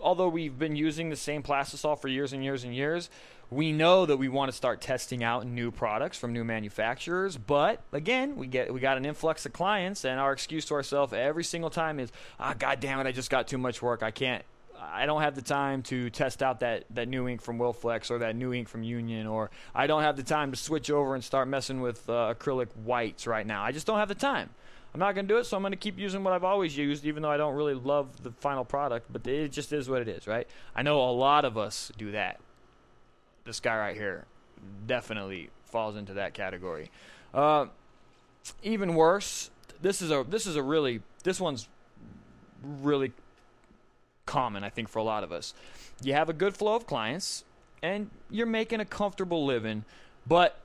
although 0.00 0.28
we've 0.28 0.58
been 0.58 0.76
using 0.76 1.10
the 1.10 1.16
same 1.16 1.42
plastisol 1.42 2.00
for 2.00 2.06
years 2.06 2.32
and 2.32 2.44
years 2.44 2.62
and 2.62 2.72
years, 2.72 3.10
we 3.50 3.72
know 3.72 4.06
that 4.06 4.16
we 4.16 4.28
want 4.28 4.48
to 4.48 4.56
start 4.56 4.80
testing 4.80 5.24
out 5.24 5.44
new 5.44 5.72
products 5.72 6.16
from 6.16 6.32
new 6.32 6.44
manufacturers. 6.44 7.36
But 7.36 7.80
again, 7.92 8.36
we 8.36 8.46
get 8.46 8.72
we 8.72 8.78
got 8.78 8.96
an 8.96 9.04
influx 9.04 9.44
of 9.44 9.52
clients, 9.52 10.04
and 10.04 10.20
our 10.20 10.32
excuse 10.32 10.64
to 10.66 10.74
ourselves 10.74 11.12
every 11.12 11.42
single 11.42 11.70
time 11.70 11.98
is, 11.98 12.12
"Ah, 12.38 12.52
oh, 12.52 12.54
god 12.56 12.78
damn 12.78 13.00
it, 13.00 13.08
I 13.08 13.12
just 13.12 13.28
got 13.28 13.48
too 13.48 13.58
much 13.58 13.82
work. 13.82 14.04
I 14.04 14.12
can't 14.12 14.44
I 14.80 15.06
don't 15.06 15.20
have 15.22 15.34
the 15.34 15.42
time 15.42 15.82
to 15.84 16.10
test 16.10 16.42
out 16.42 16.60
that, 16.60 16.84
that 16.90 17.08
new 17.08 17.28
ink 17.28 17.42
from 17.42 17.58
Wilflex 17.58 18.10
or 18.10 18.18
that 18.18 18.34
new 18.34 18.52
ink 18.52 18.68
from 18.68 18.82
Union, 18.82 19.26
or 19.26 19.50
I 19.74 19.86
don't 19.86 20.02
have 20.02 20.16
the 20.16 20.22
time 20.22 20.50
to 20.52 20.56
switch 20.56 20.90
over 20.90 21.14
and 21.14 21.22
start 21.22 21.48
messing 21.48 21.80
with 21.80 22.08
uh, 22.08 22.34
acrylic 22.34 22.68
whites 22.84 23.26
right 23.26 23.46
now. 23.46 23.62
I 23.62 23.72
just 23.72 23.86
don't 23.86 23.98
have 23.98 24.08
the 24.08 24.14
time. 24.14 24.50
I'm 24.92 24.98
not 24.98 25.14
going 25.14 25.26
to 25.26 25.34
do 25.34 25.38
it, 25.38 25.44
so 25.44 25.56
I'm 25.56 25.62
going 25.62 25.72
to 25.72 25.76
keep 25.76 25.98
using 25.98 26.24
what 26.24 26.32
I've 26.32 26.44
always 26.44 26.76
used, 26.76 27.04
even 27.04 27.22
though 27.22 27.30
I 27.30 27.36
don't 27.36 27.54
really 27.54 27.74
love 27.74 28.22
the 28.22 28.32
final 28.32 28.64
product, 28.64 29.12
but 29.12 29.24
it 29.26 29.52
just 29.52 29.72
is 29.72 29.88
what 29.88 30.02
it 30.02 30.08
is, 30.08 30.26
right? 30.26 30.48
I 30.74 30.82
know 30.82 31.00
a 31.00 31.12
lot 31.12 31.44
of 31.44 31.56
us 31.56 31.92
do 31.96 32.12
that. 32.12 32.40
This 33.44 33.60
guy 33.60 33.76
right 33.76 33.96
here 33.96 34.24
definitely 34.86 35.50
falls 35.66 35.96
into 35.96 36.14
that 36.14 36.34
category. 36.34 36.90
Uh, 37.32 37.66
even 38.62 38.94
worse, 38.94 39.50
this 39.80 40.02
is 40.02 40.10
a 40.10 40.24
this 40.28 40.46
is 40.46 40.56
a 40.56 40.62
really 40.62 41.00
this 41.22 41.40
one's 41.40 41.68
really 42.62 43.12
common, 44.30 44.62
I 44.62 44.70
think, 44.70 44.88
for 44.88 45.00
a 45.00 45.02
lot 45.02 45.24
of 45.24 45.32
us. 45.32 45.54
You 46.02 46.12
have 46.12 46.28
a 46.28 46.32
good 46.32 46.56
flow 46.56 46.76
of 46.76 46.86
clients 46.86 47.44
and 47.82 48.10
you're 48.30 48.46
making 48.46 48.78
a 48.78 48.84
comfortable 48.84 49.44
living, 49.44 49.84
but 50.24 50.60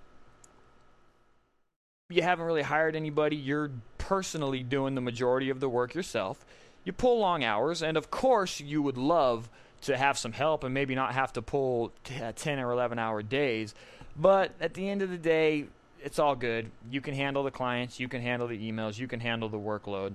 you 2.10 2.22
haven't 2.22 2.46
really 2.46 2.62
hired 2.62 2.96
anybody. 2.96 3.36
You're 3.36 3.72
personally 3.98 4.62
doing 4.62 4.94
the 4.94 5.02
majority 5.02 5.50
of 5.50 5.60
the 5.60 5.68
work 5.68 5.96
yourself. 5.96 6.46
You 6.84 6.94
pull 6.94 7.18
long 7.18 7.44
hours, 7.44 7.82
and 7.82 7.98
of 7.98 8.12
course, 8.12 8.60
you 8.60 8.84
would 8.84 8.98
love 8.98 9.50
to 9.82 9.98
have 9.98 10.20
some 10.20 10.34
help 10.34 10.64
and 10.64 10.72
maybe 10.72 10.94
not 10.94 11.16
have 11.16 11.34
to 11.34 11.42
pull 11.42 11.92
uh, 12.22 12.34
10 12.36 12.60
or 12.60 12.72
11 12.72 13.00
hour 13.00 13.24
days. 13.24 13.74
But 14.16 14.52
at 14.62 14.76
the 14.76 14.88
end 14.88 15.02
of 15.02 15.10
the 15.10 15.18
day, 15.18 15.66
it's 16.04 16.20
all 16.20 16.36
good. 16.36 16.70
You 16.92 17.02
can 17.02 17.16
handle 17.16 17.44
the 17.44 17.50
clients, 17.50 18.00
you 18.00 18.08
can 18.08 18.22
handle 18.22 18.48
the 18.48 18.72
emails, 18.72 19.00
you 19.00 19.08
can 19.08 19.20
handle 19.20 19.50
the 19.50 19.58
workload 19.58 20.14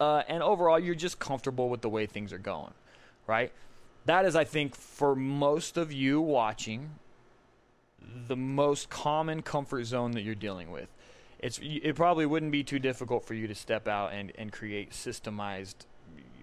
uh, 0.00 0.22
and 0.28 0.42
overall 0.42 0.78
you're 0.78 0.94
just 0.94 1.18
comfortable 1.18 1.68
with 1.68 1.80
the 1.80 1.88
way 1.88 2.06
things 2.06 2.32
are 2.32 2.38
going, 2.38 2.72
right? 3.26 3.52
That 4.06 4.24
is, 4.24 4.36
I 4.36 4.44
think, 4.44 4.76
for 4.76 5.16
most 5.16 5.76
of 5.76 5.92
you 5.92 6.20
watching, 6.20 6.90
the 8.28 8.36
most 8.36 8.88
common 8.88 9.42
comfort 9.42 9.84
zone 9.84 10.12
that 10.12 10.22
you're 10.22 10.34
dealing 10.34 10.70
with. 10.70 10.88
It's 11.38 11.60
it 11.62 11.96
probably 11.96 12.24
wouldn't 12.24 12.52
be 12.52 12.64
too 12.64 12.78
difficult 12.78 13.24
for 13.24 13.34
you 13.34 13.46
to 13.46 13.54
step 13.54 13.88
out 13.88 14.12
and, 14.12 14.32
and 14.38 14.52
create 14.52 14.92
systemized 14.92 15.74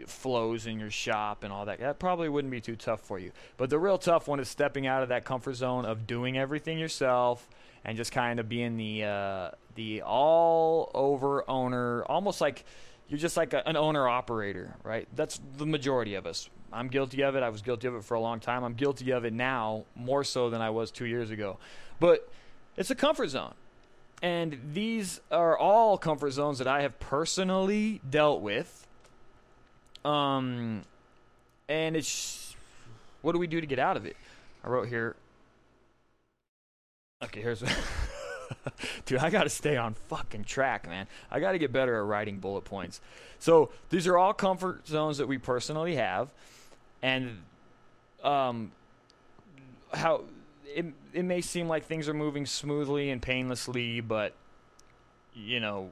flows 0.05 0.67
in 0.67 0.79
your 0.79 0.91
shop 0.91 1.43
and 1.43 1.53
all 1.53 1.65
that. 1.65 1.79
That 1.79 1.99
probably 1.99 2.29
wouldn't 2.29 2.51
be 2.51 2.61
too 2.61 2.75
tough 2.75 3.01
for 3.01 3.17
you. 3.17 3.31
But 3.57 3.69
the 3.69 3.79
real 3.79 3.97
tough 3.97 4.27
one 4.27 4.39
is 4.39 4.49
stepping 4.49 4.85
out 4.85 5.03
of 5.03 5.09
that 5.09 5.25
comfort 5.25 5.55
zone 5.55 5.85
of 5.85 6.05
doing 6.05 6.37
everything 6.37 6.77
yourself 6.77 7.47
and 7.85 7.97
just 7.97 8.11
kind 8.11 8.39
of 8.39 8.47
being 8.49 8.77
the 8.77 9.03
uh, 9.03 9.51
the 9.75 10.01
all 10.01 10.91
over 10.93 11.49
owner, 11.49 12.03
almost 12.05 12.41
like 12.41 12.65
you're 13.07 13.19
just 13.19 13.37
like 13.37 13.53
a, 13.53 13.67
an 13.67 13.75
owner 13.75 14.07
operator, 14.07 14.75
right? 14.83 15.07
That's 15.15 15.39
the 15.57 15.65
majority 15.65 16.15
of 16.15 16.25
us. 16.25 16.49
I'm 16.71 16.87
guilty 16.87 17.23
of 17.23 17.35
it. 17.35 17.43
I 17.43 17.49
was 17.49 17.61
guilty 17.61 17.87
of 17.87 17.95
it 17.95 18.03
for 18.03 18.15
a 18.15 18.19
long 18.19 18.39
time. 18.39 18.63
I'm 18.63 18.73
guilty 18.73 19.11
of 19.11 19.25
it 19.25 19.33
now 19.33 19.85
more 19.95 20.23
so 20.23 20.49
than 20.49 20.61
I 20.61 20.71
was 20.71 20.89
two 20.89 21.05
years 21.05 21.29
ago. 21.29 21.57
But 21.99 22.27
it's 22.75 22.89
a 22.89 22.95
comfort 22.95 23.29
zone. 23.29 23.53
And 24.21 24.59
these 24.73 25.19
are 25.31 25.57
all 25.57 25.97
comfort 25.97 26.31
zones 26.31 26.57
that 26.57 26.67
I 26.67 26.81
have 26.81 26.99
personally 26.99 28.01
dealt 28.09 28.41
with. 28.41 28.87
Um, 30.05 30.83
and 31.67 31.95
it's 31.95 32.55
what 33.21 33.33
do 33.33 33.39
we 33.39 33.47
do 33.47 33.61
to 33.61 33.67
get 33.67 33.79
out 33.79 33.97
of 33.97 34.05
it? 34.05 34.17
I 34.63 34.69
wrote 34.69 34.87
here. 34.87 35.15
Okay, 37.23 37.41
here's. 37.41 37.63
Dude, 39.05 39.19
I 39.19 39.29
got 39.29 39.43
to 39.43 39.49
stay 39.49 39.77
on 39.77 39.93
fucking 39.93 40.43
track, 40.43 40.87
man. 40.87 41.07
I 41.31 41.39
got 41.39 41.53
to 41.53 41.57
get 41.57 41.71
better 41.71 41.97
at 41.97 42.05
writing 42.05 42.39
bullet 42.39 42.63
points. 42.63 43.01
So 43.39 43.71
these 43.89 44.07
are 44.07 44.17
all 44.17 44.33
comfort 44.33 44.87
zones 44.87 45.17
that 45.17 45.27
we 45.27 45.37
personally 45.37 45.95
have, 45.95 46.29
and 47.01 47.39
um, 48.23 48.71
how 49.93 50.23
it 50.65 50.85
it 51.13 51.23
may 51.23 51.41
seem 51.41 51.67
like 51.67 51.85
things 51.85 52.07
are 52.09 52.13
moving 52.13 52.45
smoothly 52.45 53.09
and 53.09 53.21
painlessly, 53.21 54.01
but 54.01 54.33
you 55.33 55.59
know, 55.59 55.89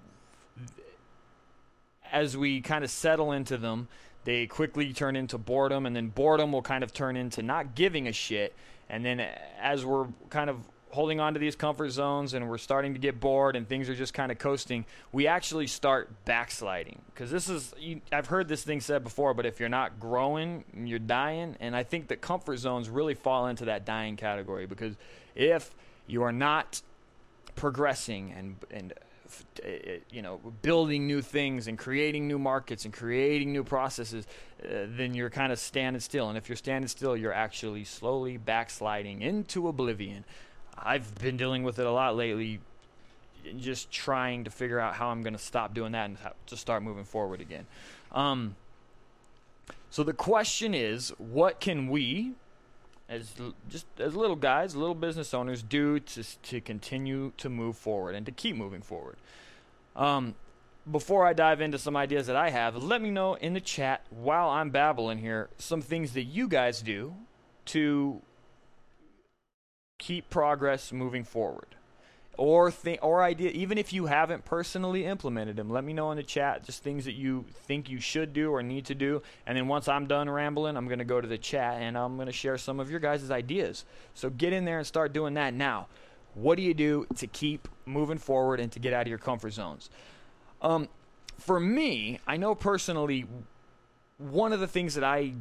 as 2.11 2.37
we 2.37 2.61
kind 2.61 2.83
of 2.83 2.89
settle 2.89 3.31
into 3.31 3.57
them, 3.57 3.87
they 4.23 4.47
quickly 4.47 4.93
turn 4.93 5.15
into 5.15 5.37
boredom, 5.37 5.85
and 5.85 5.95
then 5.95 6.07
boredom 6.07 6.51
will 6.51 6.61
kind 6.61 6.83
of 6.83 6.93
turn 6.93 7.15
into 7.17 7.41
not 7.41 7.75
giving 7.75 8.07
a 8.07 8.13
shit, 8.13 8.55
and 8.89 9.05
then 9.05 9.19
as 9.59 9.85
we're 9.85 10.07
kind 10.29 10.49
of 10.49 10.57
holding 10.93 11.19
on 11.19 11.33
to 11.33 11.39
these 11.39 11.55
comfort 11.55 11.89
zones 11.89 12.33
and 12.33 12.49
we're 12.49 12.57
starting 12.57 12.93
to 12.93 12.99
get 12.99 13.19
bored 13.19 13.55
and 13.55 13.67
things 13.67 13.89
are 13.89 13.95
just 13.95 14.13
kind 14.13 14.31
of 14.31 14.37
coasting, 14.37 14.85
we 15.11 15.27
actually 15.27 15.67
start 15.67 16.09
backsliding. 16.25 17.01
Because 17.13 17.31
this 17.31 17.49
is, 17.49 17.73
you, 17.79 18.01
I've 18.11 18.27
heard 18.27 18.47
this 18.47 18.63
thing 18.63 18.81
said 18.81 19.03
before, 19.03 19.33
but 19.33 19.45
if 19.45 19.59
you're 19.59 19.69
not 19.69 19.99
growing, 19.99 20.63
you're 20.75 20.99
dying. 20.99 21.55
And 21.59 21.75
I 21.75 21.83
think 21.83 22.07
that 22.09 22.21
comfort 22.21 22.57
zones 22.57 22.89
really 22.89 23.13
fall 23.13 23.47
into 23.47 23.65
that 23.65 23.85
dying 23.85 24.15
category 24.15 24.65
because 24.65 24.95
if 25.35 25.73
you 26.07 26.23
are 26.23 26.33
not 26.33 26.81
progressing 27.55 28.33
and, 28.37 28.55
and 28.69 28.93
uh, 29.63 29.69
you 30.11 30.21
know, 30.21 30.39
building 30.61 31.07
new 31.07 31.21
things 31.21 31.67
and 31.67 31.77
creating 31.77 32.27
new 32.27 32.39
markets 32.39 32.85
and 32.85 32.93
creating 32.93 33.53
new 33.53 33.63
processes, 33.63 34.25
uh, 34.63 34.87
then 34.87 35.13
you're 35.13 35.29
kind 35.29 35.51
of 35.51 35.59
standing 35.59 35.99
still. 35.99 36.29
And 36.29 36.37
if 36.37 36.49
you're 36.49 36.55
standing 36.55 36.87
still, 36.87 37.15
you're 37.15 37.33
actually 37.33 37.83
slowly 37.83 38.37
backsliding 38.37 39.21
into 39.21 39.67
oblivion. 39.67 40.25
I've 40.77 41.13
been 41.15 41.37
dealing 41.37 41.63
with 41.63 41.79
it 41.79 41.85
a 41.85 41.91
lot 41.91 42.15
lately, 42.15 42.59
just 43.57 43.91
trying 43.91 44.43
to 44.43 44.49
figure 44.49 44.79
out 44.79 44.95
how 44.95 45.09
I'm 45.09 45.21
going 45.21 45.33
to 45.33 45.39
stop 45.39 45.73
doing 45.73 45.91
that 45.93 46.05
and 46.05 46.17
to 46.47 46.57
start 46.57 46.83
moving 46.83 47.05
forward 47.05 47.41
again. 47.41 47.65
Um, 48.11 48.55
so 49.89 50.03
the 50.03 50.13
question 50.13 50.73
is, 50.73 51.09
what 51.17 51.59
can 51.59 51.89
we, 51.89 52.33
as 53.09 53.33
just 53.69 53.85
as 53.99 54.15
little 54.15 54.35
guys, 54.35 54.75
little 54.75 54.95
business 54.95 55.33
owners, 55.33 55.61
do 55.61 55.99
to 55.99 56.23
to 56.43 56.61
continue 56.61 57.33
to 57.37 57.49
move 57.49 57.77
forward 57.77 58.15
and 58.15 58.25
to 58.25 58.31
keep 58.31 58.55
moving 58.55 58.81
forward? 58.81 59.17
Um, 59.95 60.35
before 60.89 61.27
I 61.27 61.33
dive 61.33 61.61
into 61.61 61.77
some 61.77 61.95
ideas 61.95 62.27
that 62.27 62.35
I 62.35 62.49
have, 62.49 62.75
let 62.81 63.01
me 63.01 63.11
know 63.11 63.35
in 63.35 63.53
the 63.53 63.61
chat 63.61 64.05
while 64.09 64.49
I'm 64.49 64.71
babbling 64.71 65.19
here 65.19 65.49
some 65.57 65.81
things 65.81 66.13
that 66.13 66.23
you 66.23 66.47
guys 66.47 66.81
do 66.81 67.13
to 67.65 68.21
keep 70.01 70.29
progress 70.29 70.91
moving 70.91 71.23
forward. 71.23 71.67
Or 72.37 72.71
th- 72.71 72.99
or 73.03 73.21
idea 73.21 73.51
even 73.51 73.77
if 73.77 73.93
you 73.93 74.07
haven't 74.07 74.45
personally 74.45 75.05
implemented 75.05 75.57
them 75.57 75.69
let 75.69 75.83
me 75.83 75.93
know 75.93 76.09
in 76.11 76.17
the 76.17 76.23
chat 76.23 76.63
just 76.63 76.81
things 76.81 77.05
that 77.05 77.13
you 77.13 77.45
think 77.67 77.89
you 77.89 77.99
should 77.99 78.33
do 78.33 78.51
or 78.51 78.63
need 78.63 78.85
to 78.85 78.95
do. 78.95 79.21
And 79.45 79.57
then 79.57 79.67
once 79.67 79.87
i'm 79.87 80.07
done 80.07 80.29
rambling 80.29 80.75
i'm 80.75 80.87
going 80.87 80.99
to 80.99 81.05
go 81.05 81.21
to 81.21 81.27
the 81.27 81.37
chat 81.37 81.81
and 81.81 81.97
i'm 81.97 82.15
going 82.15 82.27
to 82.27 82.33
share 82.33 82.57
some 82.57 82.79
of 82.79 82.89
your 82.89 82.99
guys' 82.99 83.29
ideas. 83.29 83.85
So 84.15 84.29
get 84.29 84.53
in 84.53 84.65
there 84.65 84.79
and 84.79 84.87
start 84.87 85.13
doing 85.13 85.35
that 85.35 85.53
now. 85.53 85.87
What 86.33 86.55
do 86.55 86.63
you 86.63 86.73
do 86.73 87.05
to 87.17 87.27
keep 87.27 87.67
moving 87.85 88.17
forward 88.17 88.59
and 88.59 88.71
to 88.71 88.79
get 88.79 88.93
out 88.93 89.03
of 89.03 89.09
your 89.09 89.19
comfort 89.19 89.51
zones? 89.51 89.89
Um, 90.61 90.87
for 91.37 91.59
me 91.59 92.19
i 92.27 92.37
know 92.37 92.53
personally 92.53 93.25
one 94.17 94.53
of 94.53 94.59
the 94.59 94.67
things 94.67 94.93
that 94.93 95.03
i 95.03 95.33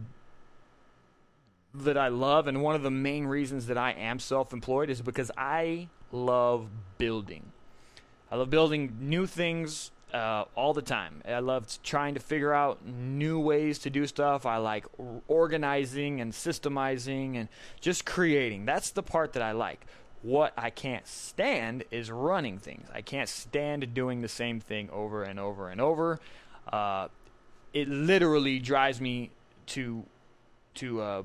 that 1.74 1.96
I 1.96 2.08
love, 2.08 2.46
and 2.46 2.62
one 2.62 2.74
of 2.74 2.82
the 2.82 2.90
main 2.90 3.26
reasons 3.26 3.66
that 3.66 3.78
I 3.78 3.92
am 3.92 4.18
self 4.18 4.52
employed 4.52 4.90
is 4.90 5.02
because 5.02 5.30
I 5.36 5.88
love 6.12 6.68
building. 6.98 7.52
I 8.30 8.36
love 8.36 8.50
building 8.50 8.96
new 9.00 9.26
things 9.26 9.90
uh, 10.12 10.44
all 10.54 10.74
the 10.74 10.82
time. 10.82 11.22
I 11.26 11.38
love 11.38 11.66
trying 11.82 12.14
to 12.14 12.20
figure 12.20 12.52
out 12.52 12.84
new 12.84 13.38
ways 13.40 13.78
to 13.80 13.90
do 13.90 14.06
stuff. 14.06 14.46
I 14.46 14.56
like 14.56 14.86
organizing 15.28 16.20
and 16.20 16.32
systemizing 16.32 17.36
and 17.36 17.48
just 17.80 18.04
creating. 18.04 18.64
That's 18.64 18.90
the 18.90 19.02
part 19.02 19.32
that 19.34 19.42
I 19.42 19.52
like. 19.52 19.86
What 20.22 20.52
I 20.56 20.70
can't 20.70 21.06
stand 21.06 21.84
is 21.90 22.10
running 22.10 22.58
things. 22.58 22.88
I 22.92 23.00
can't 23.00 23.28
stand 23.28 23.94
doing 23.94 24.20
the 24.20 24.28
same 24.28 24.60
thing 24.60 24.90
over 24.90 25.22
and 25.22 25.40
over 25.40 25.70
and 25.70 25.80
over. 25.80 26.20
Uh, 26.70 27.08
it 27.72 27.88
literally 27.88 28.58
drives 28.58 29.00
me 29.00 29.30
to 29.66 30.04
to 30.74 31.00
uh, 31.00 31.22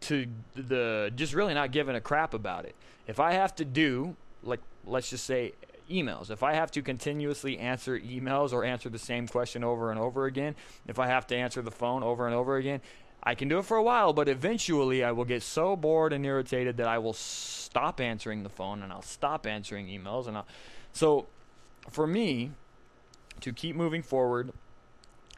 to 0.00 0.26
the 0.54 1.12
just 1.14 1.34
really 1.34 1.54
not 1.54 1.72
giving 1.72 1.96
a 1.96 2.00
crap 2.00 2.34
about 2.34 2.64
it. 2.64 2.74
If 3.06 3.20
I 3.20 3.32
have 3.32 3.54
to 3.56 3.64
do 3.64 4.16
like 4.42 4.60
let's 4.84 5.10
just 5.10 5.24
say 5.24 5.52
emails, 5.90 6.30
if 6.30 6.42
I 6.42 6.54
have 6.54 6.70
to 6.72 6.82
continuously 6.82 7.58
answer 7.58 7.98
emails 7.98 8.52
or 8.52 8.64
answer 8.64 8.88
the 8.88 8.98
same 8.98 9.26
question 9.26 9.64
over 9.64 9.90
and 9.90 9.98
over 9.98 10.26
again, 10.26 10.54
if 10.86 10.98
I 10.98 11.06
have 11.06 11.26
to 11.28 11.36
answer 11.36 11.62
the 11.62 11.70
phone 11.70 12.02
over 12.02 12.26
and 12.26 12.34
over 12.34 12.56
again, 12.56 12.80
I 13.22 13.34
can 13.34 13.48
do 13.48 13.58
it 13.58 13.64
for 13.64 13.76
a 13.76 13.82
while, 13.82 14.12
but 14.12 14.28
eventually 14.28 15.02
I 15.02 15.12
will 15.12 15.24
get 15.24 15.42
so 15.42 15.76
bored 15.76 16.12
and 16.12 16.24
irritated 16.24 16.76
that 16.76 16.86
I 16.86 16.98
will 16.98 17.14
stop 17.14 18.00
answering 18.00 18.42
the 18.42 18.48
phone 18.48 18.82
and 18.82 18.92
I'll 18.92 19.02
stop 19.02 19.46
answering 19.46 19.88
emails 19.88 20.28
and 20.28 20.36
I'll 20.36 20.46
so 20.92 21.26
for 21.90 22.06
me 22.06 22.52
to 23.40 23.52
keep 23.52 23.76
moving 23.76 24.02
forward 24.02 24.52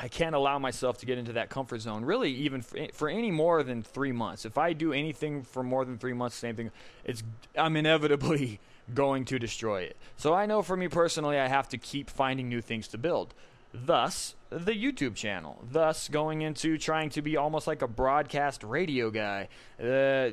I 0.03 0.09
can't 0.09 0.35
allow 0.35 0.59
myself 0.59 0.97
to 0.99 1.07
get 1.07 1.19
into 1.19 1.35
that 1.35 1.51
comfort 1.51 1.81
zone, 1.81 2.07
really, 2.07 2.31
even 2.33 2.63
for, 2.63 2.79
for, 2.95 3.09
any 3.11 3.31
more 3.31 3.63
than 3.63 3.83
three 3.83 4.13
months. 4.13 4.47
If 4.47 4.57
I 4.57 4.73
do 4.73 4.95
anything 4.95 5.43
for 5.43 5.63
more 5.63 5.85
than 5.85 5.99
three 5.99 6.15
months, 6.15 6.37
same 6.37 6.57
thing, 6.57 6.71
it's 7.05 7.23
I'm 7.55 7.77
inevitably 7.77 8.61
going 8.95 9.27
to 9.27 9.39
destroy 9.39 9.83
it. 9.83 9.99
So 10.17 10.33
I 10.33 10.47
know 10.47 10.63
for 10.63 10.75
me 10.75 10.89
personally, 10.89 11.39
I 11.39 11.49
have 11.49 11.69
to 11.69 11.79
keep 11.79 12.09
finding 12.09 12.49
new 12.49 12.63
things 12.63 12.89
to 12.89 12.99
build. 12.99 13.35
Thus, 13.75 14.35
the 14.49 14.73
YouTube 14.73 15.17
channel. 15.17 15.63
Thus, 15.71 16.09
going 16.09 16.41
into 16.41 16.79
trying 16.79 17.11
to 17.11 17.21
be 17.21 17.37
almost 17.37 17.67
like 17.67 17.83
a 17.83 17.89
broadcast 17.89 18.65
radio 18.65 19.11
guy, 19.11 19.49
uh, 19.83 20.31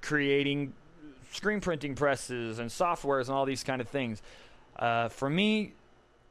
creating 0.00 0.74
screen 1.32 1.60
printing 1.60 1.96
presses 1.96 2.60
and 2.60 2.70
softwares 2.70 3.22
and 3.22 3.30
all 3.30 3.44
these 3.46 3.64
kind 3.64 3.80
of 3.80 3.88
things. 3.88 4.22
Uh, 4.78 5.08
for 5.08 5.28
me, 5.28 5.72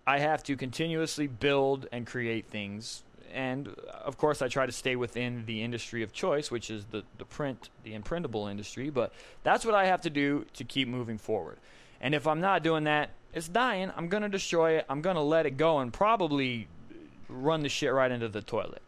I 0.07 0.19
have 0.19 0.43
to 0.43 0.55
continuously 0.55 1.27
build 1.27 1.87
and 1.91 2.05
create 2.05 2.47
things. 2.47 3.03
And 3.33 3.67
of 4.03 4.17
course, 4.17 4.41
I 4.41 4.47
try 4.47 4.65
to 4.65 4.71
stay 4.71 4.95
within 4.95 5.45
the 5.45 5.63
industry 5.63 6.03
of 6.03 6.13
choice, 6.13 6.51
which 6.51 6.69
is 6.69 6.85
the, 6.91 7.03
the 7.17 7.25
print, 7.25 7.69
the 7.83 7.93
imprintable 7.93 8.47
industry. 8.49 8.89
But 8.89 9.11
that's 9.43 9.65
what 9.65 9.75
I 9.75 9.87
have 9.87 10.01
to 10.01 10.09
do 10.09 10.45
to 10.53 10.63
keep 10.63 10.87
moving 10.87 11.17
forward. 11.17 11.57
And 11.99 12.13
if 12.13 12.27
I'm 12.27 12.39
not 12.39 12.63
doing 12.63 12.83
that, 12.85 13.09
it's 13.33 13.47
dying. 13.47 13.91
I'm 13.97 14.07
going 14.07 14.23
to 14.23 14.29
destroy 14.29 14.77
it. 14.77 14.85
I'm 14.87 15.01
going 15.01 15.15
to 15.15 15.21
let 15.21 15.45
it 15.45 15.57
go 15.57 15.79
and 15.79 15.91
probably 15.91 16.67
run 17.27 17.61
the 17.61 17.69
shit 17.69 17.91
right 17.91 18.11
into 18.11 18.29
the 18.29 18.41
toilet. 18.41 18.81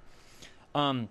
Um, 0.75 1.09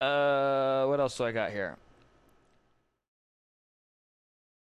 uh, 0.00 0.86
what 0.86 0.98
else 0.98 1.16
do 1.18 1.24
I 1.24 1.32
got 1.32 1.50
here? 1.50 1.76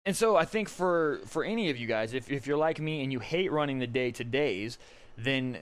And 0.07 0.14
so 0.14 0.37
I 0.37 0.45
think 0.45 0.69
for 0.69 1.21
for 1.27 1.45
any 1.45 1.71
of 1.71 1.79
you 1.79 1.87
guys, 1.87 2.12
if 2.12 2.31
if 2.31 2.47
you're 2.47 2.59
like 2.59 2.79
me 2.79 3.03
and 3.03 3.11
you 3.11 3.21
hate 3.21 3.51
running 3.51 3.79
the 3.79 3.87
day 3.87 4.11
to 4.12 4.25
days, 4.25 4.79
then 5.17 5.59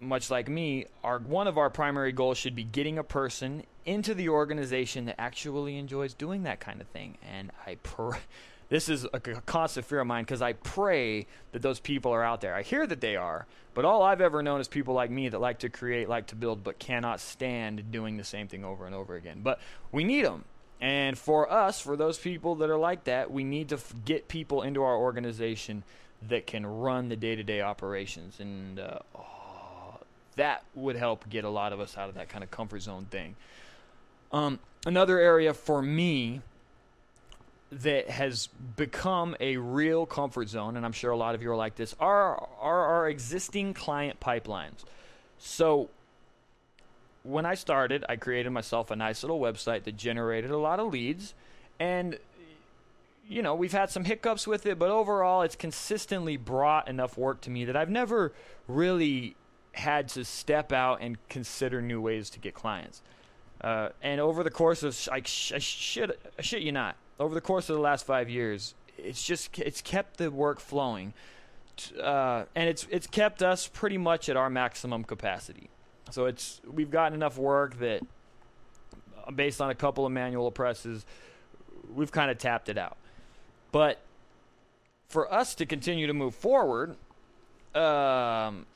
much 0.00 0.30
like 0.30 0.48
me, 0.48 0.86
our 1.02 1.18
one 1.18 1.48
of 1.48 1.58
our 1.58 1.70
primary 1.70 2.12
goals 2.12 2.38
should 2.38 2.54
be 2.54 2.64
getting 2.64 2.98
a 2.98 3.04
person 3.04 3.64
into 3.84 4.14
the 4.14 4.28
organization 4.28 5.06
that 5.06 5.20
actually 5.20 5.76
enjoys 5.76 6.14
doing 6.14 6.44
that 6.44 6.60
kind 6.60 6.80
of 6.80 6.86
thing. 6.88 7.18
And 7.28 7.50
I 7.66 7.76
pray 7.82 8.18
this 8.68 8.88
is 8.88 9.06
a 9.12 9.20
constant 9.20 9.86
fear 9.86 10.00
of 10.00 10.06
mine 10.06 10.22
because 10.22 10.42
I 10.42 10.52
pray 10.52 11.26
that 11.52 11.62
those 11.62 11.80
people 11.80 12.12
are 12.12 12.22
out 12.22 12.40
there. 12.40 12.54
I 12.54 12.62
hear 12.62 12.86
that 12.86 13.00
they 13.00 13.16
are, 13.16 13.46
but 13.74 13.84
all 13.84 14.02
I've 14.02 14.20
ever 14.20 14.42
known 14.42 14.60
is 14.60 14.68
people 14.68 14.94
like 14.94 15.10
me 15.10 15.28
that 15.30 15.40
like 15.40 15.58
to 15.60 15.68
create, 15.68 16.08
like 16.08 16.28
to 16.28 16.36
build, 16.36 16.62
but 16.62 16.78
cannot 16.78 17.20
stand 17.20 17.90
doing 17.90 18.16
the 18.16 18.24
same 18.24 18.46
thing 18.46 18.64
over 18.64 18.86
and 18.86 18.94
over 18.94 19.16
again. 19.16 19.40
But 19.42 19.60
we 19.90 20.04
need 20.04 20.24
them. 20.24 20.44
And 20.80 21.16
for 21.16 21.50
us, 21.50 21.80
for 21.80 21.96
those 21.96 22.18
people 22.18 22.56
that 22.56 22.68
are 22.68 22.76
like 22.76 23.04
that, 23.04 23.30
we 23.30 23.44
need 23.44 23.70
to 23.70 23.76
f- 23.76 23.94
get 24.04 24.28
people 24.28 24.62
into 24.62 24.82
our 24.82 24.96
organization 24.96 25.82
that 26.28 26.46
can 26.46 26.66
run 26.66 27.08
the 27.08 27.16
day 27.16 27.36
to 27.36 27.42
day 27.42 27.60
operations. 27.60 28.40
And 28.40 28.78
uh, 28.78 28.98
oh, 29.16 29.98
that 30.36 30.64
would 30.74 30.96
help 30.96 31.28
get 31.28 31.44
a 31.44 31.48
lot 31.48 31.72
of 31.72 31.80
us 31.80 31.96
out 31.96 32.08
of 32.08 32.16
that 32.16 32.28
kind 32.28 32.44
of 32.44 32.50
comfort 32.50 32.82
zone 32.82 33.06
thing. 33.10 33.36
Um, 34.32 34.58
another 34.84 35.18
area 35.18 35.54
for 35.54 35.80
me 35.80 36.42
that 37.70 38.10
has 38.10 38.48
become 38.76 39.36
a 39.40 39.56
real 39.56 40.06
comfort 40.06 40.48
zone, 40.48 40.76
and 40.76 40.84
I'm 40.84 40.92
sure 40.92 41.10
a 41.10 41.16
lot 41.16 41.34
of 41.34 41.42
you 41.42 41.50
are 41.50 41.56
like 41.56 41.76
this, 41.76 41.94
are, 41.98 42.48
are 42.60 42.86
our 42.86 43.08
existing 43.08 43.74
client 43.74 44.20
pipelines. 44.20 44.84
So 45.38 45.88
when 47.24 47.46
I 47.46 47.54
started, 47.54 48.04
I 48.08 48.16
created 48.16 48.50
myself 48.50 48.90
a 48.90 48.96
nice 48.96 49.22
little 49.22 49.40
website 49.40 49.84
that 49.84 49.96
generated 49.96 50.50
a 50.50 50.58
lot 50.58 50.78
of 50.78 50.92
leads. 50.92 51.34
And, 51.80 52.18
you 53.28 53.42
know, 53.42 53.54
we've 53.54 53.72
had 53.72 53.90
some 53.90 54.04
hiccups 54.04 54.46
with 54.46 54.66
it, 54.66 54.78
but 54.78 54.90
overall, 54.90 55.42
it's 55.42 55.56
consistently 55.56 56.36
brought 56.36 56.86
enough 56.86 57.18
work 57.18 57.40
to 57.42 57.50
me 57.50 57.64
that 57.64 57.76
I've 57.76 57.90
never 57.90 58.32
really 58.68 59.34
had 59.72 60.08
to 60.10 60.24
step 60.24 60.70
out 60.70 61.00
and 61.00 61.16
consider 61.28 61.82
new 61.82 62.00
ways 62.00 62.30
to 62.30 62.38
get 62.38 62.54
clients. 62.54 63.00
Uh, 63.60 63.88
and 64.02 64.20
over 64.20 64.42
the 64.42 64.50
course 64.50 64.82
of, 64.82 64.96
I, 65.10 65.22
sh- 65.24 65.52
I, 65.52 65.58
shit, 65.58 66.20
I 66.38 66.42
shit 66.42 66.60
you 66.60 66.72
not, 66.72 66.96
over 67.18 67.34
the 67.34 67.40
course 67.40 67.70
of 67.70 67.76
the 67.76 67.82
last 67.82 68.04
five 68.04 68.28
years, 68.28 68.74
it's 68.98 69.24
just, 69.24 69.58
it's 69.58 69.80
kept 69.80 70.18
the 70.18 70.30
work 70.30 70.60
flowing. 70.60 71.14
Uh, 72.00 72.44
and 72.54 72.68
it's, 72.68 72.86
it's 72.90 73.06
kept 73.06 73.42
us 73.42 73.66
pretty 73.66 73.98
much 73.98 74.28
at 74.28 74.36
our 74.36 74.50
maximum 74.50 75.02
capacity. 75.02 75.70
So 76.10 76.26
it's 76.26 76.60
we've 76.70 76.90
gotten 76.90 77.14
enough 77.14 77.38
work 77.38 77.78
that, 77.78 78.02
uh, 79.26 79.30
based 79.30 79.60
on 79.60 79.70
a 79.70 79.74
couple 79.74 80.06
of 80.06 80.12
manual 80.12 80.50
presses, 80.50 81.04
we've 81.92 82.12
kind 82.12 82.30
of 82.30 82.38
tapped 82.38 82.68
it 82.68 82.78
out. 82.78 82.96
But 83.72 84.00
for 85.08 85.32
us 85.32 85.54
to 85.56 85.66
continue 85.66 86.06
to 86.06 86.14
move 86.14 86.34
forward, 86.34 86.96
um, 87.74 88.66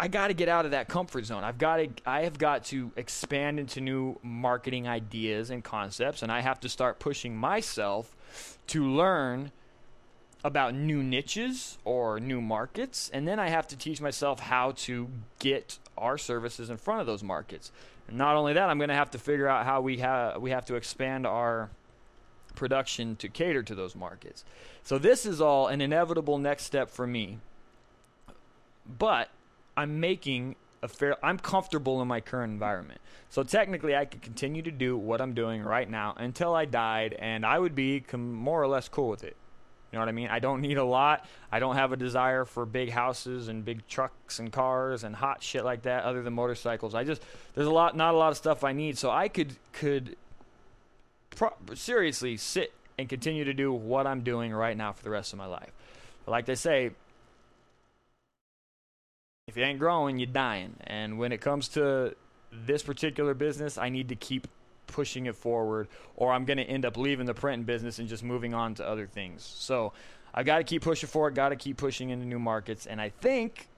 I 0.00 0.06
got 0.08 0.28
to 0.28 0.34
get 0.34 0.48
out 0.48 0.64
of 0.64 0.70
that 0.70 0.88
comfort 0.88 1.24
zone. 1.24 1.42
I've 1.42 1.58
got 1.58 1.76
to 1.78 1.88
I 2.06 2.22
have 2.22 2.38
got 2.38 2.64
to 2.66 2.92
expand 2.96 3.58
into 3.58 3.80
new 3.80 4.18
marketing 4.22 4.86
ideas 4.86 5.50
and 5.50 5.64
concepts 5.64 6.22
and 6.22 6.30
I 6.30 6.40
have 6.40 6.60
to 6.60 6.68
start 6.68 6.98
pushing 6.98 7.36
myself 7.36 8.14
to 8.68 8.84
learn 8.84 9.50
about 10.44 10.74
new 10.74 11.02
niches 11.02 11.78
or 11.84 12.20
new 12.20 12.40
markets 12.40 13.10
and 13.12 13.26
then 13.26 13.40
I 13.40 13.48
have 13.48 13.66
to 13.68 13.76
teach 13.76 14.00
myself 14.00 14.38
how 14.38 14.72
to 14.72 15.08
get 15.38 15.78
our 15.96 16.16
services 16.16 16.70
in 16.70 16.76
front 16.76 17.00
of 17.00 17.06
those 17.06 17.22
markets. 17.22 17.72
And 18.06 18.16
not 18.16 18.36
only 18.36 18.54
that, 18.54 18.70
I'm 18.70 18.78
going 18.78 18.88
to 18.88 18.94
have 18.94 19.10
to 19.12 19.18
figure 19.18 19.48
out 19.48 19.66
how 19.66 19.80
we 19.80 19.98
have 19.98 20.40
we 20.40 20.50
have 20.50 20.64
to 20.66 20.74
expand 20.74 21.26
our 21.26 21.70
production 22.54 23.16
to 23.16 23.28
cater 23.28 23.62
to 23.62 23.74
those 23.74 23.94
markets. 23.94 24.44
So 24.82 24.98
this 24.98 25.26
is 25.26 25.40
all 25.40 25.68
an 25.68 25.80
inevitable 25.80 26.38
next 26.38 26.64
step 26.64 26.90
for 26.90 27.06
me. 27.06 27.38
But 28.98 29.28
I'm 29.76 30.00
making 30.00 30.56
a 30.82 30.88
fair 30.88 31.22
I'm 31.24 31.38
comfortable 31.38 32.00
in 32.00 32.08
my 32.08 32.20
current 32.20 32.52
environment. 32.52 33.00
So 33.28 33.42
technically 33.42 33.94
I 33.94 34.06
could 34.06 34.22
continue 34.22 34.62
to 34.62 34.70
do 34.70 34.96
what 34.96 35.20
I'm 35.20 35.34
doing 35.34 35.62
right 35.62 35.88
now 35.88 36.14
until 36.16 36.54
I 36.54 36.64
died 36.64 37.14
and 37.18 37.44
I 37.44 37.58
would 37.58 37.74
be 37.74 38.00
com- 38.00 38.32
more 38.32 38.62
or 38.62 38.68
less 38.68 38.88
cool 38.88 39.08
with 39.08 39.24
it. 39.24 39.36
You 39.90 39.96
know 39.96 40.00
what 40.00 40.08
I 40.08 40.12
mean? 40.12 40.28
I 40.28 40.38
don't 40.38 40.60
need 40.60 40.76
a 40.76 40.84
lot. 40.84 41.26
I 41.50 41.60
don't 41.60 41.76
have 41.76 41.92
a 41.92 41.96
desire 41.96 42.44
for 42.44 42.66
big 42.66 42.90
houses 42.90 43.48
and 43.48 43.64
big 43.64 43.86
trucks 43.88 44.38
and 44.38 44.52
cars 44.52 45.02
and 45.02 45.16
hot 45.16 45.42
shit 45.42 45.64
like 45.64 45.82
that 45.82 46.04
other 46.04 46.22
than 46.22 46.34
motorcycles. 46.34 46.94
I 46.94 47.04
just 47.04 47.22
there's 47.54 47.66
a 47.66 47.72
lot 47.72 47.96
not 47.96 48.14
a 48.14 48.16
lot 48.16 48.30
of 48.30 48.36
stuff 48.36 48.64
I 48.64 48.72
need. 48.72 48.98
So 48.98 49.10
I 49.10 49.28
could 49.28 49.56
could 49.72 50.16
pro- 51.30 51.54
seriously 51.74 52.36
sit 52.36 52.72
and 52.98 53.08
continue 53.08 53.44
to 53.44 53.54
do 53.54 53.72
what 53.72 54.06
I'm 54.06 54.20
doing 54.20 54.52
right 54.52 54.76
now 54.76 54.92
for 54.92 55.02
the 55.04 55.10
rest 55.10 55.32
of 55.32 55.38
my 55.38 55.46
life. 55.46 55.70
But 56.26 56.32
like 56.32 56.44
they 56.44 56.56
say, 56.56 56.90
if 59.46 59.56
you 59.56 59.62
ain't 59.62 59.78
growing, 59.78 60.18
you're 60.18 60.26
dying. 60.26 60.74
And 60.86 61.18
when 61.18 61.32
it 61.32 61.40
comes 61.40 61.68
to 61.68 62.14
this 62.52 62.82
particular 62.82 63.32
business, 63.32 63.78
I 63.78 63.88
need 63.88 64.10
to 64.10 64.14
keep 64.14 64.48
pushing 64.88 65.26
it 65.26 65.36
forward, 65.36 65.86
or 66.16 66.32
I'm 66.32 66.44
going 66.44 66.56
to 66.56 66.64
end 66.64 66.84
up 66.84 66.96
leaving 66.96 67.26
the 67.26 67.34
printing 67.34 67.64
business 67.64 68.00
and 68.00 68.08
just 68.08 68.24
moving 68.24 68.54
on 68.54 68.74
to 68.74 68.86
other 68.86 69.06
things. 69.06 69.42
So 69.42 69.92
I 70.34 70.42
got 70.42 70.58
to 70.58 70.64
keep 70.64 70.82
pushing 70.82 71.08
forward, 71.08 71.34
got 71.34 71.50
to 71.50 71.56
keep 71.56 71.76
pushing 71.76 72.10
into 72.10 72.26
new 72.26 72.38
markets. 72.40 72.86
And 72.86 73.00
I 73.00 73.10
think 73.10 73.68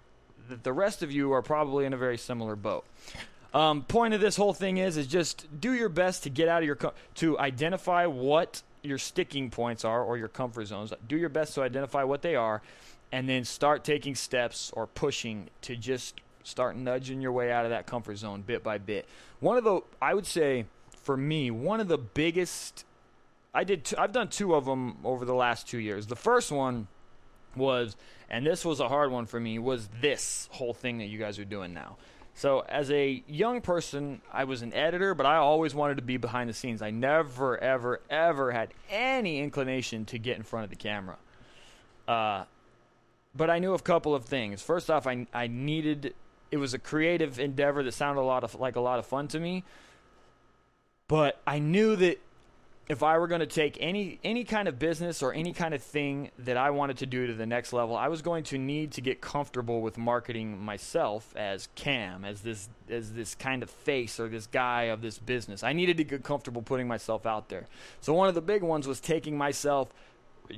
that 0.48 0.64
the 0.64 0.72
rest 0.72 1.02
of 1.02 1.12
you 1.12 1.32
are 1.32 1.42
probably 1.42 1.84
in 1.84 1.92
a 1.92 1.96
very 1.96 2.18
similar 2.18 2.56
boat. 2.56 2.84
Um, 3.52 3.82
point 3.82 4.14
of 4.14 4.20
this 4.20 4.36
whole 4.36 4.52
thing 4.52 4.76
is 4.76 4.96
is 4.96 5.06
just 5.06 5.46
do 5.60 5.74
your 5.74 5.88
best 5.88 6.22
to 6.22 6.30
get 6.30 6.48
out 6.48 6.62
of 6.62 6.66
your 6.66 6.78
to 7.16 7.38
identify 7.38 8.06
what 8.06 8.62
your 8.82 8.98
sticking 8.98 9.50
points 9.50 9.84
are 9.84 10.02
or 10.02 10.16
your 10.16 10.28
comfort 10.28 10.66
zones. 10.66 10.92
Do 11.08 11.16
your 11.16 11.28
best 11.28 11.54
to 11.56 11.62
identify 11.62 12.04
what 12.04 12.22
they 12.22 12.36
are 12.36 12.62
and 13.12 13.28
then 13.28 13.44
start 13.44 13.82
taking 13.82 14.14
steps 14.14 14.70
or 14.74 14.86
pushing 14.86 15.48
to 15.62 15.76
just 15.76 16.20
start 16.44 16.76
nudging 16.76 17.20
your 17.20 17.32
way 17.32 17.50
out 17.52 17.64
of 17.64 17.70
that 17.70 17.86
comfort 17.86 18.16
zone 18.16 18.42
bit 18.42 18.62
by 18.62 18.78
bit. 18.78 19.06
One 19.40 19.56
of 19.56 19.64
the 19.64 19.80
I 20.00 20.14
would 20.14 20.26
say 20.26 20.66
for 21.02 21.16
me, 21.16 21.50
one 21.50 21.80
of 21.80 21.88
the 21.88 21.98
biggest 21.98 22.84
I 23.52 23.64
did 23.64 23.92
i 23.98 24.04
I've 24.04 24.12
done 24.12 24.28
two 24.28 24.54
of 24.54 24.64
them 24.64 24.98
over 25.04 25.24
the 25.24 25.34
last 25.34 25.68
2 25.68 25.78
years. 25.78 26.06
The 26.06 26.16
first 26.16 26.52
one 26.52 26.88
was 27.56 27.96
and 28.28 28.46
this 28.46 28.64
was 28.64 28.78
a 28.78 28.88
hard 28.88 29.10
one 29.10 29.26
for 29.26 29.40
me 29.40 29.58
was 29.58 29.88
this 30.00 30.48
whole 30.52 30.72
thing 30.72 30.98
that 30.98 31.06
you 31.06 31.18
guys 31.18 31.38
are 31.38 31.44
doing 31.44 31.74
now. 31.74 31.96
So, 32.32 32.60
as 32.68 32.90
a 32.92 33.22
young 33.26 33.60
person, 33.60 34.22
I 34.32 34.44
was 34.44 34.62
an 34.62 34.72
editor, 34.72 35.14
but 35.14 35.26
I 35.26 35.36
always 35.36 35.74
wanted 35.74 35.96
to 35.96 36.02
be 36.02 36.16
behind 36.16 36.48
the 36.48 36.54
scenes. 36.54 36.80
I 36.80 36.90
never, 36.90 37.58
ever, 37.58 38.00
ever 38.08 38.52
had 38.52 38.72
any 38.88 39.40
inclination 39.40 40.04
to 40.06 40.18
get 40.18 40.36
in 40.36 40.44
front 40.44 40.64
of 40.64 40.70
the 40.70 40.76
camera. 40.76 41.16
Uh, 42.06 42.44
but 43.34 43.50
I 43.50 43.58
knew 43.58 43.74
a 43.74 43.78
couple 43.80 44.14
of 44.14 44.24
things. 44.24 44.62
First 44.62 44.90
off, 44.90 45.06
I 45.06 45.26
I 45.34 45.48
needed 45.48 46.14
it 46.50 46.56
was 46.56 46.74
a 46.74 46.78
creative 46.78 47.38
endeavor 47.38 47.82
that 47.82 47.92
sounded 47.92 48.20
a 48.20 48.22
lot 48.22 48.44
of 48.44 48.54
like 48.54 48.76
a 48.76 48.80
lot 48.80 48.98
of 48.98 49.06
fun 49.06 49.28
to 49.28 49.40
me. 49.40 49.64
But 51.10 51.40
I 51.44 51.58
knew 51.58 51.96
that 51.96 52.20
if 52.88 53.02
I 53.02 53.18
were 53.18 53.26
going 53.26 53.40
to 53.40 53.46
take 53.46 53.76
any 53.80 54.20
any 54.22 54.44
kind 54.44 54.68
of 54.68 54.78
business 54.78 55.24
or 55.24 55.34
any 55.34 55.52
kind 55.52 55.74
of 55.74 55.82
thing 55.82 56.30
that 56.38 56.56
I 56.56 56.70
wanted 56.70 56.98
to 56.98 57.06
do 57.06 57.26
to 57.26 57.34
the 57.34 57.46
next 57.46 57.72
level, 57.72 57.96
I 57.96 58.06
was 58.06 58.22
going 58.22 58.44
to 58.44 58.58
need 58.58 58.92
to 58.92 59.00
get 59.00 59.20
comfortable 59.20 59.80
with 59.80 59.98
marketing 59.98 60.56
myself 60.64 61.34
as 61.34 61.68
Cam, 61.74 62.24
as 62.24 62.42
this 62.42 62.68
as 62.88 63.12
this 63.12 63.34
kind 63.34 63.64
of 63.64 63.70
face 63.70 64.20
or 64.20 64.28
this 64.28 64.46
guy 64.46 64.84
of 64.84 65.02
this 65.02 65.18
business. 65.18 65.64
I 65.64 65.72
needed 65.72 65.96
to 65.96 66.04
get 66.04 66.22
comfortable 66.22 66.62
putting 66.62 66.86
myself 66.86 67.26
out 67.26 67.48
there. 67.48 67.66
So 68.00 68.14
one 68.14 68.28
of 68.28 68.36
the 68.36 68.40
big 68.40 68.62
ones 68.62 68.86
was 68.86 69.00
taking 69.00 69.36
myself 69.36 69.92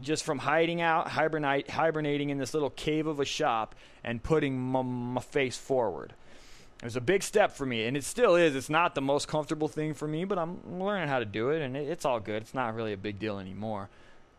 just 0.02 0.22
from 0.22 0.40
hiding 0.40 0.82
out, 0.82 1.08
hibernate, 1.08 1.70
hibernating 1.70 2.28
in 2.28 2.36
this 2.36 2.52
little 2.52 2.70
cave 2.70 3.06
of 3.06 3.20
a 3.20 3.24
shop 3.24 3.74
and 4.04 4.22
putting 4.22 4.60
my, 4.60 4.82
my 4.82 5.22
face 5.22 5.56
forward. 5.56 6.12
It 6.82 6.86
was 6.86 6.96
a 6.96 7.00
big 7.00 7.22
step 7.22 7.52
for 7.52 7.64
me, 7.64 7.84
and 7.86 7.96
it 7.96 8.02
still 8.02 8.34
is. 8.34 8.56
It's 8.56 8.68
not 8.68 8.96
the 8.96 9.00
most 9.00 9.28
comfortable 9.28 9.68
thing 9.68 9.94
for 9.94 10.08
me, 10.08 10.24
but 10.24 10.36
I'm 10.36 10.80
learning 10.80 11.06
how 11.06 11.20
to 11.20 11.24
do 11.24 11.50
it, 11.50 11.62
and 11.62 11.76
it, 11.76 11.88
it's 11.88 12.04
all 12.04 12.18
good. 12.18 12.42
It's 12.42 12.54
not 12.54 12.74
really 12.74 12.92
a 12.92 12.96
big 12.96 13.20
deal 13.20 13.38
anymore. 13.38 13.88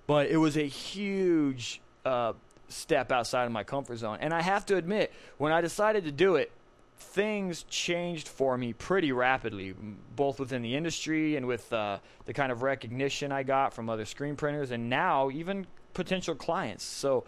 But 0.08 0.27
it 0.27 0.36
was 0.36 0.58
a 0.58 0.67
huge 0.67 1.79
uh, 2.03 2.34
step 2.67 3.13
outside 3.13 3.45
of 3.45 3.53
my 3.53 3.63
comfort 3.63 3.95
zone. 3.95 4.17
And 4.19 4.34
I 4.34 4.41
have 4.41 4.65
to 4.65 4.75
admit, 4.75 5.13
when 5.38 5.53
I 5.53 5.62
decided 5.62 6.03
to 6.03 6.12
do 6.12 6.36
it, 6.36 6.51
things 6.97 7.63
changed 7.69 8.27
for 8.27 8.58
me 8.58 8.73
pretty 8.73 9.13
rapidly, 9.13 9.73
both 10.17 10.38
within 10.38 10.62
the 10.62 10.75
industry 10.75 11.38
and 11.38 11.47
with 11.47 11.71
uh, 11.71 11.99
the 12.25 12.34
kind 12.34 12.51
of 12.51 12.62
recognition 12.62 13.32
I 13.32 13.43
got 13.43 13.73
from 13.73 13.89
other 13.89 14.03
screen 14.03 14.36
printers, 14.36 14.71
and 14.71 14.89
now 14.89 15.29
even 15.29 15.65
potential 15.93 16.36
clients. 16.36 16.84
So, 16.84 17.23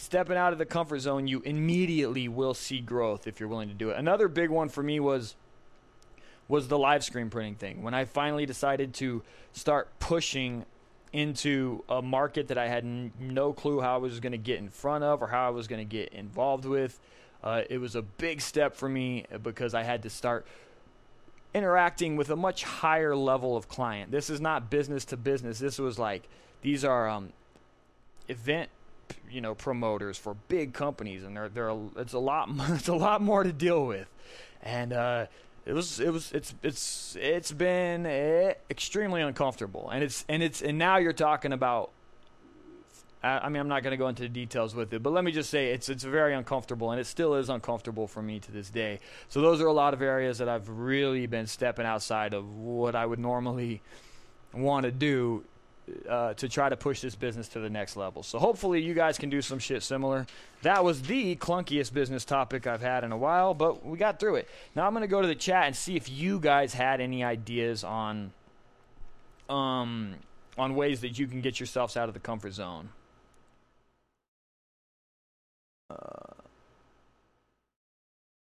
stepping 0.00 0.36
out 0.36 0.52
of 0.52 0.58
the 0.58 0.66
comfort 0.66 1.00
zone, 1.00 1.26
you 1.26 1.40
immediately 1.40 2.28
will 2.28 2.54
see 2.54 2.80
growth 2.80 3.26
if 3.26 3.38
you're 3.38 3.48
willing 3.48 3.68
to 3.68 3.74
do 3.74 3.90
it. 3.90 3.96
Another 3.96 4.28
big 4.28 4.50
one 4.50 4.68
for 4.68 4.82
me 4.82 5.00
was 5.00 5.36
was 6.48 6.66
the 6.66 6.78
live 6.78 7.04
screen 7.04 7.30
printing 7.30 7.54
thing. 7.54 7.82
When 7.82 7.94
I 7.94 8.04
finally 8.04 8.44
decided 8.44 8.92
to 8.94 9.22
start 9.52 9.88
pushing 10.00 10.64
into 11.12 11.84
a 11.88 12.02
market 12.02 12.48
that 12.48 12.58
I 12.58 12.66
had 12.66 12.84
n- 12.84 13.12
no 13.20 13.52
clue 13.52 13.80
how 13.80 13.94
I 13.94 13.98
was 13.98 14.18
going 14.18 14.32
to 14.32 14.38
get 14.38 14.58
in 14.58 14.68
front 14.68 15.04
of 15.04 15.22
or 15.22 15.28
how 15.28 15.46
I 15.46 15.50
was 15.50 15.68
going 15.68 15.78
to 15.78 15.84
get 15.84 16.12
involved 16.12 16.64
with 16.64 16.98
uh, 17.42 17.62
it 17.70 17.78
was 17.78 17.94
a 17.94 18.02
big 18.02 18.40
step 18.40 18.74
for 18.74 18.88
me 18.88 19.24
because 19.42 19.74
I 19.74 19.82
had 19.82 20.02
to 20.02 20.10
start 20.10 20.46
interacting 21.54 22.16
with 22.16 22.30
a 22.30 22.36
much 22.36 22.64
higher 22.64 23.16
level 23.16 23.56
of 23.56 23.68
client. 23.68 24.10
This 24.10 24.30
is 24.30 24.40
not 24.40 24.70
business 24.70 25.04
to 25.06 25.16
business. 25.16 25.58
This 25.58 25.78
was 25.78 25.98
like 25.98 26.28
these 26.62 26.84
are 26.84 27.08
um, 27.08 27.32
event 28.28 28.68
you 29.30 29.40
know 29.40 29.54
promoters 29.54 30.18
for 30.18 30.34
big 30.48 30.72
companies, 30.72 31.24
and 31.24 31.36
they're 31.36 31.48
they're 31.48 31.76
it's 31.96 32.12
a 32.12 32.18
lot 32.18 32.48
it's 32.70 32.88
a 32.88 32.94
lot 32.94 33.20
more 33.22 33.44
to 33.44 33.52
deal 33.52 33.86
with, 33.86 34.08
and. 34.62 34.92
Uh, 34.92 35.26
it 35.66 35.74
was 35.74 36.00
it 36.00 36.10
was 36.10 36.32
it's 36.32 36.54
it's 36.62 37.16
it's 37.20 37.52
been 37.52 38.06
eh, 38.06 38.54
extremely 38.70 39.20
uncomfortable 39.20 39.90
and 39.90 40.02
it's 40.02 40.24
and 40.26 40.42
it's 40.42 40.62
and 40.62 40.78
now 40.78 40.96
you're 40.96 41.12
talking 41.12 41.52
about 41.52 41.90
I 43.22 43.50
mean, 43.50 43.60
I'm 43.60 43.68
not 43.68 43.82
going 43.82 43.90
to 43.90 43.98
go 43.98 44.08
into 44.08 44.22
the 44.22 44.30
details 44.30 44.74
with 44.74 44.94
it, 44.94 45.02
but 45.02 45.12
let 45.12 45.24
me 45.24 45.32
just 45.32 45.50
say 45.50 45.72
it's 45.72 45.90
it's 45.90 46.04
very 46.04 46.32
uncomfortable, 46.34 46.90
and 46.90 46.98
it 46.98 47.06
still 47.06 47.34
is 47.34 47.50
uncomfortable 47.50 48.06
for 48.06 48.22
me 48.22 48.40
to 48.40 48.50
this 48.50 48.70
day. 48.70 49.00
So 49.28 49.42
those 49.42 49.60
are 49.60 49.66
a 49.66 49.72
lot 49.72 49.92
of 49.92 50.00
areas 50.00 50.38
that 50.38 50.48
I've 50.48 50.68
really 50.70 51.26
been 51.26 51.46
stepping 51.46 51.84
outside 51.84 52.32
of 52.32 52.56
what 52.56 52.94
I 52.94 53.04
would 53.04 53.18
normally 53.18 53.82
want 54.54 54.84
to 54.84 54.90
do 54.90 55.44
uh, 56.08 56.34
to 56.34 56.48
try 56.48 56.68
to 56.68 56.76
push 56.76 57.00
this 57.00 57.14
business 57.14 57.48
to 57.48 57.60
the 57.60 57.70
next 57.70 57.96
level. 57.96 58.22
So 58.22 58.38
hopefully 58.38 58.82
you 58.82 58.94
guys 58.94 59.18
can 59.18 59.30
do 59.30 59.42
some 59.42 59.58
shit 59.58 59.82
similar. 59.82 60.26
That 60.62 60.84
was 60.84 61.02
the 61.02 61.36
clunkiest 61.36 61.92
business 61.92 62.24
topic 62.24 62.66
I've 62.66 62.82
had 62.82 63.04
in 63.04 63.12
a 63.12 63.16
while, 63.16 63.54
but 63.54 63.84
we 63.84 63.98
got 63.98 64.20
through 64.20 64.36
it. 64.36 64.48
Now 64.74 64.86
I'm 64.86 64.92
going 64.92 65.02
to 65.02 65.08
go 65.08 65.22
to 65.22 65.28
the 65.28 65.34
chat 65.34 65.66
and 65.66 65.76
see 65.76 65.96
if 65.96 66.10
you 66.10 66.40
guys 66.40 66.74
had 66.74 67.00
any 67.00 67.24
ideas 67.24 67.84
on 67.84 68.32
um 69.48 70.14
on 70.58 70.74
ways 70.76 71.00
that 71.00 71.18
you 71.18 71.26
can 71.26 71.40
get 71.40 71.58
yourselves 71.58 71.96
out 71.96 72.08
of 72.08 72.14
the 72.14 72.20
comfort 72.20 72.52
zone. 72.52 72.90
Uh, 75.90 76.34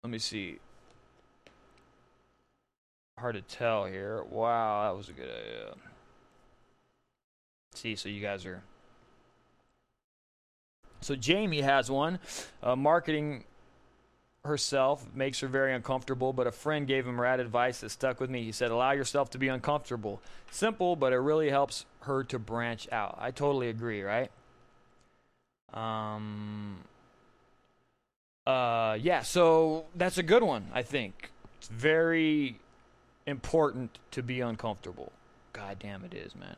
let 0.03 0.11
me 0.11 0.19
see. 0.19 0.59
Hard 3.17 3.35
to 3.35 3.41
tell 3.41 3.85
here. 3.85 4.23
Wow, 4.23 4.87
that 4.87 4.97
was 4.97 5.09
a 5.09 5.13
good 5.13 5.29
idea. 5.29 5.73
See, 7.79 7.95
so 7.95 8.09
you 8.09 8.19
guys 8.19 8.45
are. 8.45 8.61
So 10.99 11.15
Jamie 11.15 11.61
has 11.61 11.89
one. 11.89 12.19
Uh, 12.61 12.75
marketing 12.75 13.45
herself 14.43 15.05
makes 15.15 15.39
her 15.39 15.47
very 15.47 15.73
uncomfortable, 15.73 16.33
but 16.33 16.45
a 16.45 16.51
friend 16.51 16.85
gave 16.87 17.07
him 17.07 17.19
rad 17.19 17.39
advice 17.39 17.79
that 17.79 17.91
stuck 17.91 18.19
with 18.19 18.29
me. 18.29 18.43
He 18.43 18.51
said, 18.51 18.69
Allow 18.69 18.91
yourself 18.91 19.29
to 19.29 19.37
be 19.37 19.47
uncomfortable. 19.47 20.21
Simple, 20.51 20.97
but 20.97 21.13
it 21.13 21.19
really 21.19 21.49
helps 21.49 21.85
her 22.01 22.25
to 22.25 22.37
branch 22.37 22.89
out. 22.91 23.17
I 23.17 23.31
totally 23.31 23.69
agree, 23.69 24.01
right? 24.01 24.29
Um, 25.73 26.79
uh, 28.45 28.97
yeah, 28.99 29.21
so 29.21 29.85
that's 29.95 30.17
a 30.17 30.23
good 30.23 30.43
one, 30.43 30.67
I 30.73 30.83
think. 30.83 31.31
It's 31.59 31.69
very 31.69 32.59
important 33.25 33.99
to 34.11 34.21
be 34.21 34.41
uncomfortable. 34.41 35.13
God 35.53 35.77
damn 35.79 36.03
it 36.03 36.13
is, 36.13 36.35
man. 36.35 36.57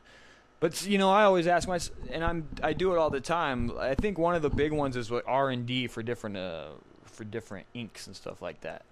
But 0.62 0.86
you 0.86 0.97
know, 1.00 1.10
I 1.10 1.24
always 1.24 1.47
ask 1.47 1.67
myself, 1.67 1.97
and 2.12 2.24
I'm 2.24 2.47
I 2.63 2.71
do 2.71 2.93
it 2.93 2.97
all 2.97 3.10
the 3.10 3.19
time. 3.19 3.71
I 3.78 3.95
think 3.95 4.17
one 4.17 4.36
of 4.36 4.43
the 4.43 4.50
big 4.50 4.71
ones 4.71 4.95
is 4.95 5.12
what 5.12 5.26
R 5.28 5.50
and 5.50 5.65
D 5.65 5.88
for 5.88 6.02
different 6.02 6.38
uh, 6.38 6.67
for 7.04 7.26
different 7.26 7.65
inks 7.74 8.08
and 8.08 8.15
stuff 8.15 8.41
like 8.41 8.62
that. 8.62 8.86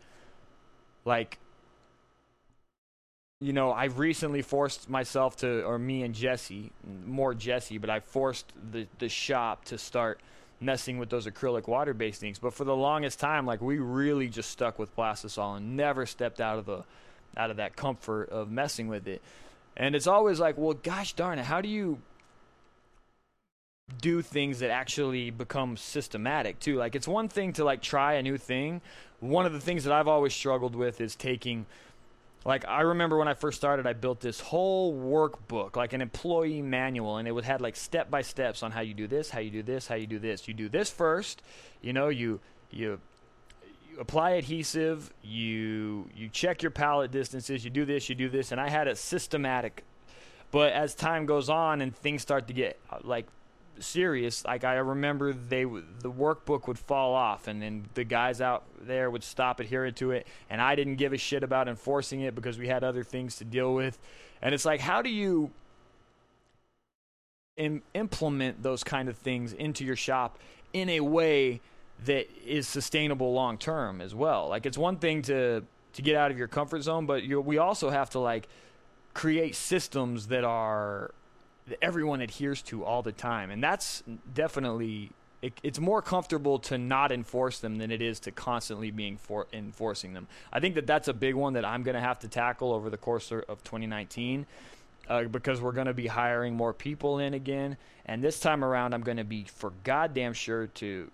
Like 1.05 1.37
you 3.39 3.53
know, 3.53 3.71
I've 3.71 3.99
recently 3.99 4.41
forced 4.41 4.89
myself 4.89 5.37
to, 5.37 5.63
or 5.63 5.79
me 5.79 6.03
and 6.03 6.13
Jesse, 6.13 6.71
more 7.05 7.33
Jesse, 7.33 7.77
but 7.77 7.89
I 7.89 8.01
forced 8.01 8.51
the, 8.71 8.85
the 8.97 9.07
shop 9.07 9.63
to 9.65 9.77
start 9.77 10.19
messing 10.59 10.97
with 10.97 11.09
those 11.09 11.25
acrylic 11.25 11.65
water 11.67 11.93
based 11.93 12.21
inks. 12.21 12.37
But 12.37 12.53
for 12.53 12.65
the 12.65 12.75
longest 12.75 13.19
time, 13.19 13.45
like 13.45 13.61
we 13.61 13.77
really 13.77 14.27
just 14.27 14.49
stuck 14.49 14.77
with 14.77 14.93
plastisol 14.95 15.55
and 15.55 15.77
never 15.77 16.05
stepped 16.05 16.41
out 16.41 16.57
of 16.57 16.65
the 16.65 16.83
out 17.37 17.51
of 17.51 17.57
that 17.57 17.75
comfort 17.75 18.29
of 18.29 18.49
messing 18.49 18.87
with 18.87 19.07
it. 19.07 19.21
And 19.79 19.95
it's 19.95 20.07
always 20.07 20.41
like, 20.41 20.57
well, 20.57 20.73
gosh 20.73 21.13
darn 21.13 21.39
it, 21.39 21.45
how 21.45 21.61
do 21.61 21.69
you 21.69 21.99
do 24.01 24.21
things 24.21 24.59
that 24.59 24.69
actually 24.69 25.31
become 25.31 25.77
systematic 25.77 26.59
too? 26.59 26.75
Like 26.75 26.95
it's 26.95 27.07
one 27.07 27.29
thing 27.29 27.53
to 27.53 27.63
like 27.63 27.81
try 27.81 28.13
a 28.15 28.21
new 28.21 28.37
thing. 28.37 28.81
One 29.21 29.45
of 29.45 29.53
the 29.53 29.59
things 29.59 29.85
that 29.85 29.93
I've 29.93 30.07
always 30.07 30.33
struggled 30.33 30.75
with 30.75 30.99
is 30.99 31.15
taking 31.15 31.65
like 32.45 32.65
I 32.67 32.81
remember 32.81 33.17
when 33.17 33.27
I 33.27 33.33
first 33.33 33.57
started, 33.57 33.87
I 33.87 33.93
built 33.93 34.21
this 34.21 34.39
whole 34.39 34.93
workbook, 34.93 35.75
like 35.75 35.93
an 35.93 36.01
employee 36.01 36.61
manual, 36.61 37.17
and 37.17 37.27
it 37.27 37.31
would 37.31 37.43
had 37.43 37.61
like 37.61 37.75
step 37.75 38.09
by 38.09 38.21
steps 38.21 38.63
on 38.63 38.71
how 38.71 38.81
you 38.81 38.93
do 38.93 39.07
this, 39.07 39.29
how 39.29 39.39
you 39.39 39.49
do 39.49 39.63
this, 39.63 39.87
how 39.87 39.95
you 39.95 40.07
do 40.07 40.19
this. 40.19 40.47
You 40.47 40.53
do 40.53 40.69
this 40.69 40.89
first, 40.89 41.41
you 41.81 41.93
know, 41.93 42.09
you 42.09 42.39
you, 42.71 42.89
you 42.89 42.99
apply 43.99 44.31
adhesive, 44.31 45.13
you 45.21 46.09
you 46.15 46.29
check 46.29 46.61
your 46.61 46.71
pallet 46.71 47.11
distances, 47.11 47.63
you 47.63 47.69
do 47.69 47.85
this, 47.85 48.09
you 48.09 48.15
do 48.15 48.29
this, 48.29 48.51
and 48.51 48.59
I 48.59 48.69
had 48.69 48.87
a 48.87 48.95
systematic. 48.95 49.83
But 50.51 50.73
as 50.73 50.95
time 50.95 51.25
goes 51.25 51.49
on 51.49 51.81
and 51.81 51.95
things 51.95 52.21
start 52.21 52.47
to 52.47 52.53
get 52.53 52.79
uh, 52.89 52.99
like 53.03 53.27
serious. 53.79 54.45
Like 54.45 54.63
I 54.63 54.75
remember 54.75 55.33
they 55.33 55.63
the 55.63 56.11
workbook 56.11 56.67
would 56.67 56.79
fall 56.79 57.13
off, 57.13 57.47
and 57.47 57.61
then 57.61 57.85
the 57.93 58.03
guys 58.03 58.41
out 58.41 58.63
there 58.81 59.09
would 59.09 59.23
stop 59.23 59.59
adhering 59.59 59.93
to 59.95 60.11
it, 60.11 60.27
and 60.49 60.61
I 60.61 60.75
didn't 60.75 60.95
give 60.95 61.13
a 61.13 61.17
shit 61.17 61.43
about 61.43 61.67
enforcing 61.67 62.21
it 62.21 62.35
because 62.35 62.57
we 62.57 62.67
had 62.67 62.83
other 62.83 63.03
things 63.03 63.35
to 63.37 63.45
deal 63.45 63.73
with. 63.73 63.99
And 64.41 64.55
it's 64.55 64.65
like, 64.65 64.79
how 64.79 65.01
do 65.01 65.09
you 65.09 65.51
Im- 67.57 67.83
implement 67.93 68.63
those 68.63 68.85
kind 68.85 69.09
of 69.09 69.17
things 69.17 69.51
into 69.51 69.83
your 69.83 69.97
shop 69.97 70.39
in 70.71 70.87
a 70.87 71.01
way 71.01 71.59
that 72.05 72.27
is 72.45 72.67
sustainable 72.67 73.33
long 73.33 73.57
term 73.57 74.01
as 74.01 74.15
well? 74.15 74.49
Like 74.49 74.65
it's 74.65 74.77
one 74.77 74.97
thing 74.97 75.21
to 75.23 75.63
to 75.93 76.01
get 76.01 76.15
out 76.15 76.31
of 76.31 76.37
your 76.37 76.47
comfort 76.47 76.81
zone, 76.81 77.05
but 77.05 77.23
we 77.25 77.57
also 77.57 77.89
have 77.89 78.09
to 78.11 78.19
like 78.19 78.47
create 79.13 79.55
systems 79.55 80.27
that 80.27 80.43
are 80.43 81.11
that 81.67 81.77
everyone 81.83 82.21
adheres 82.21 82.61
to 82.63 82.83
all 82.83 83.01
the 83.01 83.11
time, 83.11 83.51
and 83.51 83.63
that's 83.63 84.03
definitely 84.33 85.11
it, 85.41 85.53
it's 85.63 85.79
more 85.79 86.01
comfortable 86.01 86.59
to 86.59 86.77
not 86.77 87.11
enforce 87.11 87.59
them 87.59 87.77
than 87.77 87.91
it 87.91 88.01
is 88.01 88.19
to 88.21 88.31
constantly 88.31 88.91
being 88.91 89.17
for, 89.17 89.47
enforcing 89.53 90.13
them. 90.13 90.27
I 90.51 90.59
think 90.59 90.75
that 90.75 90.85
that's 90.85 91.07
a 91.07 91.13
big 91.13 91.35
one 91.35 91.53
that 91.53 91.63
I'm 91.63 91.83
going 91.83 91.95
to 91.95 92.01
have 92.01 92.19
to 92.19 92.27
tackle 92.27 92.73
over 92.73 92.89
the 92.89 92.97
course 92.97 93.31
of 93.31 93.63
2019 93.63 94.45
uh, 95.07 95.23
because 95.23 95.61
we're 95.61 95.71
going 95.71 95.87
to 95.87 95.93
be 95.93 96.07
hiring 96.07 96.55
more 96.55 96.73
people 96.73 97.19
in 97.19 97.33
again. 97.33 97.77
And 98.05 98.23
this 98.23 98.39
time 98.39 98.65
around, 98.65 98.93
I'm 98.93 99.01
going 99.01 99.17
to 99.17 99.23
be 99.23 99.45
for 99.45 99.71
goddamn 99.83 100.33
sure 100.33 100.67
to 100.67 101.09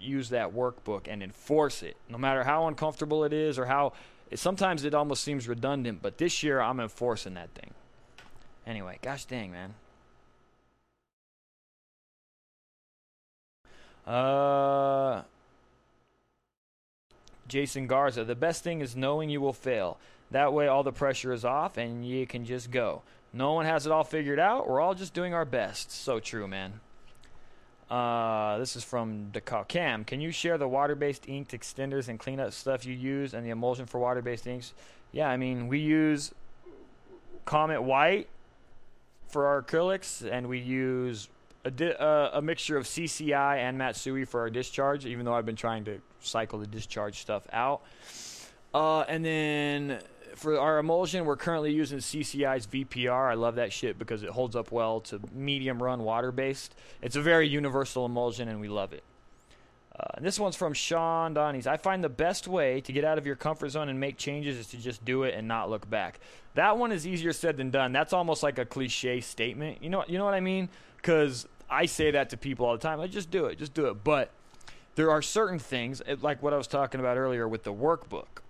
use 0.00 0.30
that 0.30 0.54
workbook 0.54 1.02
and 1.06 1.22
enforce 1.22 1.82
it, 1.82 1.96
no 2.08 2.18
matter 2.18 2.44
how 2.44 2.66
uncomfortable 2.66 3.24
it 3.24 3.32
is 3.32 3.58
or 3.58 3.66
how. 3.66 3.92
Sometimes 4.34 4.84
it 4.84 4.94
almost 4.94 5.24
seems 5.24 5.48
redundant, 5.48 6.00
but 6.02 6.18
this 6.18 6.42
year 6.42 6.60
I'm 6.60 6.78
enforcing 6.78 7.34
that 7.34 7.50
thing. 7.50 7.74
Anyway, 8.66 8.98
gosh 9.02 9.24
dang, 9.24 9.50
man. 9.50 9.74
Uh, 14.06 15.22
Jason 17.48 17.86
Garza. 17.86 18.24
The 18.24 18.34
best 18.34 18.62
thing 18.62 18.80
is 18.80 18.96
knowing 18.96 19.28
you 19.28 19.40
will 19.40 19.52
fail. 19.52 19.98
That 20.30 20.52
way, 20.52 20.68
all 20.68 20.84
the 20.84 20.92
pressure 20.92 21.32
is 21.32 21.44
off 21.44 21.76
and 21.76 22.06
you 22.06 22.26
can 22.26 22.44
just 22.44 22.70
go. 22.70 23.02
No 23.32 23.52
one 23.52 23.66
has 23.66 23.86
it 23.86 23.92
all 23.92 24.04
figured 24.04 24.38
out. 24.38 24.68
We're 24.68 24.80
all 24.80 24.94
just 24.94 25.14
doing 25.14 25.34
our 25.34 25.44
best. 25.44 25.90
So 25.90 26.20
true, 26.20 26.46
man. 26.46 26.80
Uh, 27.90 28.58
this 28.58 28.76
is 28.76 28.84
from 28.84 29.30
Dakar. 29.32 29.64
Cam, 29.64 30.04
can 30.04 30.20
you 30.20 30.30
share 30.30 30.56
the 30.56 30.68
water-based 30.68 31.28
ink 31.28 31.48
extenders 31.50 32.08
and 32.08 32.20
cleanup 32.20 32.52
stuff 32.52 32.86
you 32.86 32.94
use 32.94 33.34
and 33.34 33.44
the 33.44 33.50
emulsion 33.50 33.86
for 33.86 33.98
water-based 33.98 34.46
inks? 34.46 34.72
Yeah, 35.10 35.28
I 35.28 35.36
mean 35.36 35.66
we 35.66 35.80
use 35.80 36.32
Comet 37.44 37.82
White 37.82 38.28
for 39.28 39.46
our 39.46 39.62
acrylics, 39.62 40.28
and 40.30 40.48
we 40.48 40.58
use 40.58 41.28
a, 41.64 41.70
di- 41.70 41.94
uh, 41.94 42.38
a 42.38 42.42
mixture 42.42 42.76
of 42.76 42.84
CCI 42.84 43.56
and 43.56 43.76
Matsui 43.76 44.24
for 44.24 44.40
our 44.40 44.50
discharge, 44.50 45.04
even 45.06 45.24
though 45.24 45.34
I've 45.34 45.46
been 45.46 45.56
trying 45.56 45.84
to 45.84 46.00
cycle 46.20 46.58
the 46.58 46.66
discharge 46.66 47.20
stuff 47.20 47.46
out. 47.52 47.82
Uh, 48.72 49.00
and 49.02 49.24
then 49.24 49.98
for 50.40 50.58
our 50.58 50.78
emulsion, 50.78 51.24
we're 51.24 51.36
currently 51.36 51.72
using 51.72 51.98
CCI's 51.98 52.66
VPR. 52.66 53.30
I 53.30 53.34
love 53.34 53.56
that 53.56 53.72
shit 53.72 53.98
because 53.98 54.22
it 54.22 54.30
holds 54.30 54.56
up 54.56 54.72
well 54.72 55.00
to 55.02 55.20
medium 55.32 55.82
run 55.82 56.02
water 56.02 56.32
based. 56.32 56.74
It's 57.02 57.16
a 57.16 57.22
very 57.22 57.48
universal 57.48 58.06
emulsion, 58.06 58.48
and 58.48 58.60
we 58.60 58.68
love 58.68 58.92
it. 58.92 59.04
Uh, 59.98 60.04
and 60.14 60.24
this 60.24 60.40
one's 60.40 60.56
from 60.56 60.72
Sean 60.72 61.34
Donnies. 61.34 61.66
I 61.66 61.76
find 61.76 62.02
the 62.02 62.08
best 62.08 62.48
way 62.48 62.80
to 62.80 62.92
get 62.92 63.04
out 63.04 63.18
of 63.18 63.26
your 63.26 63.36
comfort 63.36 63.68
zone 63.68 63.88
and 63.88 64.00
make 64.00 64.16
changes 64.16 64.56
is 64.56 64.66
to 64.68 64.78
just 64.78 65.04
do 65.04 65.24
it 65.24 65.34
and 65.34 65.46
not 65.46 65.68
look 65.68 65.88
back. 65.90 66.20
That 66.54 66.78
one 66.78 66.90
is 66.90 67.06
easier 67.06 67.32
said 67.32 67.56
than 67.56 67.70
done. 67.70 67.92
That's 67.92 68.12
almost 68.12 68.42
like 68.42 68.58
a 68.58 68.64
cliche 68.64 69.20
statement. 69.20 69.82
You 69.82 69.90
know, 69.90 70.04
you 70.08 70.16
know 70.16 70.24
what 70.24 70.34
I 70.34 70.40
mean? 70.40 70.68
because 71.00 71.46
I 71.68 71.86
say 71.86 72.10
that 72.10 72.30
to 72.30 72.36
people 72.36 72.66
all 72.66 72.72
the 72.72 72.78
time. 72.78 73.00
I 73.00 73.06
just 73.06 73.30
do 73.30 73.46
it, 73.46 73.58
just 73.58 73.74
do 73.74 73.86
it. 73.86 74.04
But 74.04 74.30
there 74.94 75.10
are 75.10 75.22
certain 75.22 75.58
things, 75.58 76.02
like 76.20 76.42
what 76.42 76.52
I 76.52 76.56
was 76.56 76.66
talking 76.66 77.00
about 77.00 77.16
earlier 77.16 77.48
with 77.48 77.64
the 77.64 77.72
workbook. 77.72 78.42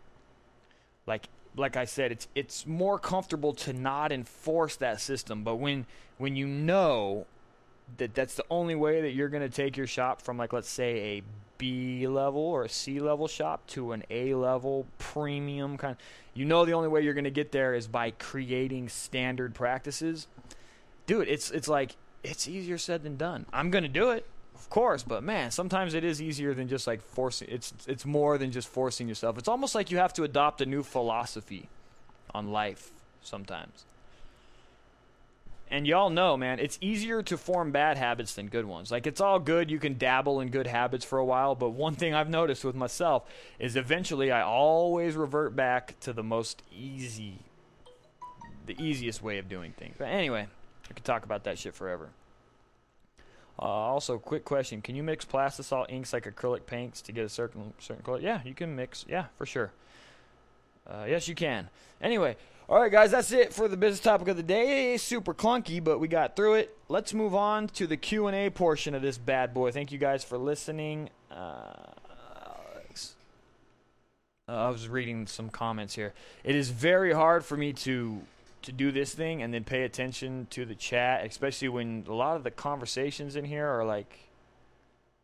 Like 1.07 1.29
like 1.57 1.77
I 1.77 1.85
said, 1.85 2.13
it's 2.13 2.29
it's 2.35 2.67
more 2.67 2.99
comfortable 2.99 3.53
to 3.55 3.73
not 3.73 4.13
enforce 4.13 4.77
that 4.77 5.01
system. 5.01 5.43
But 5.43 5.57
when 5.57 5.87
when 6.19 6.37
you 6.37 6.47
know 6.47 7.27
that 7.99 8.15
that's 8.15 8.35
the 8.35 8.45
only 8.51 8.75
way 8.75 9.01
that 9.03 9.11
you're 9.13 9.29
going 9.29 9.43
to 9.43 9.55
take 9.55 9.77
your 9.77 9.87
shop 9.87 10.23
from 10.23 10.37
like 10.39 10.53
let's 10.53 10.69
say 10.69 11.19
a 11.19 11.23
B 11.59 12.07
level 12.07 12.41
or 12.41 12.65
a 12.65 12.69
C 12.69 13.01
level 13.01 13.29
shop 13.29 13.67
to 13.69 13.93
an 13.93 14.05
A 14.11 14.35
level 14.35 14.87
premium 14.99 15.77
kind. 15.77 15.97
You 16.35 16.45
know 16.45 16.65
the 16.65 16.73
only 16.73 16.89
way 16.89 17.03
you're 17.03 17.15
going 17.15 17.25
to 17.25 17.31
get 17.31 17.53
there 17.53 17.75
is 17.75 17.87
by 17.87 18.13
creating 18.13 18.89
standard 18.89 19.55
practices. 19.55 20.27
Dude, 21.07 21.29
it's 21.29 21.51
it's 21.51 21.69
like 21.69 21.97
it's 22.23 22.47
easier 22.49 22.79
said 22.79 23.03
than 23.03 23.17
done. 23.17 23.47
I'm 23.53 23.71
going 23.71 23.83
to 23.83 23.89
do 23.89 24.11
it, 24.11 24.27
of 24.61 24.69
course, 24.69 25.03
but 25.03 25.23
man, 25.23 25.51
sometimes 25.51 25.95
it 25.95 26.05
is 26.05 26.21
easier 26.21 26.53
than 26.53 26.69
just 26.69 26.87
like 26.87 27.01
forcing. 27.01 27.49
It's 27.51 27.73
it's 27.87 28.05
more 28.05 28.37
than 28.37 28.53
just 28.53 28.69
forcing 28.69 29.09
yourself. 29.09 29.39
It's 29.39 29.49
almost 29.49 29.75
like 29.75 29.91
you 29.91 29.97
have 29.97 30.13
to 30.13 30.23
adopt 30.23 30.61
a 30.61 30.67
new 30.67 30.83
philosophy 30.83 31.71
on 32.35 32.53
life 32.53 32.91
sometimes. 33.23 33.87
And 35.71 35.87
y'all 35.87 36.11
know, 36.11 36.37
man, 36.37 36.59
it's 36.59 36.77
easier 36.83 37.23
to 37.23 37.39
form 37.39 37.71
bad 37.71 37.97
habits 37.97 38.35
than 38.35 38.49
good 38.49 38.67
ones. 38.67 38.91
Like 38.91 39.07
it's 39.07 39.21
all 39.21 39.39
good, 39.39 39.71
you 39.71 39.79
can 39.79 39.97
dabble 39.97 40.41
in 40.41 40.51
good 40.51 40.67
habits 40.67 41.07
for 41.07 41.19
a 41.19 41.25
while, 41.25 41.55
but 41.55 41.71
one 41.71 41.95
thing 41.95 42.13
I've 42.13 42.29
noticed 42.29 42.63
with 42.63 42.75
myself 42.75 43.25
is 43.59 43.77
eventually 43.77 44.31
I 44.31 44.43
always 44.43 45.17
revert 45.17 45.57
back 45.57 45.99
to 46.01 46.13
the 46.13 46.23
most 46.23 46.63
easy 46.71 47.39
the 48.67 48.77
easiest 48.79 49.23
way 49.23 49.39
of 49.39 49.49
doing 49.49 49.73
things. 49.73 49.95
But 49.99 50.09
anyway, 50.09 50.49
I 50.91 50.93
could 50.93 51.05
talk 51.05 51.25
about 51.25 51.45
that 51.45 51.59
shit 51.59 51.75
forever. 51.75 52.11
Uh, 53.61 53.65
also, 53.65 54.19
quick 54.19 54.45
question: 54.45 54.81
Can 54.81 54.97
you 54.97 55.03
mix 55.03 55.25
plastisol 55.25 55.85
inks 55.91 56.13
like 56.13 56.25
acrylic 56.25 56.65
paints 56.65 57.03
to 57.03 57.13
get 57.13 57.25
a 57.25 57.29
certain 57.29 57.75
certain 57.79 58.03
color? 58.03 58.21
Yeah, 58.21 58.41
you 58.45 58.55
can 58.55 58.75
mix. 58.75 59.05
Yeah, 59.09 59.27
for 59.37 59.45
sure. 59.45 59.71
Uh, 60.87 61.05
yes, 61.07 61.29
you 61.29 61.35
can. 61.35 61.69
Anyway, 62.01 62.37
all 62.69 62.81
right, 62.81 62.91
guys, 62.91 63.11
that's 63.11 63.33
it 63.33 63.53
for 63.53 63.69
the 63.69 63.77
business 63.77 64.01
topic 64.01 64.29
of 64.29 64.37
the 64.37 64.43
day. 64.43 64.97
Super 64.97 65.35
clunky, 65.35 65.83
but 65.83 65.99
we 65.99 66.09
got 66.09 66.37
through 66.37 66.55
it. 66.55 66.77
Let's 66.89 67.13
move 67.13 67.35
on 67.35 67.69
to 67.69 67.87
the 67.87 67.99
Q 67.99 68.29
and 68.29 68.35
A 68.35 68.49
portion 68.49 68.95
of 68.95 69.03
this 69.03 69.19
bad 69.19 69.53
boy. 69.53 69.73
Thank 69.73 69.93
you 69.93 69.99
guys 69.99 70.25
for 70.25 70.39
listening. 70.39 71.11
Uh, 71.31 71.91
I 74.51 74.69
was 74.71 74.89
reading 74.89 75.27
some 75.27 75.49
comments 75.49 75.95
here. 75.95 76.13
It 76.43 76.57
is 76.57 76.71
very 76.71 77.13
hard 77.13 77.45
for 77.45 77.57
me 77.57 77.73
to 77.75 78.21
to 78.63 78.73
do 78.73 78.93
this 78.93 79.15
thing 79.15 79.43
and 79.43 79.53
then 79.53 79.65
pay 79.65 79.83
attention 79.83 80.47
to 80.51 80.65
the 80.65 80.75
chat, 80.75 81.25
especially 81.25 81.69
when 81.69 82.05
a 82.09 82.15
lot 82.15 82.37
of 82.37 82.45
the 82.45 82.51
conversations 82.51 83.37
in 83.37 83.45
here 83.45 83.67
are 83.67 83.85
like 83.85 84.31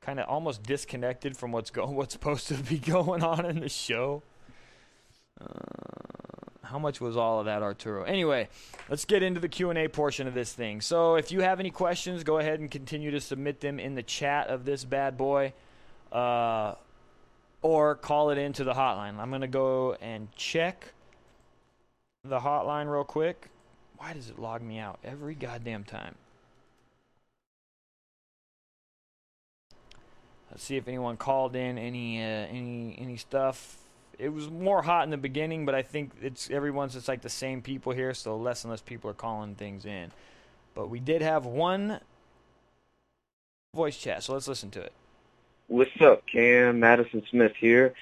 kind 0.01 0.21
of 0.21 0.29
almost 0.29 0.63
disconnected 0.63 1.37
from 1.37 1.53
what's 1.53 1.71
going 1.71 1.95
what's 1.97 2.13
supposed 2.13 2.49
to 2.49 2.55
be 2.55 2.79
going 2.79 3.23
on 3.23 3.45
in 3.45 3.61
the 3.61 3.69
show. 3.69 4.23
Uh, 5.41 5.47
how 6.63 6.79
much 6.79 7.01
was 7.01 7.17
all 7.17 7.39
of 7.39 7.47
that, 7.47 7.63
Arturo? 7.63 8.03
Anyway, 8.05 8.49
let's 8.89 9.05
get 9.05 9.23
into 9.23 9.39
the 9.39 9.49
Q 9.49 9.71
and 9.71 9.79
A 9.79 9.89
portion 9.89 10.27
of 10.27 10.35
this 10.35 10.53
thing. 10.53 10.81
So, 10.81 11.15
if 11.15 11.31
you 11.31 11.41
have 11.41 11.61
any 11.61 11.71
questions, 11.71 12.25
go 12.25 12.39
ahead 12.39 12.59
and 12.59 12.71
continue 12.71 13.11
to 13.13 13.21
submit 13.21 13.61
them 13.61 13.79
in 13.79 13.95
the 13.95 14.03
chat 14.03 14.49
of 14.49 14.65
this 14.65 14.85
bad 14.85 15.17
boy, 15.17 15.53
uh, 16.11 16.75
or 17.63 17.95
call 17.95 18.31
it 18.31 18.39
into 18.39 18.65
the 18.65 18.73
hotline. 18.73 19.19
I'm 19.19 19.31
gonna 19.31 19.47
go 19.47 19.95
and 20.01 20.35
check 20.35 20.93
the 22.29 22.41
hotline 22.41 22.91
real 22.91 23.05
quick. 23.05 23.49
Why 23.99 24.13
does 24.13 24.29
it 24.29 24.39
log 24.39 24.63
me 24.63 24.79
out 24.79 24.99
every 25.05 25.35
goddamn 25.35 25.85
time? 25.85 26.17
Let's 30.51 30.63
see 30.63 30.77
if 30.77 30.89
anyone 30.89 31.17
called 31.17 31.57
in 31.57 31.77
any 31.77 32.23
uh, 32.23 32.47
any 32.49 32.97
any 32.99 33.17
stuff. 33.17 33.77
It 34.19 34.31
was 34.31 34.51
more 34.51 34.83
hot 34.83 35.05
in 35.05 35.11
the 35.11 35.19
beginning, 35.19 35.67
but 35.67 35.75
I 35.75 35.83
think 35.83 36.13
it's 36.23 36.49
everyone's 36.51 36.95
just 36.95 37.09
like 37.09 37.21
the 37.21 37.29
same 37.29 37.61
people 37.61 37.93
here, 37.93 38.15
so 38.15 38.37
less 38.37 38.65
and 38.65 38.71
less 38.71 38.81
people 38.81 39.11
are 39.11 39.15
calling 39.15 39.55
things 39.55 39.85
in. 39.85 40.13
But 40.75 40.89
we 40.89 41.01
did 41.01 41.21
have 41.21 41.45
one 41.45 42.01
voice 43.75 43.99
chat, 43.99 44.23
so 44.23 44.33
let's 44.33 44.49
listen 44.49 44.71
to 44.71 44.81
it. 44.81 44.93
What's 45.69 46.01
up, 46.01 46.23
Cam? 46.27 46.81
Madison 46.81 47.23
Smith 47.31 47.53
here. 47.59 47.93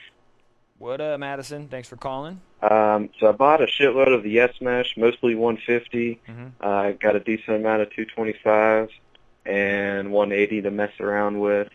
What 0.78 1.00
up, 1.00 1.18
Madison? 1.18 1.66
Thanks 1.68 1.88
for 1.88 1.96
calling. 1.96 2.40
Um, 2.70 3.10
so 3.20 3.28
I 3.28 3.32
bought 3.32 3.60
a 3.60 3.66
shitload 3.66 4.14
of 4.14 4.22
the 4.22 4.40
S 4.40 4.52
Mesh, 4.60 4.96
mostly 4.96 5.34
150. 5.34 6.20
Mhm. 6.26 6.52
Uh, 6.62 6.66
I 6.66 6.92
got 6.92 7.14
a 7.14 7.20
decent 7.20 7.56
amount 7.56 7.82
of 7.82 7.90
225s 7.90 8.90
and 9.44 10.12
180 10.12 10.62
to 10.62 10.70
mess 10.70 10.92
around 10.98 11.40
with. 11.40 11.68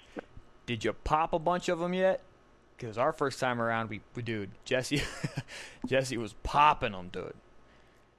Did 0.65 0.83
you 0.83 0.93
pop 0.93 1.33
a 1.33 1.39
bunch 1.39 1.69
of 1.69 1.79
them 1.79 1.93
yet? 1.93 2.21
Because 2.75 2.97
our 2.97 3.13
first 3.13 3.39
time 3.39 3.61
around, 3.61 3.89
we, 3.89 4.01
we 4.15 4.23
dude, 4.23 4.49
Jesse, 4.65 5.03
Jesse 5.85 6.17
was 6.17 6.33
popping 6.43 6.93
them, 6.93 7.09
dude. 7.11 7.33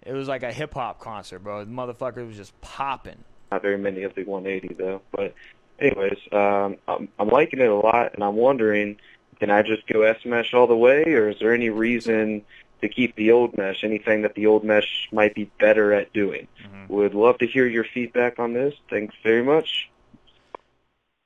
It 0.05 0.13
was 0.13 0.29
like 0.29 0.43
a 0.43 0.53
hip 0.53 0.75
hop 0.75 1.01
concert, 1.01 1.41
bro. 1.41 1.65
The 1.65 1.71
motherfucker 1.71 2.27
was 2.27 2.37
just 2.37 2.59
popping. 2.61 3.25
Not 3.51 3.63
very 3.63 3.79
many 3.79 4.03
of 4.05 4.15
the 4.15 4.25
180 4.25 4.75
though. 4.75 5.03
But 5.11 5.35
anyways, 5.81 6.19
um, 6.31 6.77
I'm, 6.87 7.09
I'm 7.19 7.29
liking 7.29 7.61
it 7.61 7.69
a 7.69 7.75
lot, 7.75 8.15
and 8.15 8.23
I'm 8.23 8.37
wondering, 8.37 8.97
can 9.41 9.51
I 9.51 9.63
just 9.63 9.87
go 9.87 10.03
S 10.03 10.19
Mesh 10.25 10.55
all 10.55 10.67
the 10.67 10.77
way, 10.77 11.03
or 11.15 11.31
is 11.31 11.39
there 11.41 11.53
any 11.53 11.71
reason 11.71 12.43
to 12.81 12.89
keep 12.89 13.17
the 13.17 13.31
old 13.33 13.57
mesh? 13.57 13.85
Anything 13.85 14.23
that 14.23 14.35
the 14.35 14.47
old 14.47 14.65
mesh 14.65 15.09
might 15.13 15.35
be 15.35 15.51
better 15.59 15.93
at 15.93 16.13
doing? 16.13 16.49
Mm-hmm. 16.65 16.93
Would 16.93 17.15
love 17.15 17.39
to 17.39 17.47
hear 17.47 17.67
your 17.67 17.85
feedback 17.85 18.39
on 18.39 18.53
this. 18.53 18.75
Thanks 18.89 19.15
very 19.23 19.43
much. 19.43 19.91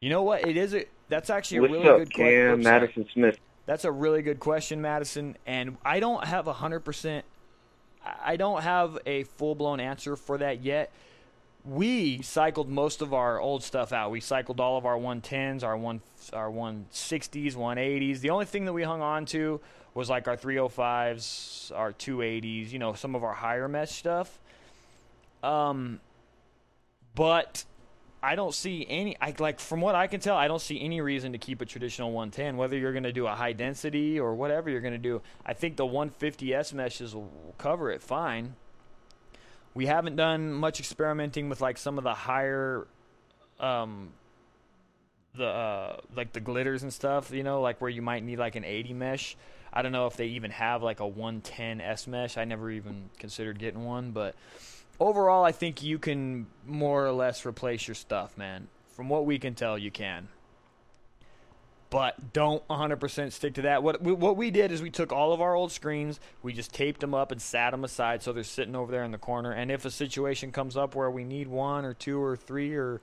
You 0.00 0.10
know 0.10 0.22
what? 0.22 0.46
It 0.46 0.56
is 0.56 0.74
a 0.74 0.84
that's 1.08 1.30
actually 1.30 1.58
a 1.58 1.60
What's 1.62 1.72
really 1.72 1.88
up, 1.88 1.98
good 1.98 2.12
Cam? 2.12 2.48
question. 2.56 2.62
Madison 2.62 3.08
Smith. 3.12 3.38
That's 3.66 3.84
a 3.84 3.92
really 3.92 4.22
good 4.22 4.40
question, 4.40 4.82
Madison. 4.82 5.36
And 5.46 5.78
I 5.84 6.00
don't 6.00 6.24
have 6.24 6.46
a 6.46 6.52
hundred 6.52 6.80
percent. 6.80 7.24
I 8.22 8.36
don't 8.36 8.62
have 8.62 8.98
a 9.06 9.24
full 9.24 9.54
blown 9.54 9.80
answer 9.80 10.16
for 10.16 10.38
that 10.38 10.62
yet. 10.62 10.92
We 11.64 12.20
cycled 12.20 12.68
most 12.68 13.00
of 13.00 13.14
our 13.14 13.40
old 13.40 13.62
stuff 13.62 13.94
out. 13.94 14.10
We 14.10 14.20
cycled 14.20 14.60
all 14.60 14.76
of 14.76 14.84
our 14.84 14.98
110s, 14.98 15.62
our 15.62 15.78
one, 15.78 16.02
our 16.34 16.50
160s, 16.50 17.54
180s. 17.54 18.20
The 18.20 18.28
only 18.28 18.44
thing 18.44 18.66
that 18.66 18.74
we 18.74 18.82
hung 18.82 19.00
on 19.00 19.24
to 19.26 19.62
was 19.94 20.10
like 20.10 20.28
our 20.28 20.36
305s, 20.36 21.72
our 21.74 21.92
280s. 21.92 22.72
You 22.72 22.78
know, 22.78 22.94
some 22.94 23.14
of 23.14 23.24
our 23.24 23.34
higher 23.34 23.68
mesh 23.68 23.92
stuff. 23.92 24.38
Um, 25.42 26.00
but 27.14 27.64
I 28.24 28.36
don't 28.36 28.54
see 28.54 28.86
any. 28.88 29.16
I 29.20 29.34
like 29.38 29.60
from 29.60 29.82
what 29.82 29.94
I 29.94 30.06
can 30.06 30.18
tell, 30.18 30.34
I 30.34 30.48
don't 30.48 30.60
see 30.60 30.80
any 30.80 31.02
reason 31.02 31.32
to 31.32 31.38
keep 31.38 31.60
a 31.60 31.66
traditional 31.66 32.10
110. 32.10 32.56
Whether 32.56 32.78
you're 32.78 32.92
going 32.92 33.04
to 33.04 33.12
do 33.12 33.26
a 33.26 33.34
high 33.34 33.52
density 33.52 34.18
or 34.18 34.34
whatever 34.34 34.70
you're 34.70 34.80
going 34.80 34.94
to 34.94 34.98
do, 34.98 35.20
I 35.44 35.52
think 35.52 35.76
the 35.76 35.86
150s 35.86 36.72
meshes 36.72 37.14
will 37.14 37.54
cover 37.58 37.90
it 37.90 38.02
fine. 38.02 38.54
We 39.74 39.84
haven't 39.84 40.16
done 40.16 40.54
much 40.54 40.80
experimenting 40.80 41.50
with 41.50 41.60
like 41.60 41.76
some 41.76 41.98
of 41.98 42.04
the 42.04 42.14
higher, 42.14 42.86
um, 43.60 44.14
the 45.34 45.46
uh, 45.46 45.96
like 46.16 46.32
the 46.32 46.40
glitters 46.40 46.82
and 46.82 46.92
stuff. 46.92 47.30
You 47.30 47.42
know, 47.42 47.60
like 47.60 47.82
where 47.82 47.90
you 47.90 48.00
might 48.00 48.24
need 48.24 48.38
like 48.38 48.56
an 48.56 48.64
80 48.64 48.94
mesh. 48.94 49.36
I 49.74 49.82
don't 49.82 49.92
know 49.92 50.06
if 50.06 50.16
they 50.16 50.26
even 50.26 50.52
have 50.52 50.82
like 50.82 51.00
a 51.00 51.06
110 51.06 51.80
S 51.80 52.06
mesh. 52.06 52.38
I 52.38 52.44
never 52.44 52.70
even 52.70 53.10
considered 53.18 53.58
getting 53.58 53.84
one, 53.84 54.12
but 54.12 54.36
overall, 55.00 55.44
I 55.44 55.50
think 55.50 55.82
you 55.82 55.98
can 55.98 56.46
more 56.64 57.04
or 57.04 57.12
less 57.12 57.44
replace 57.44 57.88
your 57.88 57.96
stuff, 57.96 58.38
man. 58.38 58.68
From 58.90 59.08
what 59.08 59.26
we 59.26 59.40
can 59.40 59.54
tell, 59.54 59.76
you 59.76 59.90
can. 59.90 60.28
But 61.90 62.32
don't 62.32 62.66
100% 62.68 63.32
stick 63.32 63.54
to 63.54 63.62
that. 63.62 63.82
What 63.82 64.00
we, 64.00 64.12
what 64.12 64.36
we 64.36 64.50
did 64.52 64.70
is 64.72 64.80
we 64.80 64.90
took 64.90 65.12
all 65.12 65.32
of 65.32 65.40
our 65.40 65.54
old 65.54 65.72
screens, 65.72 66.18
we 66.42 66.52
just 66.52 66.72
taped 66.72 67.00
them 67.00 67.14
up 67.14 67.32
and 67.32 67.42
sat 67.42 67.70
them 67.70 67.84
aside 67.84 68.22
so 68.22 68.32
they're 68.32 68.44
sitting 68.44 68.76
over 68.76 68.90
there 68.90 69.04
in 69.04 69.10
the 69.10 69.18
corner. 69.18 69.52
And 69.52 69.70
if 69.70 69.84
a 69.84 69.90
situation 69.90 70.52
comes 70.52 70.76
up 70.76 70.94
where 70.94 71.10
we 71.10 71.24
need 71.24 71.48
one 71.48 71.84
or 71.84 71.94
two 71.94 72.22
or 72.22 72.36
three, 72.36 72.74
or 72.74 73.00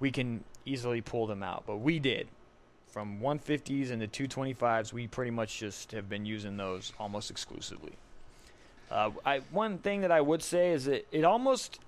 we 0.00 0.10
can 0.10 0.44
easily 0.64 1.00
pull 1.00 1.26
them 1.26 1.42
out. 1.42 1.64
But 1.66 1.78
we 1.78 1.98
did. 1.98 2.28
From 2.94 3.18
150s 3.18 3.90
and 3.90 4.00
the 4.00 4.06
225s, 4.06 4.92
we 4.92 5.08
pretty 5.08 5.32
much 5.32 5.58
just 5.58 5.90
have 5.90 6.08
been 6.08 6.24
using 6.24 6.56
those 6.56 6.92
almost 6.96 7.28
exclusively. 7.28 7.90
Uh, 8.88 9.10
I 9.26 9.40
one 9.50 9.78
thing 9.78 10.02
that 10.02 10.12
I 10.12 10.20
would 10.20 10.44
say 10.44 10.70
is 10.70 10.84
that 10.84 11.04
it 11.10 11.24
almost 11.24 11.80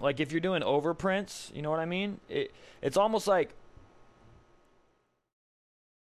like 0.00 0.20
if 0.20 0.32
you're 0.32 0.40
doing 0.40 0.62
overprints, 0.62 1.54
you 1.54 1.60
know 1.60 1.68
what 1.68 1.78
I 1.78 1.84
mean? 1.84 2.20
It 2.30 2.54
it's 2.80 2.96
almost 2.96 3.28
like 3.28 3.52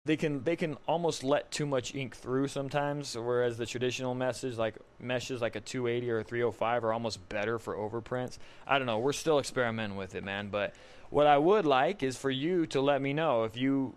they 0.06 0.16
can 0.16 0.42
they 0.46 0.56
can 0.56 0.78
almost 0.88 1.26
let 1.26 1.52
too 1.52 1.66
much 1.66 1.94
ink 1.94 2.16
through 2.16 2.48
sometimes, 2.48 3.18
whereas 3.18 3.58
the 3.58 3.66
traditional 3.66 4.16
meshes 4.16 4.58
like 4.58 4.76
meshes 5.02 5.42
like 5.42 5.58
a 5.58 5.60
280 5.60 6.10
or 6.10 6.20
a 6.20 6.24
305 6.24 6.86
are 6.86 6.94
almost 6.94 7.28
better 7.28 7.60
for 7.60 7.76
overprints. 7.76 8.38
I 8.66 8.78
don't 8.78 8.88
know. 8.88 9.00
We're 9.00 9.12
still 9.12 9.40
experimenting 9.40 9.98
with 9.98 10.16
it, 10.16 10.24
man. 10.24 10.48
But 10.48 10.74
what 11.10 11.28
I 11.28 11.38
would 11.38 11.66
like 11.66 12.04
is 12.04 12.16
for 12.16 12.32
you 12.32 12.66
to 12.68 12.80
let 12.80 13.02
me 13.02 13.12
know 13.12 13.44
if 13.44 13.58
you 13.58 13.96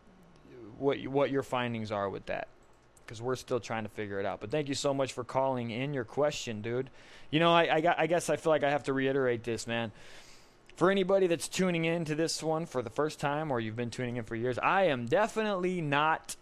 what 0.79 0.99
you- 0.99 1.11
what 1.11 1.31
your 1.31 1.43
findings 1.43 1.91
are 1.93 2.09
with 2.09 2.27
that 2.27 2.49
because 3.05 3.23
we're 3.23 3.37
still 3.37 3.61
trying 3.61 3.85
to 3.85 3.89
figure 3.89 4.19
it 4.19 4.27
out. 4.27 4.41
But 4.41 4.51
thank 4.51 4.69
you 4.69 4.75
so 4.75 4.93
much 4.93 5.13
for 5.13 5.23
calling 5.23 5.71
in 5.71 5.95
your 5.95 6.05
question, 6.05 6.61
dude. 6.61 6.91
You 7.31 7.39
know, 7.39 7.53
I, 7.55 7.63
I, 7.63 7.95
I 7.99 8.07
guess 8.09 8.29
I 8.29 8.37
feel 8.37 8.51
like 8.51 8.65
I 8.65 8.71
have 8.71 8.83
to 8.85 8.93
reiterate 8.93 9.45
this, 9.45 9.67
man. 9.67 9.93
For 10.75 10.91
anybody 10.91 11.29
that's 11.29 11.47
tuning 11.49 11.85
in 11.85 12.05
to 12.07 12.15
this 12.17 12.43
one 12.43 12.67
for 12.67 12.83
the 12.83 12.91
first 12.91 13.21
time 13.21 13.51
or 13.51 13.61
you've 13.61 13.77
been 13.77 13.91
tuning 13.91 14.17
in 14.17 14.25
for 14.25 14.35
years, 14.35 14.59
I 14.59 14.85
am 14.85 15.07
definitely 15.07 15.81
not 15.81 16.35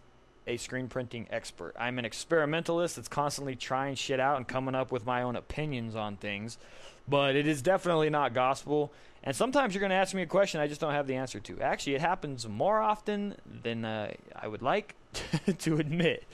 a 0.46 0.56
screen 0.56 0.88
printing 0.88 1.26
expert. 1.30 1.74
I'm 1.78 1.98
an 1.98 2.04
experimentalist 2.04 2.96
that's 2.96 3.08
constantly 3.08 3.56
trying 3.56 3.94
shit 3.94 4.18
out 4.18 4.38
and 4.38 4.48
coming 4.48 4.74
up 4.74 4.90
with 4.90 5.06
my 5.06 5.22
own 5.22 5.36
opinions 5.36 5.94
on 5.94 6.16
things. 6.16 6.58
But 7.06 7.36
it 7.36 7.46
is 7.46 7.62
definitely 7.62 8.10
not 8.10 8.32
gospel. 8.32 8.90
And 9.26 9.34
sometimes 9.34 9.74
you're 9.74 9.80
going 9.80 9.90
to 9.90 9.96
ask 9.96 10.14
me 10.14 10.20
a 10.20 10.26
question 10.26 10.60
I 10.60 10.66
just 10.66 10.82
don't 10.82 10.92
have 10.92 11.06
the 11.06 11.16
answer 11.16 11.40
to. 11.40 11.60
Actually, 11.60 11.94
it 11.94 12.02
happens 12.02 12.46
more 12.46 12.78
often 12.78 13.34
than 13.62 13.84
uh, 13.84 14.12
I 14.36 14.46
would 14.46 14.60
like 14.60 14.94
to 15.58 15.78
admit. 15.78 16.24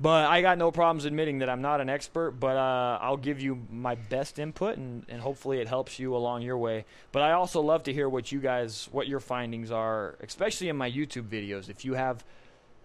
But 0.00 0.30
I 0.30 0.42
got 0.42 0.58
no 0.58 0.70
problems 0.70 1.04
admitting 1.04 1.40
that 1.40 1.50
I'm 1.50 1.60
not 1.60 1.80
an 1.80 1.88
expert, 1.88 2.32
but 2.32 2.56
uh, 2.56 2.98
I'll 3.00 3.16
give 3.16 3.40
you 3.40 3.66
my 3.70 3.96
best 3.96 4.38
input 4.38 4.76
and, 4.76 5.04
and 5.08 5.20
hopefully 5.20 5.60
it 5.60 5.68
helps 5.68 5.98
you 5.98 6.14
along 6.14 6.42
your 6.42 6.56
way. 6.56 6.84
But 7.10 7.22
I 7.22 7.32
also 7.32 7.60
love 7.60 7.82
to 7.84 7.92
hear 7.92 8.08
what 8.08 8.30
you 8.30 8.38
guys, 8.38 8.88
what 8.92 9.08
your 9.08 9.20
findings 9.20 9.72
are, 9.72 10.16
especially 10.20 10.68
in 10.68 10.76
my 10.76 10.90
YouTube 10.90 11.28
videos. 11.28 11.68
If 11.68 11.84
you 11.84 11.94
have 11.94 12.24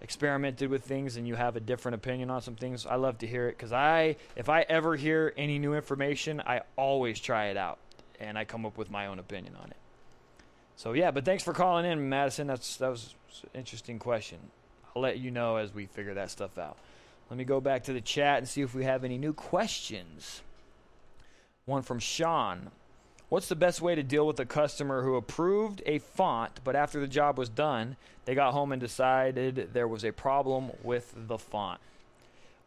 experimented 0.02 0.70
with 0.70 0.84
things 0.84 1.18
and 1.18 1.28
you 1.28 1.36
have 1.36 1.56
a 1.56 1.60
different 1.60 1.96
opinion 1.96 2.30
on 2.30 2.42
some 2.42 2.56
things, 2.56 2.86
I 2.86 2.96
love 2.96 3.20
to 3.20 3.28
hear 3.28 3.48
it 3.48 3.58
because 3.58 3.74
I, 3.74 4.16
if 4.36 4.50
I 4.50 4.62
ever 4.62 4.96
hear 4.96 5.34
any 5.38 5.60
new 5.60 5.76
information, 5.76 6.42
I 6.46 6.62
always 6.76 7.20
try 7.20 7.48
it 7.48 7.58
out 7.58 7.80
and 8.20 8.38
I 8.38 8.46
come 8.46 8.66
up 8.66 8.78
with 8.78 8.90
my 8.90 9.08
own 9.08 9.20
opinion 9.20 9.56
on 9.62 9.70
it. 9.70 9.78
So 10.76 10.94
yeah, 10.94 11.12
but 11.12 11.26
thanks 11.26 11.44
for 11.44 11.54
calling 11.54 11.86
in, 11.86 12.08
Madison. 12.08 12.48
That's 12.48 12.78
that 12.78 12.90
was 12.90 13.16
an 13.44 13.50
interesting 13.60 14.00
question. 14.00 14.38
I'll 14.96 15.02
let 15.02 15.20
you 15.20 15.32
know 15.32 15.58
as 15.58 15.74
we 15.74 15.86
figure 15.86 16.14
that 16.16 16.30
stuff 16.30 16.58
out. 16.58 16.78
Let 17.30 17.38
me 17.38 17.44
go 17.44 17.60
back 17.60 17.84
to 17.84 17.94
the 17.94 18.02
chat 18.02 18.38
and 18.38 18.48
see 18.48 18.62
if 18.62 18.74
we 18.74 18.84
have 18.86 19.04
any 19.04 19.18
new 19.18 19.34
questions. 19.34 20.42
One 21.66 21.82
from 21.82 22.00
Sean. 22.00 22.72
What's 23.30 23.50
the 23.50 23.56
best 23.56 23.82
way 23.82 23.94
to 23.94 24.04
deal 24.04 24.26
with 24.26 24.40
a 24.40 24.46
customer 24.46 25.04
who 25.04 25.16
approved 25.16 25.82
a 25.86 26.00
font, 26.00 26.62
but 26.64 26.78
after 26.78 27.02
the 27.02 27.08
job 27.08 27.38
was 27.38 27.50
done, 27.50 27.98
they 28.24 28.36
got 28.36 28.54
home 28.54 28.72
and 28.72 28.80
decided 28.80 29.72
there 29.74 29.88
was 29.88 30.06
a 30.06 30.14
problem 30.14 30.72
with 30.82 31.14
the 31.28 31.38
font? 31.38 31.82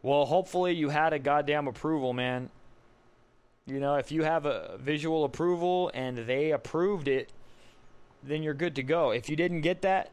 Well, 0.02 0.26
hopefully 0.26 0.74
you 0.74 0.90
had 0.90 1.14
a 1.14 1.18
goddamn 1.18 1.66
approval, 1.66 2.12
man. 2.12 2.50
You 3.66 3.78
know, 3.78 3.96
if 3.96 4.10
you 4.10 4.22
have 4.24 4.46
a 4.46 4.78
visual 4.78 5.24
approval 5.24 5.90
and 5.94 6.18
they 6.18 6.50
approved 6.50 7.08
it, 7.08 7.30
then 8.22 8.42
you're 8.42 8.54
good 8.54 8.74
to 8.76 8.82
go. 8.82 9.10
If 9.10 9.28
you 9.28 9.36
didn't 9.36 9.60
get 9.60 9.82
that, 9.82 10.10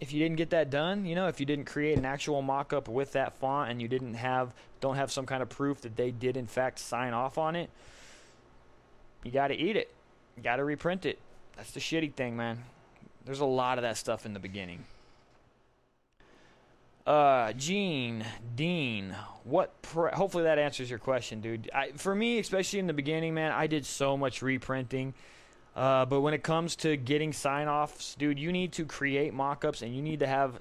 if 0.00 0.12
you 0.12 0.18
didn't 0.20 0.36
get 0.36 0.50
that 0.50 0.70
done, 0.70 1.04
you 1.04 1.14
know, 1.14 1.26
if 1.26 1.40
you 1.40 1.46
didn't 1.46 1.66
create 1.66 1.98
an 1.98 2.04
actual 2.04 2.40
mock-up 2.40 2.88
with 2.88 3.12
that 3.12 3.36
font 3.36 3.70
and 3.70 3.82
you 3.82 3.88
didn't 3.88 4.14
have 4.14 4.54
don't 4.80 4.96
have 4.96 5.12
some 5.12 5.26
kind 5.26 5.42
of 5.42 5.48
proof 5.48 5.82
that 5.82 5.96
they 5.96 6.10
did 6.10 6.36
in 6.36 6.46
fact 6.46 6.78
sign 6.78 7.12
off 7.12 7.36
on 7.36 7.54
it, 7.54 7.68
you 9.24 9.30
got 9.30 9.48
to 9.48 9.54
eat 9.54 9.76
it. 9.76 9.92
You 10.36 10.42
got 10.42 10.56
to 10.56 10.64
reprint 10.64 11.04
it. 11.04 11.18
That's 11.56 11.72
the 11.72 11.80
shitty 11.80 12.14
thing, 12.14 12.36
man. 12.36 12.64
There's 13.26 13.40
a 13.40 13.44
lot 13.44 13.76
of 13.76 13.82
that 13.82 13.98
stuff 13.98 14.24
in 14.24 14.32
the 14.32 14.40
beginning. 14.40 14.84
Uh, 17.06 17.52
Gene, 17.54 18.24
Dean, 18.54 19.16
what? 19.44 19.80
Pre- 19.82 20.12
hopefully 20.12 20.44
that 20.44 20.58
answers 20.58 20.90
your 20.90 20.98
question, 20.98 21.40
dude. 21.40 21.70
I, 21.74 21.92
for 21.92 22.14
me, 22.14 22.38
especially 22.38 22.78
in 22.78 22.86
the 22.86 22.92
beginning, 22.92 23.34
man, 23.34 23.52
I 23.52 23.66
did 23.66 23.86
so 23.86 24.16
much 24.16 24.42
reprinting. 24.42 25.14
Uh, 25.74 26.04
but 26.04 26.20
when 26.20 26.34
it 26.34 26.42
comes 26.42 26.76
to 26.76 26.96
getting 26.96 27.32
sign 27.32 27.68
offs, 27.68 28.14
dude, 28.16 28.38
you 28.38 28.52
need 28.52 28.72
to 28.72 28.84
create 28.84 29.32
mock 29.32 29.64
ups 29.64 29.82
and 29.82 29.94
you 29.94 30.02
need 30.02 30.20
to 30.20 30.26
have 30.26 30.60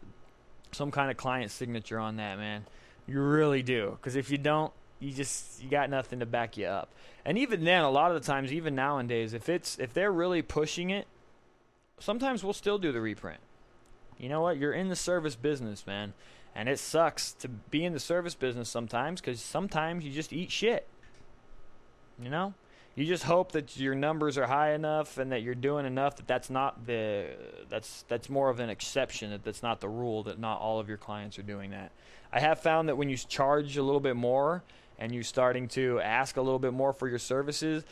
some 0.72 0.92
kind 0.92 1.10
of 1.10 1.18
client 1.18 1.52
signature 1.52 2.00
on 2.00 2.18
that, 2.18 2.38
man. 2.38 2.66
You 3.08 3.22
really 3.22 3.64
do. 3.64 3.98
Because 4.00 4.16
if 4.16 4.30
you 4.30 4.38
don't, 4.38 4.72
you 5.00 5.12
just 5.12 5.62
you 5.64 5.70
got 5.70 5.90
nothing 5.90 6.20
to 6.20 6.26
back 6.26 6.58
you 6.58 6.68
up. 6.68 6.94
And 7.26 7.38
even 7.38 7.64
then, 7.64 7.84
a 7.84 7.90
lot 7.90 8.12
of 8.12 8.22
the 8.22 8.26
times, 8.26 8.54
even 8.54 8.76
nowadays, 8.76 9.34
if 9.34 9.50
it's 9.50 9.78
if 9.80 9.94
they're 9.94 10.12
really 10.12 10.42
pushing 10.42 10.90
it, 10.90 11.08
sometimes 12.00 12.44
we'll 12.44 12.54
still 12.54 12.78
do 12.78 12.92
the 12.92 13.02
reprint. 13.02 13.40
You 14.20 14.30
know 14.30 14.42
what? 14.42 14.58
You're 14.58 14.74
in 14.74 14.90
the 14.90 14.96
service 14.96 15.36
business, 15.36 15.88
man. 15.88 16.14
And 16.54 16.68
it 16.68 16.78
sucks 16.78 17.32
to 17.34 17.48
be 17.48 17.86
in 17.86 17.94
the 17.94 18.00
service 18.00 18.36
business 18.36 18.70
sometimes 18.70 19.22
because 19.22 19.40
sometimes 19.40 20.04
you 20.04 20.12
just 20.12 20.34
eat 20.34 20.52
shit. 20.52 20.88
You 22.22 22.30
know? 22.30 22.54
You 22.96 23.06
just 23.06 23.24
hope 23.24 23.54
that 23.54 23.78
your 23.78 23.96
numbers 23.96 24.38
are 24.38 24.46
high 24.48 24.74
enough 24.74 25.18
and 25.18 25.32
that 25.32 25.42
you're 25.42 25.56
doing 25.56 25.86
enough 25.86 26.18
that 26.18 26.28
that's 26.28 26.50
not 26.50 26.86
the 26.86 27.28
that's 27.70 28.04
that's 28.10 28.30
more 28.30 28.50
of 28.50 28.60
an 28.60 28.70
exception 28.70 29.30
that 29.30 29.44
that's 29.44 29.64
not 29.64 29.80
the 29.80 29.88
rule 29.88 30.24
that 30.24 30.38
not 30.38 30.60
all 30.60 30.82
of 30.82 30.90
your 30.90 30.98
clients 30.98 31.40
are 31.40 31.44
doing 31.44 31.70
that. 31.70 31.94
I 32.34 32.42
have 32.42 32.60
found 32.60 32.90
that 32.90 32.98
when 32.98 33.10
you 33.10 33.16
charge 33.16 33.78
a 33.78 33.84
little 33.84 34.02
bit 34.02 34.18
more 34.18 34.64
and 34.98 35.14
you're 35.14 35.24
starting 35.24 35.70
to 35.70 36.02
ask 36.02 36.36
a 36.36 36.42
little 36.42 36.60
bit 36.60 36.74
more 36.74 36.92
for 36.92 37.08
your 37.08 37.20
services, 37.20 37.86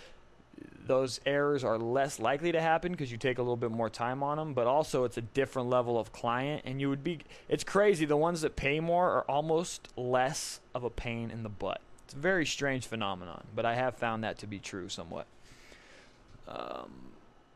those 0.88 1.20
errors 1.26 1.64
are 1.64 1.78
less 1.78 2.20
likely 2.20 2.52
to 2.52 2.62
happen 2.62 2.92
because 2.92 3.12
you 3.12 3.18
take 3.18 3.38
a 3.38 3.42
little 3.42 3.58
bit 3.58 3.72
more 3.72 3.90
time 3.90 4.24
on 4.24 4.38
them, 4.38 4.54
but 4.54 4.68
also 4.68 5.04
it's 5.04 5.18
a 5.18 5.22
different 5.22 5.70
level 5.70 6.00
of 6.00 6.12
client 6.12 6.64
and 6.66 6.80
you 6.82 6.90
would 6.90 7.04
be 7.04 7.20
it's 7.50 7.64
crazy 7.64 8.06
the 8.06 8.18
ones 8.18 8.42
that 8.42 8.56
pay 8.56 8.80
more 8.80 9.12
are 9.12 9.24
almost 9.24 9.90
less 9.96 10.60
of 10.74 10.84
a 10.84 10.90
pain 10.90 11.30
in 11.30 11.44
the 11.44 11.50
butt. 11.50 11.82
It's 12.06 12.14
a 12.14 12.18
very 12.18 12.46
strange 12.46 12.88
phenomenon, 12.88 13.44
but 13.54 13.66
I 13.66 13.76
have 13.76 13.96
found 13.96 14.24
that 14.24 14.38
to 14.40 14.48
be 14.48 14.60
true 14.60 14.88
somewhat. 14.88 15.28
Um, 16.48 16.92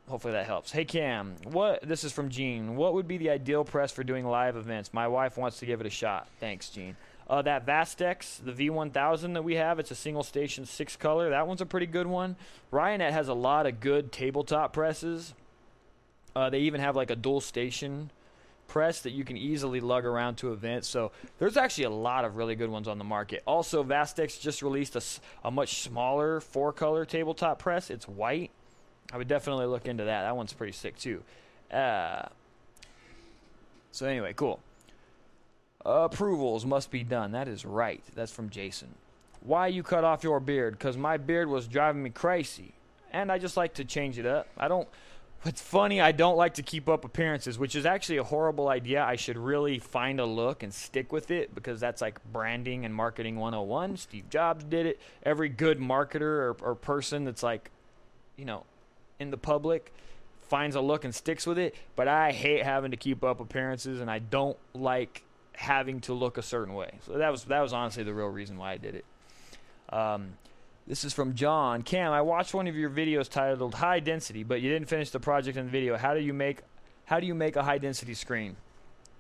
hopefully 0.10 0.34
that 0.34 0.46
helps. 0.46 0.72
Hey 0.72 0.84
Cam, 0.84 1.36
what 1.46 1.82
this 1.88 2.04
is 2.04 2.12
from 2.12 2.30
Gene. 2.30 2.76
What 2.76 2.94
would 2.94 3.08
be 3.08 3.18
the 3.18 3.30
ideal 3.30 3.64
press 3.64 3.92
for 3.92 4.04
doing 4.04 4.26
live 4.26 4.58
events? 4.58 4.94
My 4.94 5.08
wife 5.08 5.38
wants 5.38 5.60
to 5.60 5.66
give 5.66 5.80
it 5.80 5.88
a 5.88 5.92
shot. 5.92 6.28
Thanks, 6.40 6.70
Gene. 6.70 6.98
Uh, 7.32 7.42
that 7.42 7.66
Vastex, 7.66 8.44
the 8.44 8.52
V1000 8.52 9.36
that 9.36 9.44
we 9.46 9.56
have, 9.56 9.80
it's 9.80 9.90
a 9.90 9.96
single 9.96 10.22
station 10.22 10.66
six 10.66 10.98
color. 10.98 11.30
That 11.30 11.48
one's 11.48 11.62
a 11.62 11.66
pretty 11.66 11.86
good 11.86 12.06
one. 12.06 12.36
Ryonet 12.74 13.12
has 13.12 13.30
a 13.30 13.34
lot 13.34 13.66
of 13.66 13.80
good 13.80 14.12
tabletop 14.12 14.74
presses. 14.74 15.34
Uh, 16.36 16.50
they 16.50 16.60
even 16.60 16.82
have 16.82 16.98
like 16.98 17.10
a 17.10 17.16
dual 17.16 17.40
station 17.40 18.12
press 18.68 19.02
that 19.04 19.12
you 19.12 19.24
can 19.24 19.38
easily 19.38 19.80
lug 19.80 20.04
around 20.04 20.36
to 20.40 20.52
events. 20.52 20.90
So 20.90 21.14
there's 21.40 21.56
actually 21.56 21.86
a 21.86 21.90
lot 21.90 22.26
of 22.26 22.36
really 22.36 22.56
good 22.56 22.70
ones 22.70 22.90
on 22.90 22.98
the 22.98 23.06
market. 23.06 23.44
Also, 23.48 23.82
Vastex 23.82 24.38
just 24.38 24.62
released 24.62 24.98
a, 24.98 25.48
a 25.48 25.52
much 25.52 25.84
smaller 25.84 26.42
four 26.42 26.74
color 26.74 27.06
tabletop 27.06 27.60
press. 27.60 27.90
It's 27.90 28.10
white. 28.10 28.52
I 29.14 29.18
would 29.18 29.30
definitely 29.30 29.68
look 29.68 29.86
into 29.86 30.04
that. 30.04 30.24
That 30.24 30.36
one's 30.36 30.52
pretty 30.52 30.74
sick 30.74 30.98
too. 30.98 31.24
Uh, 31.72 32.24
so 33.94 34.06
anyway, 34.06 34.34
cool. 34.34 34.60
Approvals 35.86 36.66
must 36.66 36.92
be 36.92 37.04
done. 37.04 37.32
That 37.32 37.48
is 37.48 37.66
right. 37.66 38.04
That's 38.16 38.32
from 38.32 38.50
Jason. 38.50 38.90
Why 39.42 39.68
you 39.68 39.84
cut 39.84 40.04
off 40.04 40.24
your 40.24 40.40
beard? 40.40 40.78
Because 40.78 40.98
my 40.98 41.18
beard 41.18 41.50
was 41.50 41.68
driving 41.68 42.04
me 42.04 42.12
crazy, 42.12 42.74
and 43.12 43.32
I 43.32 43.40
just 43.40 43.58
like 43.58 43.76
to 43.76 43.86
change 43.86 44.20
it 44.20 44.26
up. 44.26 44.48
I 44.58 44.68
don't 44.68 44.88
it's 45.44 45.62
funny, 45.62 46.00
I 46.00 46.12
don't 46.12 46.38
like 46.38 46.56
to 46.56 46.62
keep 46.62 46.88
up 46.88 47.04
appearances, 47.04 47.58
which 47.58 47.76
is 47.76 47.84
actually 47.86 48.18
a 48.18 48.24
horrible 48.24 48.70
idea. 48.70 49.04
I 49.04 49.16
should 49.16 49.38
really 49.38 49.80
find 49.80 50.20
a 50.20 50.26
look 50.26 50.62
and 50.62 50.72
stick 50.72 51.12
with 51.12 51.32
it 51.32 51.56
because 51.56 51.80
that's 51.80 52.00
like 52.00 52.20
branding 52.32 52.86
and 52.86 52.94
marketing 52.94 53.38
101. 53.38 53.98
Steve 53.98 54.30
Jobs 54.30 54.64
did 54.64 54.86
it. 54.86 55.00
Every 55.24 55.50
good 55.50 55.80
marketer 55.80 56.22
or, 56.22 56.58
or 56.62 56.76
person 56.76 57.26
that's 57.26 57.42
like, 57.42 57.72
you 58.38 58.46
know, 58.46 58.66
in 59.20 59.32
the 59.32 59.38
public 59.38 59.92
finds 60.48 60.76
a 60.76 60.82
look 60.82 61.06
and 61.06 61.16
sticks 61.16 61.48
with 61.48 61.58
it. 61.58 61.74
But 61.96 62.08
I 62.08 62.32
hate 62.32 62.64
having 62.64 62.92
to 62.92 62.98
keep 62.98 63.24
up 63.24 63.40
appearances 63.40 64.00
and 64.00 64.12
I 64.12 64.20
don't 64.20 64.58
like 64.76 65.24
having 65.62 66.02
to 66.02 66.14
look 66.14 66.38
a 66.38 66.42
certain 66.42 66.74
way. 66.74 66.92
So 67.06 67.14
that 67.14 67.32
was 67.32 67.44
that 67.46 67.62
was 67.62 67.72
honestly 67.72 68.04
the 68.04 68.14
real 68.14 68.28
reason 68.28 68.58
why 68.58 68.74
I 68.74 68.78
did 68.78 68.96
it. 68.96 69.06
Um, 69.90 70.34
this 70.88 71.04
is 71.04 71.14
from 71.14 71.36
John. 71.36 71.84
Cam, 71.84 72.12
I 72.12 72.22
watched 72.22 72.54
one 72.54 72.68
of 72.68 72.76
your 72.76 72.90
videos 72.90 73.30
titled 73.30 73.76
High 73.76 74.00
Density, 74.00 74.44
but 74.44 74.62
you 74.62 74.70
didn't 74.70 74.90
finish 74.90 75.12
the 75.12 75.20
project 75.20 75.58
in 75.58 75.66
the 75.66 75.72
video. 75.72 75.98
How 75.98 76.14
do 76.14 76.20
you 76.20 76.34
make 76.34 76.62
how 77.06 77.20
do 77.20 77.28
you 77.28 77.36
make 77.36 77.56
a 77.56 77.64
high 77.64 77.78
density 77.78 78.14
screen? 78.14 78.58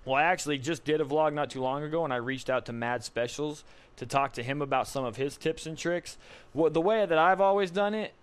Well, 0.03 0.15
I 0.15 0.23
actually 0.23 0.57
just 0.57 0.83
did 0.83 0.99
a 0.99 1.05
vlog 1.05 1.33
not 1.33 1.51
too 1.51 1.61
long 1.61 1.83
ago 1.83 2.03
and 2.03 2.11
I 2.11 2.17
reached 2.17 2.49
out 2.49 2.65
to 2.65 2.73
Mad 2.73 3.03
Specials 3.03 3.63
to 3.97 4.07
talk 4.07 4.33
to 4.33 4.43
him 4.43 4.61
about 4.61 4.87
some 4.87 5.05
of 5.05 5.17
his 5.17 5.37
tips 5.37 5.67
and 5.67 5.77
tricks. 5.77 6.17
Well, 6.55 6.71
the 6.71 6.81
way 6.81 7.05
that 7.05 7.17
I've 7.17 7.41
always 7.41 7.69
done 7.69 7.93
it, 7.93 8.13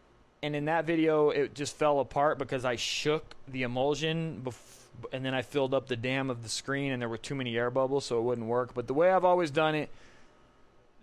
and 0.42 0.56
in 0.56 0.64
that 0.64 0.86
video 0.86 1.30
it 1.30 1.54
just 1.54 1.76
fell 1.76 2.00
apart 2.00 2.38
because 2.38 2.64
I 2.64 2.74
shook 2.74 3.36
the 3.46 3.62
emulsion 3.62 4.40
bef- 4.44 4.77
and 5.12 5.24
then 5.24 5.34
I 5.34 5.42
filled 5.42 5.74
up 5.74 5.88
the 5.88 5.96
dam 5.96 6.30
of 6.30 6.42
the 6.42 6.48
screen 6.48 6.92
and 6.92 7.00
there 7.00 7.08
were 7.08 7.18
too 7.18 7.34
many 7.34 7.56
air 7.56 7.70
bubbles 7.70 8.06
so 8.06 8.18
it 8.18 8.22
wouldn't 8.22 8.46
work. 8.46 8.74
But 8.74 8.86
the 8.86 8.94
way 8.94 9.10
I've 9.10 9.24
always 9.24 9.50
done 9.50 9.74
it 9.74 9.90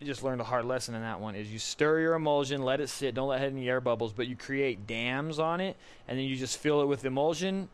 I 0.02 0.06
just 0.06 0.24
learned 0.24 0.42
a 0.42 0.46
hard 0.46 0.66
lesson 0.66 0.94
in 0.94 1.02
that 1.02 1.22
one 1.22 1.36
is 1.36 1.52
you 1.52 1.60
stir 1.60 2.02
your 2.02 2.16
emulsion 2.16 2.64
let 2.64 2.82
it 2.82 2.90
sit 2.90 3.16
don't 3.16 3.30
let 3.30 3.42
any 3.42 3.70
air 3.70 3.80
bubbles 3.80 4.12
but 4.12 4.28
you 4.28 4.36
create 4.36 4.86
dams 4.86 5.40
on 5.40 5.62
it 5.62 5.78
and 6.06 6.20
then 6.20 6.26
you 6.26 6.36
just 6.36 6.58
fill 6.58 6.82
it 6.82 6.86
with 6.86 7.06
emulsion 7.06 7.70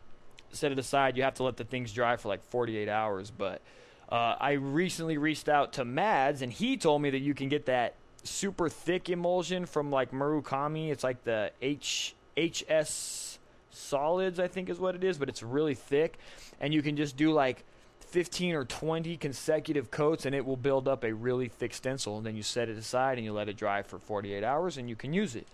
set 0.52 0.70
it 0.70 0.78
aside 0.78 1.16
you 1.16 1.24
have 1.24 1.34
to 1.34 1.42
let 1.42 1.56
the 1.56 1.64
things 1.64 1.92
dry 1.92 2.16
for 2.16 2.28
like 2.28 2.44
48 2.44 2.88
hours 2.88 3.32
but 3.32 3.60
uh, 4.08 4.36
i 4.38 4.52
recently 4.52 5.18
reached 5.18 5.48
out 5.48 5.72
to 5.72 5.84
mads 5.84 6.42
and 6.42 6.52
he 6.52 6.76
told 6.76 7.02
me 7.02 7.10
that 7.10 7.18
you 7.18 7.34
can 7.34 7.48
get 7.48 7.66
that 7.66 7.94
super 8.24 8.68
thick 8.68 9.10
emulsion 9.10 9.66
from 9.66 9.90
like 9.90 10.12
Murakami. 10.12 10.90
It's 10.90 11.04
like 11.04 11.24
the 11.24 11.50
H 11.60 12.14
HS 12.36 13.31
solids, 13.72 14.38
I 14.38 14.48
think 14.48 14.68
is 14.68 14.78
what 14.78 14.94
it 14.94 15.02
is, 15.04 15.18
but 15.18 15.28
it's 15.28 15.42
really 15.42 15.74
thick, 15.74 16.18
and 16.60 16.72
you 16.72 16.82
can 16.82 16.96
just 16.96 17.16
do 17.16 17.32
like 17.32 17.64
15 18.12 18.54
or 18.54 18.64
20 18.66 19.16
consecutive 19.16 19.90
coats 19.90 20.26
and 20.26 20.34
it 20.34 20.44
will 20.44 20.56
build 20.56 20.86
up 20.86 21.02
a 21.02 21.14
really 21.14 21.48
thick 21.48 21.72
stencil. 21.72 22.18
And 22.18 22.26
then 22.26 22.36
you 22.36 22.42
set 22.42 22.68
it 22.68 22.76
aside 22.76 23.16
and 23.16 23.24
you 23.24 23.32
let 23.32 23.48
it 23.48 23.56
dry 23.56 23.82
for 23.82 23.98
48 23.98 24.44
hours 24.44 24.76
and 24.76 24.88
you 24.88 24.96
can 24.96 25.14
use 25.14 25.34
it. 25.34 25.46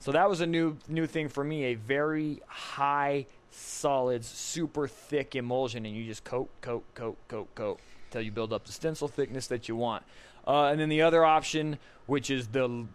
So 0.00 0.12
that 0.12 0.28
was 0.28 0.40
a 0.40 0.46
new 0.46 0.76
new 0.88 1.06
thing 1.06 1.28
for 1.28 1.44
me 1.44 1.64
a 1.64 1.74
very 1.74 2.40
high 2.46 3.26
solids 3.50 4.26
super 4.26 4.88
thick 4.88 5.36
emulsion 5.36 5.84
and 5.84 5.94
you 5.94 6.04
just 6.04 6.24
coat 6.24 6.48
coat 6.62 6.82
coat 6.94 7.18
coat 7.28 7.54
coat 7.54 7.78
until 8.06 8.22
you 8.22 8.32
build 8.32 8.52
up 8.52 8.64
the 8.64 8.72
stencil 8.72 9.06
thickness 9.06 9.46
that 9.46 9.68
you 9.68 9.76
want. 9.76 10.02
Uh, 10.46 10.64
and 10.64 10.80
then 10.80 10.88
the 10.88 11.02
other 11.02 11.24
option 11.24 11.78
which 12.06 12.30
is 12.30 12.48
the 12.48 12.86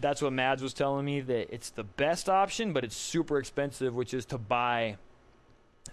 that's 0.00 0.22
what 0.22 0.32
mads 0.32 0.62
was 0.62 0.72
telling 0.72 1.04
me 1.04 1.20
that 1.20 1.52
it's 1.52 1.70
the 1.70 1.84
best 1.84 2.28
option 2.28 2.72
but 2.72 2.84
it's 2.84 2.96
super 2.96 3.38
expensive 3.38 3.94
which 3.94 4.14
is 4.14 4.24
to 4.24 4.38
buy 4.38 4.96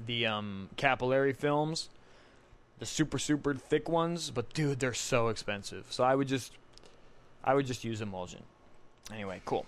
the 0.05 0.25
um, 0.25 0.69
capillary 0.75 1.33
films 1.33 1.89
the 2.83 2.87
super 2.87 3.17
super 3.17 3.53
thick 3.53 3.87
ones, 3.87 4.29
but 4.29 4.53
dude, 4.53 4.79
they're 4.81 4.93
so 4.93 5.29
expensive. 5.29 5.85
So 5.89 6.03
I 6.03 6.15
would 6.15 6.27
just 6.27 6.51
I 7.41 7.53
would 7.53 7.65
just 7.65 7.85
use 7.85 8.01
emulsion. 8.01 8.43
Anyway, 9.11 9.41
cool. 9.45 9.65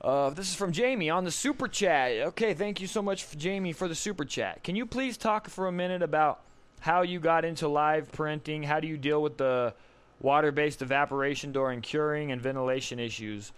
Uh, 0.00 0.30
this 0.30 0.48
is 0.48 0.54
from 0.54 0.72
Jamie 0.72 1.10
on 1.10 1.24
the 1.24 1.30
super 1.30 1.68
chat. 1.68 2.12
Okay, 2.28 2.54
thank 2.54 2.80
you 2.80 2.88
so 2.88 3.02
much, 3.02 3.36
Jamie, 3.36 3.72
for 3.72 3.86
the 3.86 3.94
super 3.94 4.24
chat. 4.24 4.64
Can 4.64 4.74
you 4.74 4.84
please 4.84 5.16
talk 5.16 5.48
for 5.48 5.68
a 5.68 5.72
minute 5.72 6.02
about 6.02 6.40
how 6.80 7.02
you 7.02 7.20
got 7.20 7.44
into 7.44 7.68
live 7.68 8.10
printing? 8.10 8.64
How 8.64 8.80
do 8.80 8.88
you 8.88 8.96
deal 8.96 9.22
with 9.22 9.36
the 9.36 9.74
water-based 10.20 10.82
evaporation 10.82 11.52
during 11.52 11.80
curing 11.80 12.32
and 12.32 12.40
ventilation 12.40 12.98
issues? 12.98 13.52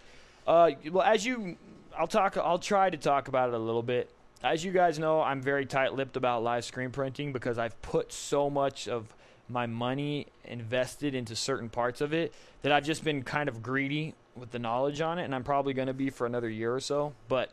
Uh, 0.47 0.73
well, 0.91 1.05
as 1.05 1.25
you, 1.25 1.57
I'll 1.97 2.07
talk. 2.07 2.37
I'll 2.37 2.59
try 2.59 2.91
to 2.91 2.97
talk 2.97 3.29
about 3.29 3.49
it 3.51 3.55
a 3.55 3.59
little 3.59 3.83
bit 3.83 4.11
as 4.43 4.65
you 4.65 4.73
guys 4.73 4.99
know, 4.99 5.23
I'm 5.23 5.41
very 5.41 5.67
tight-lipped 5.67 6.17
about 6.17 6.43
live 6.43 6.65
screen 6.65 6.91
printing 6.91 7.33
because 7.33 7.59
I've 7.59 7.81
put 7.81 8.13
so 8.13 8.51
much 8.51 8.89
of 8.89 9.15
my 9.49 9.67
money 9.67 10.27
invested 10.45 11.15
into 11.15 11.37
certain 11.37 11.69
parts 11.69 12.01
of 12.01 12.13
it 12.13 12.33
that 12.63 12.73
I've 12.73 12.85
just 12.85 13.05
been 13.05 13.23
kind 13.23 13.49
of 13.49 13.63
greedy 13.63 14.15
with 14.35 14.51
the 14.51 14.59
knowledge 14.59 15.01
on 15.01 15.19
it, 15.19 15.25
and 15.25 15.35
I'm 15.35 15.45
probably 15.45 15.75
going 15.75 15.89
to 15.89 15.95
be 15.95 16.11
for 16.11 16.27
another 16.27 16.49
year 16.49 16.75
or 16.75 16.81
so. 16.81 17.13
But 17.29 17.51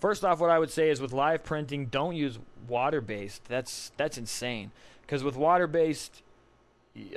first 0.00 0.24
off, 0.24 0.40
what 0.40 0.50
I 0.50 0.58
would 0.58 0.70
say 0.70 0.88
is 0.88 1.00
with 1.00 1.12
live 1.12 1.44
printing, 1.44 1.86
don't 1.86 2.14
use 2.16 2.38
water-based. 2.66 3.44
That's 3.46 3.92
that's 3.96 4.16
insane 4.16 4.70
because 5.02 5.24
with 5.24 5.36
water-based, 5.36 6.22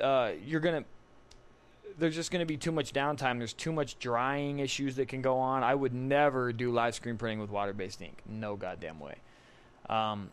uh, 0.01 0.31
you're 0.45 0.59
gonna 0.59 0.85
there's 1.97 2.15
just 2.15 2.31
going 2.31 2.39
to 2.39 2.45
be 2.45 2.57
too 2.57 2.71
much 2.71 2.93
downtime. 2.93 3.37
There's 3.37 3.53
too 3.53 3.71
much 3.71 3.99
drying 3.99 4.59
issues 4.59 4.95
that 4.95 5.07
can 5.07 5.21
go 5.21 5.37
on. 5.37 5.63
I 5.63 5.75
would 5.75 5.93
never 5.93 6.53
do 6.53 6.71
live 6.71 6.95
screen 6.95 7.17
printing 7.17 7.39
with 7.39 7.49
water-based 7.49 8.01
ink. 8.01 8.17
No 8.25 8.55
goddamn 8.55 8.99
way. 8.99 9.15
Um, 9.89 10.29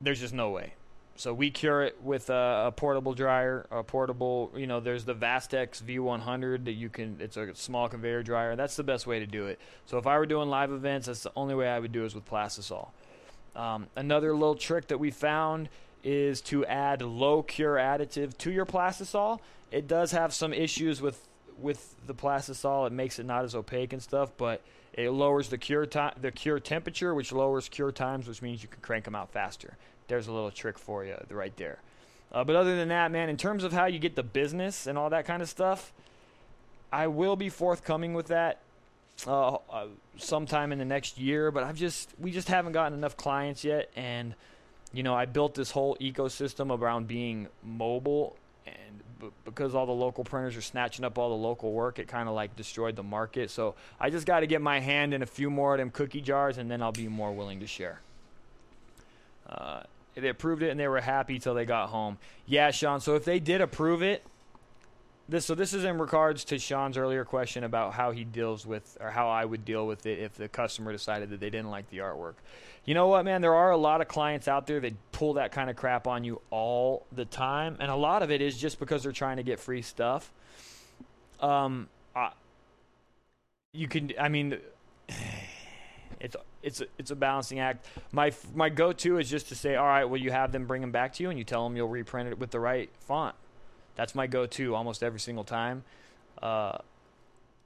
there's 0.00 0.20
just 0.20 0.34
no 0.34 0.50
way. 0.50 0.74
So 1.16 1.34
we 1.34 1.50
cure 1.50 1.82
it 1.82 2.00
with 2.02 2.30
a, 2.30 2.66
a, 2.66 2.72
portable 2.72 3.12
dryer, 3.12 3.66
a 3.72 3.82
portable. 3.82 4.52
You 4.56 4.68
know, 4.68 4.78
there's 4.78 5.04
the 5.04 5.16
Vastex 5.16 5.82
V100 5.82 6.64
that 6.66 6.72
you 6.72 6.88
can. 6.88 7.16
It's 7.18 7.36
a 7.36 7.52
small 7.56 7.88
conveyor 7.88 8.22
dryer. 8.22 8.54
That's 8.54 8.76
the 8.76 8.84
best 8.84 9.06
way 9.06 9.18
to 9.18 9.26
do 9.26 9.46
it. 9.46 9.58
So 9.86 9.98
if 9.98 10.06
I 10.06 10.16
were 10.16 10.26
doing 10.26 10.48
live 10.48 10.70
events, 10.70 11.08
that's 11.08 11.24
the 11.24 11.32
only 11.34 11.56
way 11.56 11.68
I 11.68 11.80
would 11.80 11.90
do 11.90 12.04
is 12.04 12.14
with 12.14 12.24
Plastisol. 12.24 12.90
Um, 13.56 13.88
another 13.96 14.32
little 14.32 14.54
trick 14.54 14.86
that 14.88 14.98
we 14.98 15.10
found 15.10 15.68
is 16.04 16.40
to 16.42 16.64
add 16.66 17.02
low 17.02 17.42
cure 17.42 17.76
additive 17.76 18.36
to 18.38 18.50
your 18.50 18.66
Plastisol 18.66 19.40
it 19.70 19.86
does 19.86 20.12
have 20.12 20.32
some 20.32 20.52
issues 20.52 21.00
with 21.00 21.24
with 21.58 21.94
the 22.06 22.14
plastisol. 22.14 22.86
It 22.86 22.92
makes 22.92 23.18
it 23.18 23.26
not 23.26 23.44
as 23.44 23.54
opaque 23.54 23.92
and 23.92 24.02
stuff, 24.02 24.30
but 24.36 24.62
it 24.92 25.10
lowers 25.10 25.48
the 25.48 25.58
cure 25.58 25.86
time, 25.86 26.14
the 26.20 26.30
cure 26.30 26.60
temperature, 26.60 27.14
which 27.14 27.32
lowers 27.32 27.68
cure 27.68 27.90
times, 27.90 28.28
which 28.28 28.42
means 28.42 28.62
you 28.62 28.68
can 28.68 28.80
crank 28.80 29.04
them 29.04 29.14
out 29.14 29.32
faster. 29.32 29.76
There's 30.06 30.28
a 30.28 30.32
little 30.32 30.50
trick 30.50 30.78
for 30.78 31.04
you 31.04 31.16
right 31.30 31.54
there. 31.56 31.80
Uh, 32.30 32.44
but 32.44 32.56
other 32.56 32.76
than 32.76 32.88
that, 32.88 33.10
man, 33.10 33.28
in 33.28 33.36
terms 33.36 33.64
of 33.64 33.72
how 33.72 33.86
you 33.86 33.98
get 33.98 34.14
the 34.14 34.22
business 34.22 34.86
and 34.86 34.96
all 34.96 35.10
that 35.10 35.24
kind 35.24 35.42
of 35.42 35.48
stuff, 35.48 35.92
I 36.92 37.06
will 37.08 37.36
be 37.36 37.48
forthcoming 37.48 38.14
with 38.14 38.28
that 38.28 38.60
uh, 39.26 39.56
uh, 39.70 39.86
sometime 40.16 40.70
in 40.70 40.78
the 40.78 40.84
next 40.84 41.18
year. 41.18 41.50
But 41.50 41.64
I've 41.64 41.76
just 41.76 42.10
we 42.18 42.30
just 42.30 42.48
haven't 42.48 42.72
gotten 42.72 42.96
enough 42.96 43.16
clients 43.16 43.64
yet, 43.64 43.90
and 43.96 44.34
you 44.92 45.02
know, 45.02 45.14
I 45.14 45.26
built 45.26 45.54
this 45.54 45.70
whole 45.70 45.96
ecosystem 46.00 46.76
around 46.76 47.08
being 47.08 47.48
mobile, 47.62 48.36
and 48.66 49.02
b- 49.20 49.28
because 49.44 49.74
all 49.74 49.86
the 49.86 49.92
local 49.92 50.24
printers 50.24 50.56
are 50.56 50.62
snatching 50.62 51.04
up 51.04 51.18
all 51.18 51.30
the 51.30 51.42
local 51.42 51.72
work, 51.72 51.98
it 51.98 52.08
kind 52.08 52.28
of 52.28 52.34
like 52.34 52.56
destroyed 52.56 52.96
the 52.96 53.02
market. 53.02 53.50
So 53.50 53.74
I 54.00 54.10
just 54.10 54.26
got 54.26 54.40
to 54.40 54.46
get 54.46 54.62
my 54.62 54.80
hand 54.80 55.12
in 55.12 55.22
a 55.22 55.26
few 55.26 55.50
more 55.50 55.74
of 55.74 55.78
them 55.78 55.90
cookie 55.90 56.22
jars, 56.22 56.58
and 56.58 56.70
then 56.70 56.82
I'll 56.82 56.92
be 56.92 57.08
more 57.08 57.32
willing 57.32 57.60
to 57.60 57.66
share. 57.66 58.00
Uh, 59.48 59.82
they 60.14 60.28
approved 60.28 60.62
it 60.62 60.70
and 60.70 60.80
they 60.80 60.88
were 60.88 61.00
happy 61.00 61.38
till 61.38 61.54
they 61.54 61.64
got 61.64 61.88
home. 61.88 62.18
Yeah, 62.46 62.70
Sean. 62.70 63.00
So 63.00 63.14
if 63.14 63.24
they 63.24 63.38
did 63.38 63.60
approve 63.60 64.02
it, 64.02 64.24
this 65.28 65.44
so 65.44 65.54
this 65.54 65.74
is 65.74 65.84
in 65.84 65.98
regards 65.98 66.44
to 66.44 66.58
Sean's 66.58 66.96
earlier 66.96 67.24
question 67.24 67.64
about 67.64 67.92
how 67.92 68.12
he 68.12 68.24
deals 68.24 68.66
with 68.66 68.96
or 69.00 69.10
how 69.10 69.28
I 69.28 69.44
would 69.44 69.64
deal 69.64 69.86
with 69.86 70.06
it 70.06 70.18
if 70.18 70.34
the 70.34 70.48
customer 70.48 70.90
decided 70.90 71.30
that 71.30 71.40
they 71.40 71.50
didn't 71.50 71.70
like 71.70 71.90
the 71.90 71.98
artwork. 71.98 72.34
You 72.86 72.94
know 72.94 73.08
what, 73.08 73.26
man? 73.26 73.42
There 73.42 73.54
are 73.54 73.70
a 73.70 73.76
lot 73.76 74.00
of 74.00 74.08
clients 74.08 74.48
out 74.48 74.66
there 74.66 74.80
that 74.80 74.94
pull 75.12 75.34
that 75.34 75.52
kind 75.52 75.68
of 75.68 75.76
crap 75.76 76.06
on 76.06 76.24
you 76.24 76.40
all 76.50 77.04
the 77.12 77.26
time, 77.26 77.76
and 77.80 77.90
a 77.90 77.96
lot 77.96 78.22
of 78.22 78.30
it 78.30 78.40
is 78.40 78.56
just 78.56 78.78
because 78.78 79.02
they're 79.02 79.12
trying 79.12 79.36
to 79.36 79.42
get 79.42 79.60
free 79.60 79.82
stuff. 79.82 80.32
Um, 81.40 81.88
I, 82.16 82.30
you 83.74 83.88
can, 83.88 84.12
I 84.18 84.30
mean, 84.30 84.56
it's 86.20 86.36
it's 86.62 86.80
a, 86.80 86.86
it's 86.96 87.10
a 87.10 87.16
balancing 87.16 87.58
act. 87.58 87.84
My 88.12 88.32
my 88.54 88.70
go 88.70 88.94
to 88.94 89.18
is 89.18 89.28
just 89.28 89.48
to 89.50 89.54
say, 89.54 89.76
all 89.76 89.86
right, 89.86 90.04
well, 90.04 90.20
you 90.20 90.30
have 90.30 90.52
them 90.52 90.66
bring 90.66 90.80
them 90.80 90.90
back 90.90 91.12
to 91.14 91.22
you, 91.22 91.28
and 91.28 91.38
you 91.38 91.44
tell 91.44 91.64
them 91.64 91.76
you'll 91.76 91.88
reprint 91.88 92.30
it 92.30 92.38
with 92.38 92.50
the 92.50 92.60
right 92.60 92.88
font. 93.00 93.34
That's 93.98 94.14
my 94.14 94.28
go 94.28 94.46
to 94.46 94.76
almost 94.76 95.02
every 95.02 95.18
single 95.18 95.42
time. 95.42 95.82
Uh, 96.40 96.78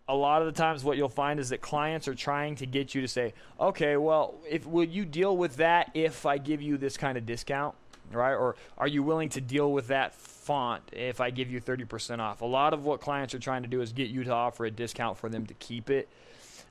a 0.08 0.14
lot 0.14 0.40
of 0.40 0.46
the 0.46 0.58
times, 0.58 0.82
what 0.82 0.96
you'll 0.96 1.10
find 1.10 1.38
is 1.38 1.50
that 1.50 1.60
clients 1.60 2.08
are 2.08 2.14
trying 2.14 2.56
to 2.56 2.66
get 2.66 2.94
you 2.94 3.02
to 3.02 3.08
say, 3.08 3.34
okay, 3.60 3.98
well, 3.98 4.34
if 4.48 4.66
will 4.66 4.82
you 4.82 5.04
deal 5.04 5.36
with 5.36 5.56
that 5.56 5.90
if 5.92 6.24
I 6.24 6.38
give 6.38 6.62
you 6.62 6.78
this 6.78 6.96
kind 6.96 7.18
of 7.18 7.26
discount, 7.26 7.74
right? 8.10 8.32
Or 8.32 8.56
are 8.78 8.88
you 8.88 9.02
willing 9.02 9.28
to 9.28 9.42
deal 9.42 9.70
with 9.70 9.88
that 9.88 10.14
font 10.14 10.82
if 10.92 11.20
I 11.20 11.28
give 11.28 11.50
you 11.50 11.60
30% 11.60 12.18
off? 12.18 12.40
A 12.40 12.46
lot 12.46 12.72
of 12.72 12.86
what 12.86 13.02
clients 13.02 13.34
are 13.34 13.38
trying 13.38 13.62
to 13.62 13.68
do 13.68 13.82
is 13.82 13.92
get 13.92 14.08
you 14.08 14.24
to 14.24 14.32
offer 14.32 14.64
a 14.64 14.70
discount 14.70 15.18
for 15.18 15.28
them 15.28 15.44
to 15.46 15.54
keep 15.54 15.90
it. 15.90 16.08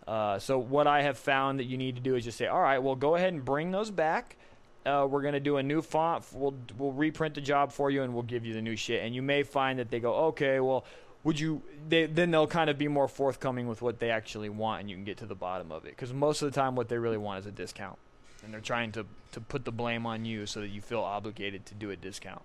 Uh, 0.08 0.40
so 0.40 0.58
what 0.58 0.88
I 0.88 1.04
have 1.04 1.20
found 1.20 1.60
that 1.60 1.66
you 1.66 1.78
need 1.78 1.96
to 1.98 2.02
do 2.02 2.16
is 2.16 2.26
just 2.26 2.40
say, 2.40 2.48
all 2.48 2.62
right, 2.62 2.80
well, 2.80 2.96
go 2.96 3.16
ahead 3.16 3.32
and 3.32 3.46
bring 3.46 3.70
those 3.70 3.92
back. 3.92 4.38
Uh, 4.86 5.08
we're 5.10 5.22
gonna 5.22 5.40
do 5.40 5.58
a 5.58 5.64
new 5.64 5.82
font. 5.82 6.26
We'll 6.34 6.56
we'll 6.78 6.92
reprint 6.92 7.36
the 7.36 7.42
job 7.42 7.72
for 7.72 7.92
you, 7.92 8.04
and 8.04 8.14
we'll 8.14 8.24
give 8.24 8.46
you 8.46 8.54
the 8.54 8.62
new 8.62 8.76
shit. 8.76 9.04
And 9.04 9.14
you 9.14 9.22
may 9.22 9.44
find 9.44 9.78
that 9.80 9.92
they 9.92 10.00
go, 10.00 10.14
okay, 10.28 10.60
well, 10.60 10.86
would 11.24 11.40
you? 11.40 11.62
They, 11.88 12.08
then 12.08 12.32
they'll 12.32 12.48
kind 12.48 12.70
of 12.70 12.78
be 12.78 12.88
more 12.88 13.08
forthcoming 13.08 13.68
with 13.68 13.82
what 13.82 14.00
they 14.00 14.10
actually 14.10 14.50
want, 14.50 14.82
and 14.82 14.90
you 14.90 14.96
can 14.96 15.06
get 15.06 15.18
to 15.18 15.26
the 15.26 15.36
bottom 15.36 15.72
of 15.72 15.86
it. 15.86 15.92
Because 15.92 16.14
most 16.14 16.42
of 16.42 16.52
the 16.52 16.60
time, 16.60 16.76
what 16.76 16.90
they 16.90 16.98
really 16.98 17.18
want 17.18 17.40
is 17.40 17.46
a 17.46 17.52
discount, 17.52 18.00
and 18.44 18.54
they're 18.54 18.60
trying 18.60 18.92
to 18.94 19.06
to 19.34 19.42
put 19.42 19.66
the 19.66 19.72
blame 19.72 20.06
on 20.06 20.26
you 20.26 20.46
so 20.46 20.62
that 20.62 20.70
you 20.70 20.82
feel 20.82 21.02
obligated 21.02 21.66
to 21.68 21.76
do 21.76 21.92
a 21.92 21.96
discount. 21.96 22.42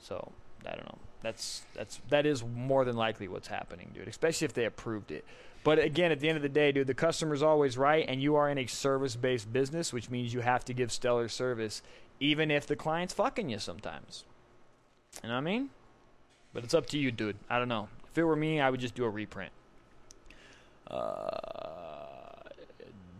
So 0.00 0.32
I 0.66 0.70
don't 0.70 0.86
know. 0.86 0.98
That's 1.22 1.62
that's 1.74 2.00
that 2.08 2.26
is 2.26 2.44
more 2.44 2.84
than 2.84 2.96
likely 2.96 3.28
what's 3.28 3.48
happening, 3.48 3.90
dude. 3.94 4.08
Especially 4.08 4.44
if 4.44 4.54
they 4.54 4.64
approved 4.64 5.10
it. 5.10 5.24
But 5.64 5.78
again, 5.78 6.12
at 6.12 6.20
the 6.20 6.28
end 6.28 6.36
of 6.36 6.42
the 6.42 6.48
day, 6.48 6.72
dude, 6.72 6.86
the 6.86 6.94
customer's 6.94 7.42
always 7.42 7.76
right, 7.76 8.04
and 8.08 8.22
you 8.22 8.36
are 8.36 8.48
in 8.48 8.58
a 8.58 8.66
service-based 8.66 9.52
business, 9.52 9.92
which 9.92 10.08
means 10.08 10.32
you 10.32 10.40
have 10.40 10.64
to 10.66 10.72
give 10.72 10.92
stellar 10.92 11.28
service, 11.28 11.82
even 12.20 12.50
if 12.50 12.66
the 12.66 12.76
client's 12.76 13.12
fucking 13.12 13.50
you 13.50 13.58
sometimes. 13.58 14.24
You 15.22 15.28
know 15.28 15.34
what 15.34 15.40
I 15.40 15.44
mean? 15.44 15.70
But 16.54 16.64
it's 16.64 16.74
up 16.74 16.86
to 16.86 16.98
you, 16.98 17.10
dude. 17.10 17.36
I 17.50 17.58
don't 17.58 17.68
know. 17.68 17.88
If 18.10 18.16
it 18.16 18.24
were 18.24 18.36
me, 18.36 18.60
I 18.60 18.70
would 18.70 18.80
just 18.80 18.94
do 18.94 19.04
a 19.04 19.10
reprint. 19.10 19.52
Uh, 20.86 22.06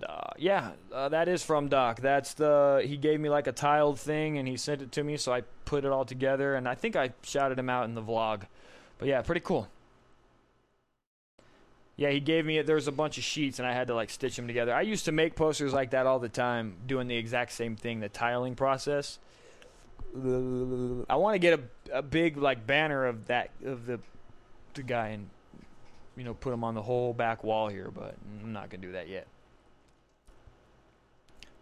uh, 0.07 0.31
yeah, 0.37 0.73
uh, 0.93 1.09
that 1.09 1.29
is 1.29 1.43
from 1.43 1.69
Doc. 1.69 2.01
That's 2.01 2.35
the 2.35 2.83
he 2.85 2.97
gave 2.97 3.21
me 3.21 3.29
like 3.29 3.47
a 3.47 3.53
tiled 3.53 3.99
thing 3.99 4.39
and 4.39 4.47
he 4.47 4.57
sent 4.57 4.83
it 4.83 4.93
to 4.93 5.05
me, 5.05 5.17
so 5.17 5.33
I 5.33 5.43
put 5.65 5.85
it 5.85 5.91
all 5.91 6.05
together 6.05 6.55
and 6.55 6.69
I 6.69 6.75
think 6.75 6.97
I 6.97 7.13
shouted 7.23 7.59
him 7.59 7.71
out 7.71 7.85
in 7.85 7.95
the 7.95 8.03
vlog. 8.03 8.43
But 8.99 9.09
yeah, 9.09 9.23
pretty 9.23 9.41
cool. 9.41 9.69
Yeah, 11.97 12.11
he 12.11 12.21
gave 12.21 12.47
me 12.47 12.59
it. 12.59 12.67
There's 12.67 12.87
a 12.87 12.93
bunch 12.93 13.19
of 13.19 13.25
sheets 13.25 13.59
and 13.59 13.67
I 13.67 13.73
had 13.73 13.89
to 13.89 13.95
like 13.95 14.11
stitch 14.11 14.37
them 14.37 14.47
together. 14.47 14.73
I 14.73 14.83
used 14.83 15.05
to 15.07 15.13
make 15.13 15.35
posters 15.35 15.73
like 15.73 15.91
that 15.91 16.07
all 16.07 16.21
the 16.21 16.29
time, 16.29 16.77
doing 16.87 17.09
the 17.09 17.17
exact 17.17 17.53
same 17.53 17.75
thing, 17.75 18.01
the 18.01 18.09
tiling 18.09 18.55
process. 18.55 19.19
I 20.15 21.17
want 21.17 21.35
to 21.35 21.39
get 21.39 21.59
a, 21.59 21.99
a 21.99 22.03
big 22.03 22.37
like 22.37 22.67
banner 22.67 23.07
of 23.07 23.27
that 23.27 23.51
of 23.65 23.87
the 23.87 24.01
the 24.75 24.83
guy 24.83 25.09
and 25.09 25.29
you 26.17 26.25
know 26.25 26.35
put 26.35 26.53
him 26.53 26.65
on 26.65 26.75
the 26.75 26.83
whole 26.83 27.13
back 27.13 27.45
wall 27.45 27.69
here, 27.69 27.91
but 27.93 28.15
I'm 28.43 28.53
not 28.53 28.71
gonna 28.71 28.83
do 28.83 28.93
that 28.93 29.09
yet. 29.09 29.27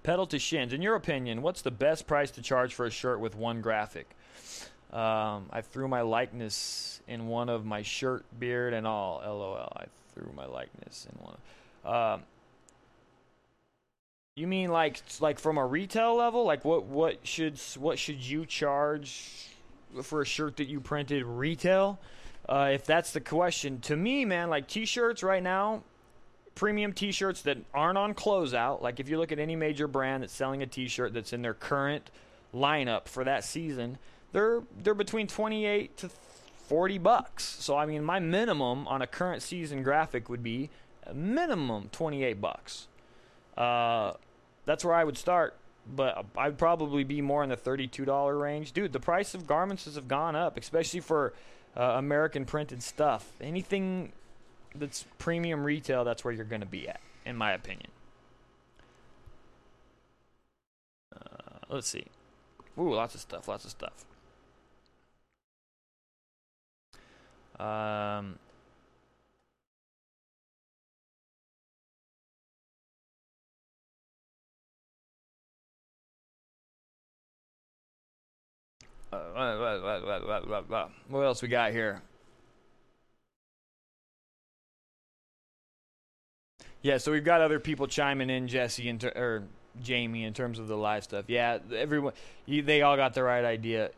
Pedal 0.06 0.26
to 0.28 0.38
shins. 0.38 0.72
In 0.72 0.82
your 0.82 0.94
opinion, 0.94 1.42
what's 1.42 1.62
the 1.62 1.72
best 1.72 2.06
price 2.06 2.30
to 2.30 2.40
charge 2.40 2.74
for 2.74 2.86
a 2.86 2.90
shirt 2.92 3.18
with 3.18 3.34
one 3.34 3.60
graphic? 3.60 4.08
Um, 4.92 5.46
I 5.50 5.62
threw 5.62 5.88
my 5.88 6.02
likeness 6.02 7.00
in 7.08 7.26
one 7.26 7.48
of 7.48 7.64
my 7.64 7.82
shirt, 7.82 8.24
beard, 8.38 8.72
and 8.72 8.86
all. 8.86 9.20
LOL. 9.26 9.72
I 9.76 9.86
threw 10.14 10.32
my 10.36 10.46
likeness 10.46 11.08
in 11.10 11.24
one. 11.24 11.36
Um, 11.84 12.22
you 14.36 14.46
mean 14.46 14.70
like 14.70 15.02
like 15.18 15.40
from 15.40 15.58
a 15.58 15.66
retail 15.66 16.14
level? 16.14 16.44
Like 16.44 16.64
what 16.64 16.84
what 16.84 17.26
should 17.26 17.58
what 17.76 17.98
should 17.98 18.24
you 18.24 18.46
charge 18.46 19.48
for 20.04 20.22
a 20.22 20.24
shirt 20.24 20.58
that 20.58 20.68
you 20.68 20.78
printed 20.80 21.24
retail? 21.24 21.98
Uh, 22.48 22.70
if 22.72 22.84
that's 22.84 23.10
the 23.10 23.20
question, 23.20 23.80
to 23.80 23.96
me, 23.96 24.24
man, 24.24 24.50
like 24.50 24.68
t-shirts 24.68 25.24
right 25.24 25.42
now, 25.42 25.82
premium 26.56 26.92
t-shirts 26.92 27.42
that 27.42 27.58
aren't 27.72 27.98
on 27.98 28.14
closeout. 28.14 28.82
Like 28.82 28.98
if 28.98 29.08
you 29.08 29.18
look 29.18 29.30
at 29.30 29.38
any 29.38 29.54
major 29.54 29.86
brand 29.86 30.24
that's 30.24 30.32
selling 30.32 30.62
a 30.62 30.66
t-shirt 30.66 31.14
that's 31.14 31.32
in 31.32 31.42
their 31.42 31.54
current 31.54 32.10
lineup 32.52 33.06
for 33.06 33.22
that 33.22 33.44
season, 33.44 33.98
they're 34.32 34.62
they're 34.82 34.94
between 34.94 35.28
28 35.28 35.96
to 35.98 36.10
40 36.66 36.98
bucks. 36.98 37.44
So 37.44 37.76
I 37.76 37.86
mean, 37.86 38.02
my 38.02 38.18
minimum 38.18 38.88
on 38.88 39.02
a 39.02 39.06
current 39.06 39.42
season 39.42 39.84
graphic 39.84 40.28
would 40.28 40.42
be 40.42 40.70
a 41.06 41.14
minimum 41.14 41.90
28 41.92 42.40
bucks. 42.40 42.88
Uh, 43.56 44.14
that's 44.64 44.84
where 44.84 44.94
I 44.94 45.04
would 45.04 45.16
start, 45.16 45.56
but 45.94 46.26
I'd 46.36 46.58
probably 46.58 47.04
be 47.04 47.20
more 47.20 47.44
in 47.44 47.48
the 47.48 47.56
$32 47.56 48.40
range. 48.40 48.72
Dude, 48.72 48.92
the 48.92 49.00
price 49.00 49.34
of 49.34 49.46
garments 49.46 49.84
has 49.84 49.94
have 49.94 50.08
gone 50.08 50.34
up, 50.34 50.58
especially 50.58 51.00
for 51.00 51.32
uh, 51.76 51.82
American 51.96 52.44
printed 52.44 52.82
stuff. 52.82 53.30
Anything 53.40 54.12
that's 54.78 55.04
premium 55.18 55.64
retail, 55.64 56.04
that's 56.04 56.24
where 56.24 56.32
you're 56.32 56.44
going 56.44 56.60
to 56.60 56.66
be 56.66 56.88
at, 56.88 57.00
in 57.24 57.36
my 57.36 57.52
opinion. 57.52 57.90
Uh, 61.14 61.58
let's 61.68 61.88
see. 61.88 62.04
Ooh, 62.78 62.94
lots 62.94 63.14
of 63.14 63.20
stuff, 63.20 63.48
lots 63.48 63.64
of 63.64 63.70
stuff. 63.70 64.04
Um, 67.58 68.38
uh, 79.10 80.86
what 81.08 81.20
else 81.22 81.40
we 81.40 81.48
got 81.48 81.72
here? 81.72 82.02
Yeah, 86.86 86.98
so 86.98 87.10
we've 87.10 87.24
got 87.24 87.40
other 87.40 87.58
people 87.58 87.88
chiming 87.88 88.30
in, 88.30 88.46
Jesse 88.46 88.88
and 88.88 89.02
or 89.02 89.42
Jamie, 89.82 90.22
in 90.22 90.32
terms 90.32 90.60
of 90.60 90.68
the 90.68 90.76
live 90.76 91.02
stuff. 91.02 91.24
Yeah, 91.26 91.58
everyone, 91.74 92.12
you, 92.46 92.62
they 92.62 92.82
all 92.82 92.96
got 92.96 93.12
the 93.12 93.24
right 93.24 93.44
idea. 93.44 93.90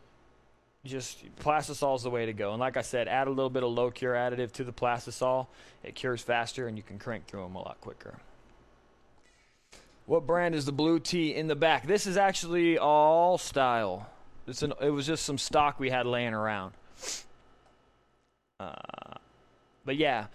Just 0.86 1.22
plastisol 1.36 1.97
is 1.97 2.03
the 2.03 2.09
way 2.09 2.24
to 2.24 2.32
go. 2.32 2.53
And 2.53 2.61
like 2.61 2.78
I 2.78 2.80
said, 2.80 3.07
add 3.07 3.26
a 3.26 3.30
little 3.30 3.51
bit 3.51 3.62
of 3.62 3.72
low 3.72 3.91
cure 3.91 4.14
additive 4.14 4.53
to 4.53 4.64
the 4.64 4.72
plastisol. 4.72 5.49
It 5.84 5.97
cures 5.97 6.22
faster, 6.22 6.66
and 6.66 6.78
you 6.78 6.82
can 6.82 6.99
crank 6.99 7.26
through 7.26 7.43
them 7.43 7.57
a 7.57 7.59
lot 7.59 7.76
quicker. 7.82 8.20
What 10.07 10.26
brand 10.26 10.55
is 10.55 10.64
the 10.64 10.72
blue 10.72 10.99
tee 10.99 11.34
in 11.34 11.47
the 11.47 11.57
back? 11.57 11.86
This 11.86 12.07
is 12.07 12.16
actually 12.16 12.78
all 12.78 13.36
style. 13.36 14.09
It's 14.47 14.62
an, 14.62 14.72
it 14.80 14.89
was 14.89 15.07
just 15.07 15.26
some 15.26 15.36
stock 15.36 15.78
we 15.78 15.91
had 15.91 16.07
laying 16.07 16.32
around. 16.32 16.72
Uh, 18.59 18.72
but 19.84 19.99
yeah, 19.99 20.28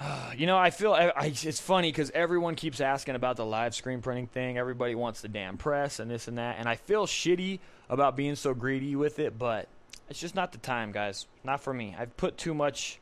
you 0.36 0.46
know, 0.46 0.56
I 0.56 0.70
feel 0.70 0.92
I, 0.92 1.12
I, 1.14 1.26
it's 1.26 1.60
funny 1.60 1.90
because 1.90 2.10
everyone 2.14 2.54
keeps 2.54 2.80
asking 2.80 3.14
about 3.14 3.36
the 3.36 3.44
live 3.44 3.74
screen 3.74 4.00
printing 4.00 4.26
thing. 4.26 4.58
Everybody 4.58 4.94
wants 4.94 5.20
the 5.20 5.28
damn 5.28 5.56
press 5.56 5.98
and 6.00 6.10
this 6.10 6.28
and 6.28 6.38
that, 6.38 6.56
and 6.58 6.68
I 6.68 6.76
feel 6.76 7.06
shitty 7.06 7.60
about 7.88 8.16
being 8.16 8.34
so 8.34 8.54
greedy 8.54 8.96
with 8.96 9.18
it, 9.18 9.38
but 9.38 9.68
it's 10.08 10.20
just 10.20 10.34
not 10.34 10.52
the 10.52 10.58
time, 10.58 10.92
guys. 10.92 11.26
Not 11.44 11.60
for 11.60 11.72
me. 11.72 11.94
I've 11.98 12.16
put 12.16 12.36
too 12.36 12.54
much, 12.54 12.98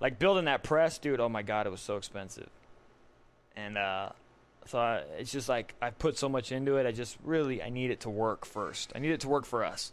like 0.00 0.18
building 0.18 0.44
that 0.44 0.62
press, 0.62 0.98
dude. 0.98 1.20
Oh 1.20 1.28
my 1.28 1.42
god, 1.42 1.66
it 1.66 1.70
was 1.70 1.80
so 1.80 1.96
expensive, 1.96 2.48
and 3.56 3.76
uh, 3.76 4.10
so 4.66 4.78
I, 4.78 5.02
it's 5.18 5.32
just 5.32 5.48
like 5.48 5.74
I 5.82 5.90
put 5.90 6.18
so 6.18 6.28
much 6.28 6.52
into 6.52 6.76
it. 6.76 6.86
I 6.86 6.92
just 6.92 7.16
really 7.24 7.62
I 7.62 7.70
need 7.70 7.90
it 7.90 8.00
to 8.00 8.10
work 8.10 8.44
first. 8.44 8.92
I 8.94 8.98
need 8.98 9.10
it 9.10 9.20
to 9.20 9.28
work 9.28 9.44
for 9.46 9.64
us. 9.64 9.92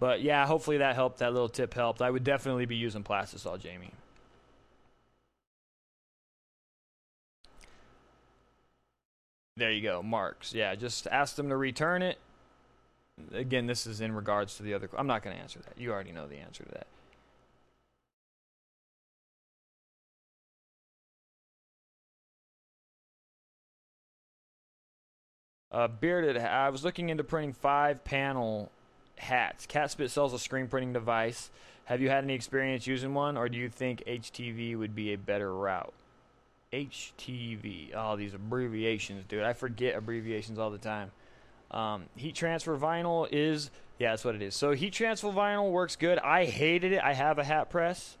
But 0.00 0.22
yeah, 0.22 0.46
hopefully 0.46 0.78
that 0.78 0.94
helped. 0.94 1.18
That 1.18 1.32
little 1.32 1.48
tip 1.48 1.74
helped. 1.74 2.02
I 2.02 2.10
would 2.10 2.22
definitely 2.22 2.66
be 2.66 2.76
using 2.76 3.02
Plastisol, 3.02 3.58
Jamie. 3.58 3.90
There 9.58 9.72
you 9.72 9.82
go, 9.82 10.04
marks. 10.04 10.54
Yeah, 10.54 10.76
just 10.76 11.08
ask 11.08 11.34
them 11.34 11.48
to 11.48 11.56
return 11.56 12.00
it. 12.00 12.18
again, 13.32 13.66
this 13.66 13.88
is 13.88 14.00
in 14.00 14.12
regards 14.14 14.56
to 14.58 14.62
the 14.62 14.72
other. 14.72 14.88
I'm 14.96 15.08
not 15.08 15.24
going 15.24 15.34
to 15.34 15.42
answer 15.42 15.58
that. 15.58 15.76
You 15.76 15.90
already 15.90 16.12
know 16.12 16.28
the 16.28 16.36
answer 16.36 16.62
to 16.62 16.70
that. 16.70 16.86
Uh, 25.72 25.88
bearded. 25.88 26.36
I 26.36 26.68
was 26.68 26.84
looking 26.84 27.08
into 27.08 27.24
printing 27.24 27.52
five 27.52 28.04
panel 28.04 28.70
hats. 29.16 29.66
Catspit 29.66 30.10
sells 30.10 30.32
a 30.32 30.38
screen 30.38 30.68
printing 30.68 30.92
device. 30.92 31.50
Have 31.86 32.00
you 32.00 32.10
had 32.10 32.22
any 32.22 32.34
experience 32.34 32.86
using 32.86 33.12
one, 33.12 33.36
or 33.36 33.48
do 33.48 33.58
you 33.58 33.68
think 33.68 34.04
HTV 34.06 34.78
would 34.78 34.94
be 34.94 35.12
a 35.12 35.18
better 35.18 35.52
route? 35.52 35.92
HTV. 36.72 37.92
Oh, 37.94 38.16
these 38.16 38.34
abbreviations, 38.34 39.24
dude. 39.28 39.42
I 39.42 39.52
forget 39.52 39.96
abbreviations 39.96 40.58
all 40.58 40.70
the 40.70 40.78
time. 40.78 41.10
Um, 41.70 42.04
heat 42.16 42.34
transfer 42.34 42.76
vinyl 42.78 43.28
is 43.30 43.70
yeah, 43.98 44.10
that's 44.10 44.24
what 44.24 44.34
it 44.34 44.42
is. 44.42 44.54
So 44.54 44.72
heat 44.72 44.92
transfer 44.92 45.28
vinyl 45.28 45.70
works 45.70 45.96
good. 45.96 46.18
I 46.18 46.44
hated 46.44 46.92
it. 46.92 47.02
I 47.02 47.14
have 47.14 47.38
a 47.38 47.44
hat 47.44 47.68
press. 47.68 48.16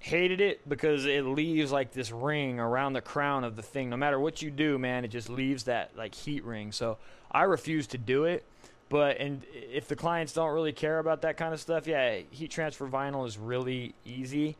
Hated 0.00 0.40
it 0.40 0.66
because 0.68 1.06
it 1.06 1.24
leaves 1.24 1.70
like 1.70 1.92
this 1.92 2.10
ring 2.10 2.60
around 2.60 2.94
the 2.94 3.00
crown 3.00 3.44
of 3.44 3.56
the 3.56 3.62
thing. 3.62 3.90
No 3.90 3.96
matter 3.96 4.18
what 4.18 4.40
you 4.40 4.50
do, 4.50 4.78
man, 4.78 5.04
it 5.04 5.08
just 5.08 5.28
leaves 5.28 5.64
that 5.64 5.90
like 5.96 6.14
heat 6.14 6.44
ring. 6.44 6.72
So 6.72 6.98
I 7.30 7.42
refuse 7.42 7.88
to 7.88 7.98
do 7.98 8.24
it. 8.24 8.44
But 8.88 9.18
and 9.18 9.42
if 9.52 9.86
the 9.86 9.96
clients 9.96 10.32
don't 10.32 10.54
really 10.54 10.72
care 10.72 10.98
about 10.98 11.22
that 11.22 11.36
kind 11.36 11.52
of 11.52 11.60
stuff, 11.60 11.86
yeah, 11.86 12.20
heat 12.30 12.50
transfer 12.50 12.88
vinyl 12.88 13.26
is 13.26 13.36
really 13.36 13.94
easy. 14.06 14.56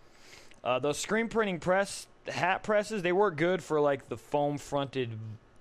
Uh, 0.62 0.78
those 0.80 0.98
screen 0.98 1.28
printing 1.28 1.60
press 1.60 2.06
hat 2.30 2.62
presses, 2.62 3.02
they 3.02 3.12
work 3.12 3.36
good 3.36 3.62
for 3.62 3.80
like 3.80 4.08
the 4.08 4.16
foam 4.16 4.58
fronted 4.58 5.10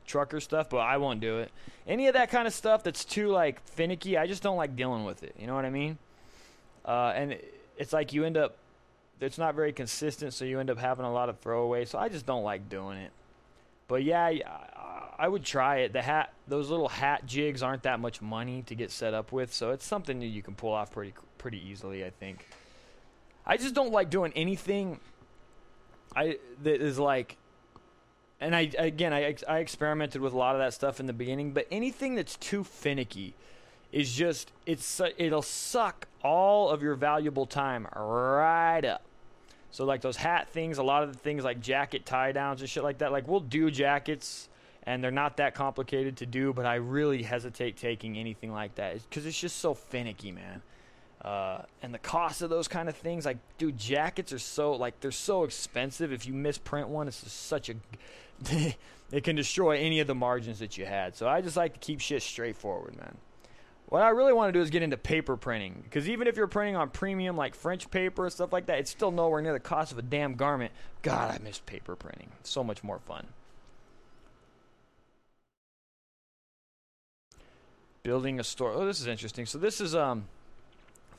trucker 0.06 0.40
stuff, 0.40 0.70
but 0.70 0.78
I 0.78 0.98
won't 0.98 1.20
do 1.20 1.40
it. 1.40 1.52
Any 1.88 2.08
of 2.08 2.14
that 2.14 2.30
kind 2.30 2.48
of 2.48 2.54
stuff 2.54 2.84
that's 2.84 3.06
too 3.06 3.30
like 3.30 3.62
finicky, 3.68 4.18
I 4.18 4.28
just 4.28 4.44
don't 4.44 4.58
like 4.58 4.76
dealing 4.76 5.06
with 5.06 5.24
it. 5.24 5.36
You 5.40 5.48
know 5.48 5.56
what 5.56 5.66
I 5.66 5.70
mean? 5.70 5.98
Uh, 6.86 7.14
and 7.16 7.38
it's 7.78 7.94
like 7.94 8.14
you 8.14 8.24
end 8.24 8.38
up, 8.38 8.56
it's 9.20 9.38
not 9.38 9.56
very 9.56 9.74
consistent, 9.74 10.34
so 10.34 10.46
you 10.46 10.60
end 10.60 10.70
up 10.70 10.78
having 10.78 11.06
a 11.06 11.12
lot 11.12 11.30
of 11.30 11.42
throwaways. 11.42 11.90
So 11.90 12.00
I 12.00 12.10
just 12.10 12.26
don't 12.26 12.44
like 12.44 12.70
doing 12.70 12.98
it. 12.98 13.12
But 13.88 14.04
yeah, 14.04 14.24
I, 14.24 14.42
I 15.18 15.28
would 15.28 15.44
try 15.44 15.78
it. 15.78 15.94
The 15.94 16.02
hat, 16.02 16.34
those 16.48 16.70
little 16.70 16.90
hat 16.90 17.26
jigs 17.26 17.64
aren't 17.64 17.84
that 17.84 18.00
much 18.00 18.22
money 18.22 18.64
to 18.68 18.76
get 18.76 18.92
set 18.92 19.14
up 19.14 19.32
with, 19.32 19.54
so 19.54 19.72
it's 19.72 19.86
something 19.86 20.20
that 20.20 20.28
you 20.28 20.44
can 20.44 20.56
pull 20.56 20.74
off 20.74 20.92
pretty 20.92 21.14
pretty 21.38 21.66
easily. 21.66 22.06
I 22.06 22.10
think. 22.10 22.46
I 23.46 23.58
just 23.58 23.74
don't 23.74 23.92
like 23.92 24.10
doing 24.10 24.34
anything. 24.36 25.00
I 26.16 26.38
that 26.64 26.82
is 26.82 27.00
like 27.00 27.38
and 28.40 28.56
I 28.56 28.72
again 28.78 29.14
I 29.14 29.36
I 29.48 29.60
experimented 29.60 30.22
with 30.22 30.34
a 30.34 30.38
lot 30.38 30.56
of 30.56 30.60
that 30.60 30.74
stuff 30.74 31.00
in 31.00 31.06
the 31.06 31.14
beginning, 31.14 31.52
but 31.52 31.68
anything 31.72 32.16
that's 32.16 32.36
too 32.38 32.64
finicky 32.64 33.34
is 33.92 34.14
just 34.14 34.52
it's 34.66 35.02
it'll 35.18 35.42
suck 35.42 36.08
all 36.24 36.70
of 36.70 36.82
your 36.82 36.96
valuable 36.96 37.46
time 37.46 37.88
right 37.96 38.84
up. 38.86 39.04
So 39.72 39.86
like 39.86 40.02
those 40.02 40.18
hat 40.18 40.50
things, 40.50 40.78
a 40.78 40.84
lot 40.84 41.04
of 41.04 41.14
the 41.14 41.20
things 41.20 41.44
like 41.44 41.62
jacket 41.62 42.06
tie 42.06 42.32
downs 42.32 42.62
and 42.62 42.70
shit 42.70 42.84
like 42.84 43.00
that. 43.00 43.12
Like 43.12 43.28
we'll 43.28 43.40
do 43.40 43.70
jackets 43.70 44.50
and 44.84 45.04
they're 45.04 45.12
not 45.12 45.38
that 45.38 45.54
complicated 45.54 46.18
to 46.18 46.26
do, 46.26 46.54
but 46.54 46.66
I 46.66 46.76
really 46.76 47.22
hesitate 47.22 47.76
taking 47.76 48.18
anything 48.18 48.52
like 48.52 48.76
that 48.76 48.98
because 49.10 49.26
it's 49.26 49.40
just 49.40 49.58
so 49.58 49.74
finicky, 49.74 50.32
man. 50.32 50.62
Uh, 51.28 51.62
and 51.82 51.94
the 51.94 52.00
cost 52.00 52.42
of 52.42 52.50
those 52.50 52.70
kind 52.70 52.88
of 52.88 52.96
things, 52.96 53.26
like, 53.26 53.36
dude, 53.58 53.78
jackets 53.78 54.32
are 54.32 54.40
so 54.40 54.72
like 54.72 54.98
they're 55.02 55.12
so 55.12 55.44
expensive. 55.44 56.14
If 56.14 56.26
you 56.26 56.34
misprint 56.34 56.88
one, 56.88 57.10
it's 57.10 57.22
just 57.22 57.48
such 57.48 57.70
a 57.70 57.76
it 59.12 59.26
can 59.26 59.36
destroy 59.36 59.78
any 59.78 60.00
of 60.00 60.08
the 60.08 60.16
margins 60.16 60.60
that 60.60 60.78
you 60.78 60.86
had. 60.86 61.18
So 61.18 61.28
I 61.28 61.42
just 61.42 61.58
like 61.58 61.74
to 61.74 61.80
keep 61.82 62.00
shit 62.00 62.24
straightforward, 62.24 62.96
man. 62.96 63.18
What 63.88 64.04
I 64.04 64.10
really 64.10 64.32
want 64.32 64.54
to 64.54 64.58
do 64.58 64.64
is 64.64 64.70
get 64.70 64.84
into 64.84 64.96
paper 64.96 65.36
printing 65.36 65.82
because 65.84 66.08
even 66.08 66.30
if 66.30 66.38
you're 66.38 66.48
printing 66.48 66.78
on 66.78 66.92
premium 66.92 67.36
like 67.36 67.56
French 67.56 67.92
paper 67.92 68.24
and 68.24 68.32
stuff 68.32 68.54
like 68.54 68.68
that, 68.68 68.80
it's 68.80 68.92
still 68.92 69.12
nowhere 69.12 69.42
near 69.42 69.52
the 69.52 69.60
cost 69.60 69.92
of 69.92 69.98
a 69.98 70.04
damn 70.04 70.36
garment. 70.36 70.72
God, 71.02 71.36
I 71.36 71.44
miss 71.44 71.60
paper 71.60 71.98
printing. 71.98 72.30
It's 72.40 72.50
so 72.50 72.64
much 72.64 72.86
more 72.86 73.00
fun. 73.00 73.28
Building 78.04 78.40
a 78.40 78.46
store. 78.46 78.72
Oh, 78.72 78.86
this 78.86 79.02
is 79.02 79.08
interesting. 79.08 79.46
So 79.46 79.58
this 79.58 79.82
is 79.82 79.94
um 79.94 80.24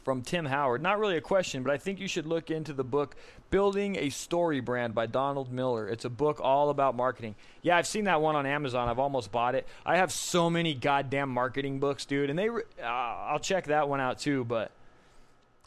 from 0.09 0.23
Tim 0.23 0.47
Howard. 0.47 0.81
Not 0.81 0.99
really 0.99 1.19
a 1.19 1.21
question, 1.21 1.63
but 1.63 1.71
I 1.71 1.77
think 1.77 2.01
you 2.01 2.09
should 2.09 2.25
look 2.25 2.51
into 2.51 2.73
the 2.73 2.83
book 2.83 3.15
Building 3.51 3.95
a 3.97 4.09
Story 4.09 4.61
Brand 4.61 4.95
by 4.95 5.05
Donald 5.05 5.53
Miller. 5.53 5.87
It's 5.87 6.07
a 6.07 6.09
book 6.09 6.41
all 6.43 6.71
about 6.71 6.97
marketing. 6.97 7.35
Yeah, 7.61 7.77
I've 7.77 7.87
seen 7.87 8.05
that 8.05 8.23
one 8.23 8.35
on 8.35 8.47
Amazon. 8.47 8.89
I've 8.89 8.99
almost 8.99 9.31
bought 9.31 9.55
it. 9.55 9.69
I 9.85 9.99
have 9.99 10.11
so 10.11 10.49
many 10.49 10.73
goddamn 10.73 11.29
marketing 11.29 11.79
books, 11.79 12.07
dude, 12.07 12.31
and 12.31 12.39
they 12.39 12.49
uh, 12.49 12.87
I'll 12.87 13.39
check 13.39 13.67
that 13.67 13.91
one 13.91 14.01
out 14.01 14.19
too, 14.19 14.47
but 14.47 14.71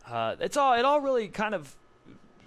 uh, 0.10 0.38
it's 0.40 0.58
all 0.58 0.74
it 0.74 0.86
all 0.86 1.02
really 1.02 1.28
kind 1.28 1.54
of 1.54 1.76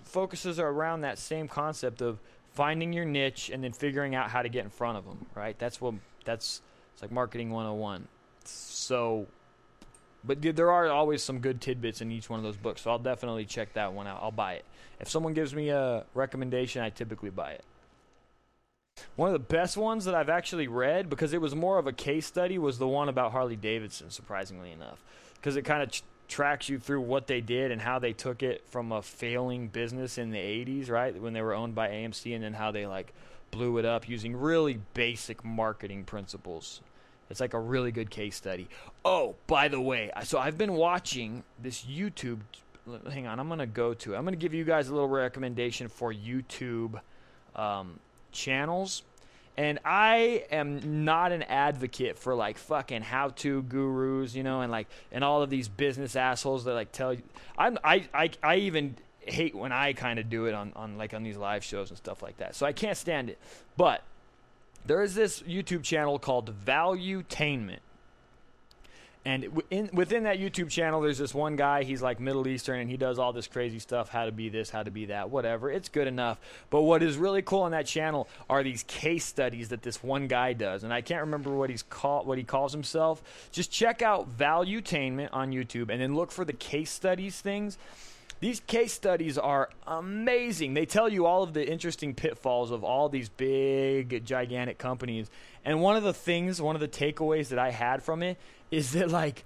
focuses 0.03 0.59
around 0.59 1.03
that 1.03 1.17
same 1.17 1.47
concept 1.47 2.03
of 2.03 2.19
finding 2.55 2.93
your 2.93 3.05
niche 3.05 3.51
and 3.55 3.63
then 3.63 3.73
figuring 3.73 4.17
out 4.17 4.31
how 4.31 4.43
to 4.43 4.49
get 4.49 4.65
in 4.65 4.71
front 4.71 4.99
of 4.99 5.05
them, 5.05 5.27
right? 5.37 5.57
That's 5.61 5.81
what 5.81 5.95
that's 6.25 6.61
it's 6.93 7.03
like 7.03 7.13
marketing 7.13 7.51
101. 7.51 8.09
So 8.43 9.29
but 10.27 10.41
there 10.41 10.71
are 10.71 10.89
always 10.89 11.23
some 11.23 11.39
good 11.39 11.61
tidbits 11.61 12.01
in 12.01 12.11
each 12.11 12.31
one 12.31 12.39
of 12.39 12.45
those 12.45 12.57
books, 12.57 12.83
so 12.83 12.91
I'll 12.91 12.99
definitely 12.99 13.45
check 13.45 13.75
that 13.75 13.93
one 13.93 14.07
out. 14.07 14.21
I'll 14.23 14.31
buy 14.31 14.55
it. 14.55 14.65
If 15.01 15.09
someone 15.09 15.35
gives 15.35 15.55
me 15.55 15.69
a 15.69 16.05
recommendation, 16.15 16.83
I 16.83 16.91
typically 16.91 17.31
buy 17.31 17.53
it. 17.53 17.65
One 19.17 19.29
of 19.29 19.33
the 19.33 19.39
best 19.55 19.77
ones 19.77 20.05
that 20.05 20.15
I've 20.15 20.29
actually 20.29 20.69
read, 20.69 21.11
because 21.11 21.33
it 21.33 21.41
was 21.41 21.55
more 21.55 21.79
of 21.79 21.87
a 21.87 21.93
case 21.93 22.27
study, 22.27 22.59
was 22.59 22.79
the 22.79 22.89
one 22.89 23.09
about 23.09 23.33
Harley 23.33 23.57
Davidson, 23.57 24.11
surprisingly 24.11 24.71
enough. 24.71 25.03
Because 25.35 25.57
it 25.57 25.63
kind 25.63 25.83
of 25.83 25.91
tracks 26.29 26.69
you 26.69 26.79
through 26.79 27.01
what 27.01 27.27
they 27.27 27.41
did 27.41 27.71
and 27.71 27.83
how 27.83 27.99
they 27.99 28.13
took 28.13 28.43
it 28.43 28.65
from 28.69 28.93
a 28.93 29.03
failing 29.03 29.69
business 29.69 30.17
in 30.17 30.31
the 30.31 30.39
80s, 30.39 30.89
right? 30.91 31.21
When 31.21 31.33
they 31.33 31.43
were 31.43 31.55
owned 31.55 31.75
by 31.75 31.89
AMC, 31.89 32.35
and 32.35 32.45
then 32.45 32.55
how 32.55 32.71
they 32.71 32.87
like 32.87 33.13
blew 33.51 33.79
it 33.79 33.85
up 33.85 34.09
using 34.09 34.37
really 34.37 34.81
basic 34.95 35.45
marketing 35.45 36.05
principles. 36.05 36.81
It's 37.31 37.41
like 37.41 37.55
a 37.55 37.61
really 37.61 37.93
good 37.93 38.11
case 38.11 38.37
study. 38.37 38.69
Oh, 39.05 39.35
by 39.47 39.69
the 39.69 39.81
way, 39.81 40.11
so 40.25 40.39
I've 40.39 40.59
been 40.59 40.75
watching 40.75 41.43
this 41.61 41.85
YouTube. 41.85 42.41
Hang 43.11 43.27
on, 43.27 43.41
I'm 43.41 43.49
gonna 43.49 43.67
go 43.67 43.95
to. 43.95 44.15
I'm 44.15 44.25
gonna 44.25 44.37
give 44.37 44.55
you 44.55 44.65
guys 44.65 44.89
a 44.89 44.95
little 44.95 45.09
recommendation 45.09 45.89
for 45.89 46.13
YouTube 46.13 47.01
um, 47.57 47.99
channels. 48.33 49.03
And 49.57 49.79
I 49.85 50.47
am 50.51 51.05
not 51.05 51.31
an 51.31 51.45
advocate 51.45 52.19
for 52.19 52.35
like 52.35 52.59
fucking 52.59 53.03
how-to 53.03 53.63
gurus, 53.63 54.35
you 54.35 54.43
know, 54.43 54.63
and 54.63 54.73
like 54.73 54.89
and 55.13 55.23
all 55.23 55.43
of 55.43 55.51
these 55.51 55.69
business 55.69 56.17
assholes 56.17 56.65
that 56.65 56.75
like 56.75 56.91
tell 56.91 57.15
you. 57.15 57.23
I'm 57.57 57.79
I 57.85 58.09
I, 58.13 58.31
I 58.43 58.57
even 58.57 58.97
hate 59.21 59.55
when 59.55 59.73
I 59.73 59.93
kind 59.93 60.19
of 60.19 60.29
do 60.29 60.47
it 60.47 60.55
on 60.55 60.73
on 60.75 60.99
like 60.99 61.15
on 61.15 61.23
these 61.23 61.37
live 61.37 61.63
shows 61.63 61.91
and 61.91 61.97
stuff 61.97 62.21
like 62.21 62.39
that. 62.39 62.57
So 62.57 62.67
I 62.67 62.73
can't 62.73 62.97
stand 62.97 63.31
it. 63.31 63.39
But 63.77 64.03
there 64.87 65.03
is 65.03 65.15
this 65.15 65.41
YouTube 65.43 65.83
channel 65.83 66.19
called 66.19 66.55
Valuetainment. 66.65 67.79
And 69.27 69.63
in, 69.71 69.89
within 69.95 70.25
that 70.25 70.39
YouTube 70.39 70.69
channel, 70.69 71.01
there's 71.01 71.17
this 71.17 71.33
one 71.33 71.57
guy. 71.57 71.83
He's 71.83 72.03
like 72.03 72.21
Middle 72.21 72.47
Eastern, 72.47 72.81
and 72.81 72.91
he 72.91 72.99
does 72.99 73.19
all 73.19 73.33
this 73.33 73.47
crazy 73.47 73.79
stuff: 73.79 74.11
how 74.11 74.27
to 74.27 74.33
be 74.33 74.51
this, 74.51 74.69
how 74.69 74.83
to 74.83 74.91
be 74.91 75.07
that, 75.07 75.31
whatever. 75.31 75.71
It's 75.71 75.89
good 75.89 76.07
enough. 76.07 76.39
But 76.69 76.83
what 76.83 77.03
is 77.03 77.17
really 77.17 77.41
cool 77.41 77.63
on 77.63 77.71
that 77.71 77.87
channel 77.87 78.29
are 78.51 78.63
these 78.63 78.83
case 78.83 79.25
studies 79.25 79.71
that 79.71 79.81
this 79.81 80.03
one 80.03 80.29
guy 80.29 80.53
does, 80.53 80.85
and 80.85 80.93
I 80.93 81.01
can't 81.01 81.23
remember 81.23 81.55
what 81.55 81.71
he's 81.71 81.83
called, 81.83 82.27
what 82.27 82.37
he 82.37 82.45
calls 82.45 82.73
himself. 82.73 83.23
Just 83.51 83.73
check 83.73 84.03
out 84.03 84.37
Valuetainment 84.37 85.31
on 85.33 85.53
YouTube, 85.53 85.89
and 85.89 86.03
then 86.03 86.15
look 86.15 86.31
for 86.31 86.45
the 86.45 86.53
case 86.53 86.91
studies 86.91 87.41
things. 87.41 87.79
These 88.41 88.61
case 88.61 88.93
studies 88.93 89.39
are 89.39 89.71
amazing. 89.87 90.75
They 90.75 90.87
tell 90.87 91.09
you 91.09 91.25
all 91.25 91.43
of 91.43 91.55
the 91.55 91.67
interesting 91.67 92.15
pitfalls 92.15 92.71
of 92.71 92.85
all 92.85 93.09
these 93.09 93.29
big, 93.29 94.25
gigantic 94.25 94.77
companies. 94.77 95.31
And 95.65 95.81
one 95.81 95.97
of 95.97 96.03
the 96.03 96.13
things, 96.13 96.61
one 96.61 96.75
of 96.75 96.81
the 96.81 96.89
takeaways 96.89 97.49
that 97.49 97.59
I 97.59 97.71
had 97.71 98.03
from 98.03 98.23
it 98.23 98.39
is 98.71 98.93
that, 98.93 99.11
like, 99.11 99.45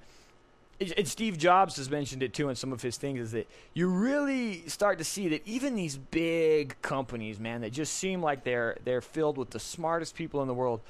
and 0.80 1.08
Steve 1.08 1.38
Jobs 1.38 1.76
has 1.76 1.90
mentioned 1.90 2.22
it 2.22 2.32
too 2.32 2.48
in 2.48 2.56
some 2.56 2.72
of 2.72 2.82
his 2.82 2.96
things, 2.96 3.20
is 3.20 3.32
that 3.32 3.48
you 3.74 3.88
really 3.88 4.68
start 4.68 4.98
to 4.98 5.04
see 5.04 5.28
that 5.28 5.46
even 5.46 5.74
these 5.74 5.96
big 5.96 6.80
companies, 6.82 7.40
man, 7.40 7.62
that 7.62 7.72
just 7.72 7.94
seem 7.94 8.22
like 8.22 8.44
they're 8.44 8.78
they're 8.84 9.00
filled 9.00 9.38
with 9.38 9.50
the 9.50 9.58
smartest 9.58 10.14
people 10.14 10.40
in 10.40 10.46
the 10.46 10.54
world, 10.54 10.80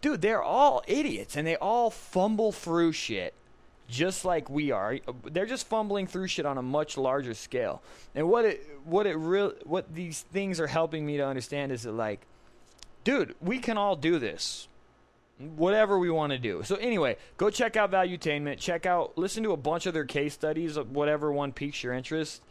dude, 0.00 0.22
they're 0.22 0.42
all 0.42 0.84
idiots 0.86 1.36
and 1.36 1.46
they 1.46 1.56
all 1.56 1.90
fumble 1.90 2.52
through 2.52 2.92
shit 2.92 3.34
just 3.88 4.24
like 4.24 4.48
we 4.48 4.70
are. 4.70 4.98
They're 5.30 5.46
just 5.46 5.66
fumbling 5.66 6.06
through 6.06 6.28
shit 6.28 6.46
on 6.46 6.58
a 6.58 6.62
much 6.62 6.96
larger 6.96 7.34
scale. 7.34 7.82
And 8.14 8.28
what 8.28 8.44
it 8.44 8.66
what 8.84 9.06
it 9.06 9.14
real 9.14 9.52
what 9.64 9.94
these 9.94 10.22
things 10.22 10.60
are 10.60 10.66
helping 10.66 11.04
me 11.06 11.16
to 11.16 11.26
understand 11.26 11.72
is 11.72 11.82
that 11.82 11.92
like 11.92 12.26
dude, 13.04 13.34
we 13.40 13.58
can 13.58 13.76
all 13.76 13.96
do 13.96 14.18
this. 14.18 14.68
Whatever 15.56 15.98
we 15.98 16.10
want 16.10 16.30
to 16.32 16.38
do. 16.38 16.62
So 16.62 16.76
anyway, 16.76 17.16
go 17.36 17.50
check 17.50 17.76
out 17.76 17.90
Valuetainment. 17.90 18.58
Check 18.58 18.86
out 18.86 19.18
listen 19.18 19.42
to 19.42 19.52
a 19.52 19.56
bunch 19.56 19.86
of 19.86 19.94
their 19.94 20.04
case 20.04 20.32
studies, 20.32 20.78
whatever 20.78 21.32
one 21.32 21.52
piques 21.52 21.82
your 21.82 21.92
interest. 21.92 22.42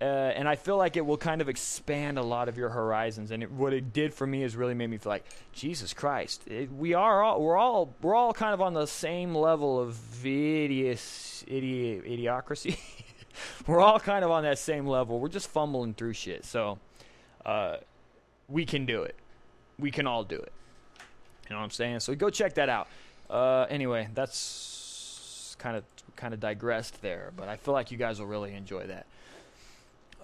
Uh, 0.00 0.04
and 0.04 0.48
I 0.48 0.56
feel 0.56 0.78
like 0.78 0.96
it 0.96 1.04
will 1.04 1.18
kind 1.18 1.42
of 1.42 1.48
expand 1.48 2.18
a 2.18 2.22
lot 2.22 2.48
of 2.48 2.56
your 2.56 2.70
horizons. 2.70 3.30
And 3.30 3.42
it, 3.42 3.50
what 3.50 3.74
it 3.74 3.92
did 3.92 4.14
for 4.14 4.26
me 4.26 4.42
is 4.42 4.56
really 4.56 4.72
made 4.72 4.88
me 4.88 4.96
feel 4.96 5.10
like 5.10 5.26
Jesus 5.52 5.92
Christ. 5.92 6.42
It, 6.46 6.72
we 6.72 6.94
are 6.94 7.22
all 7.22 7.42
we're 7.42 7.58
all 7.58 7.94
we're 8.00 8.14
all 8.14 8.32
kind 8.32 8.54
of 8.54 8.62
on 8.62 8.72
the 8.72 8.86
same 8.86 9.34
level 9.34 9.78
of 9.78 9.94
idios, 10.22 11.44
idi, 11.46 12.02
idiocracy. 12.02 12.78
we're 13.66 13.80
all 13.80 14.00
kind 14.00 14.24
of 14.24 14.30
on 14.30 14.42
that 14.44 14.58
same 14.58 14.86
level. 14.86 15.20
We're 15.20 15.28
just 15.28 15.50
fumbling 15.50 15.92
through 15.92 16.14
shit. 16.14 16.46
So 16.46 16.78
uh, 17.44 17.76
we 18.48 18.64
can 18.64 18.86
do 18.86 19.02
it. 19.02 19.16
We 19.78 19.90
can 19.90 20.06
all 20.06 20.24
do 20.24 20.36
it. 20.36 20.52
You 21.44 21.54
know 21.54 21.58
what 21.58 21.64
I'm 21.64 21.70
saying? 21.70 22.00
So 22.00 22.14
go 22.14 22.30
check 22.30 22.54
that 22.54 22.70
out. 22.70 22.88
Uh, 23.28 23.66
anyway, 23.68 24.08
that's 24.14 25.56
kind 25.58 25.76
of 25.76 25.84
kind 26.16 26.32
of 26.32 26.40
digressed 26.40 27.02
there, 27.02 27.32
but 27.36 27.48
I 27.48 27.56
feel 27.56 27.74
like 27.74 27.90
you 27.90 27.98
guys 27.98 28.18
will 28.18 28.26
really 28.26 28.54
enjoy 28.54 28.86
that. 28.86 29.06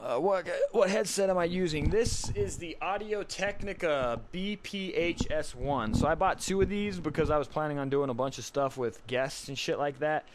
Uh, 0.07 0.21
what 0.21 0.47
what 0.71 0.89
headset 0.89 1.29
am 1.31 1.37
I 1.37 1.47
using? 1.47 1.91
This 1.91 2.31
is 2.31 2.59
the 2.59 2.77
Audio 2.81 3.25
Technica 3.25 4.21
BPHS1. 4.33 5.97
So 5.97 6.07
I 6.07 6.15
bought 6.15 6.39
two 6.39 6.63
of 6.63 6.69
these 6.69 7.01
because 7.01 7.29
I 7.29 7.39
was 7.39 7.49
planning 7.49 7.81
on 7.81 7.91
doing 7.91 8.09
a 8.09 8.15
bunch 8.15 8.39
of 8.39 8.45
stuff 8.45 8.79
with 8.79 9.05
guests 9.09 9.49
and 9.49 9.59
shit 9.59 9.81
like 9.81 9.99
that. 9.99 10.29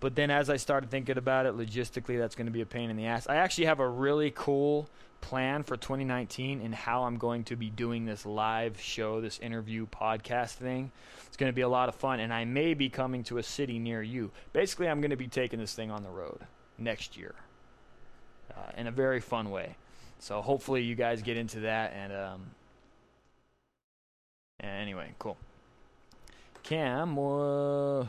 But 0.00 0.14
then 0.14 0.30
as 0.30 0.48
I 0.48 0.56
started 0.56 0.88
thinking 0.88 1.18
about 1.18 1.44
it 1.44 1.54
logistically, 1.54 2.18
that's 2.18 2.36
going 2.36 2.46
to 2.46 2.52
be 2.52 2.62
a 2.62 2.66
pain 2.66 2.88
in 2.88 2.96
the 2.96 3.04
ass. 3.04 3.26
I 3.28 3.36
actually 3.36 3.66
have 3.66 3.80
a 3.80 3.88
really 3.88 4.32
cool 4.34 4.88
plan 5.20 5.62
for 5.62 5.76
2019 5.76 6.62
and 6.62 6.74
how 6.74 7.02
I'm 7.02 7.18
going 7.18 7.44
to 7.44 7.56
be 7.56 7.68
doing 7.68 8.06
this 8.06 8.24
live 8.24 8.80
show, 8.80 9.20
this 9.20 9.38
interview 9.40 9.86
podcast 9.88 10.52
thing. 10.52 10.90
It's 11.26 11.36
going 11.36 11.52
to 11.52 11.54
be 11.54 11.60
a 11.60 11.68
lot 11.68 11.90
of 11.90 11.94
fun, 11.94 12.20
and 12.20 12.32
I 12.32 12.46
may 12.46 12.72
be 12.72 12.88
coming 12.88 13.24
to 13.24 13.36
a 13.36 13.42
city 13.42 13.78
near 13.78 14.02
you. 14.02 14.30
Basically, 14.54 14.88
I'm 14.88 15.02
going 15.02 15.10
to 15.10 15.16
be 15.16 15.28
taking 15.28 15.58
this 15.58 15.74
thing 15.74 15.90
on 15.90 16.02
the 16.02 16.08
road 16.08 16.46
next 16.78 17.14
year 17.14 17.34
in 18.76 18.86
a 18.86 18.90
very 18.90 19.20
fun 19.20 19.50
way. 19.50 19.74
So 20.18 20.42
hopefully 20.42 20.82
you 20.82 20.94
guys 20.94 21.22
get 21.22 21.36
into 21.36 21.60
that. 21.60 21.92
And 21.94 22.12
um, 22.12 22.50
anyway, 24.60 25.12
cool. 25.18 25.36
Cam, 26.62 27.18
uh, 27.18 28.04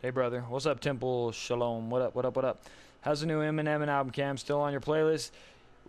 hey 0.00 0.10
brother, 0.10 0.42
what's 0.48 0.64
up, 0.64 0.80
Temple 0.80 1.32
Shalom? 1.32 1.90
What 1.90 2.02
up? 2.02 2.14
What 2.14 2.24
up? 2.24 2.36
What 2.36 2.44
up? 2.44 2.62
How's 3.02 3.20
the 3.20 3.26
new 3.26 3.40
Eminem 3.40 3.82
and 3.82 3.90
album, 3.90 4.10
Cam? 4.10 4.36
Still 4.38 4.60
on 4.60 4.72
your 4.72 4.80
playlist? 4.80 5.30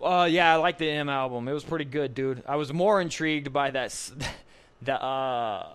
Uh, 0.02 0.28
yeah, 0.30 0.54
I 0.54 0.58
like 0.58 0.78
the 0.78 0.90
M 0.90 1.10
album. 1.10 1.48
It 1.48 1.54
was 1.54 1.64
pretty 1.64 1.86
good, 1.86 2.14
dude. 2.14 2.44
I 2.48 2.58
was 2.58 2.74
more 2.74 3.00
intrigued 3.02 3.54
by 3.54 3.72
that, 3.72 3.98
the 4.82 5.02
uh, 5.02 5.68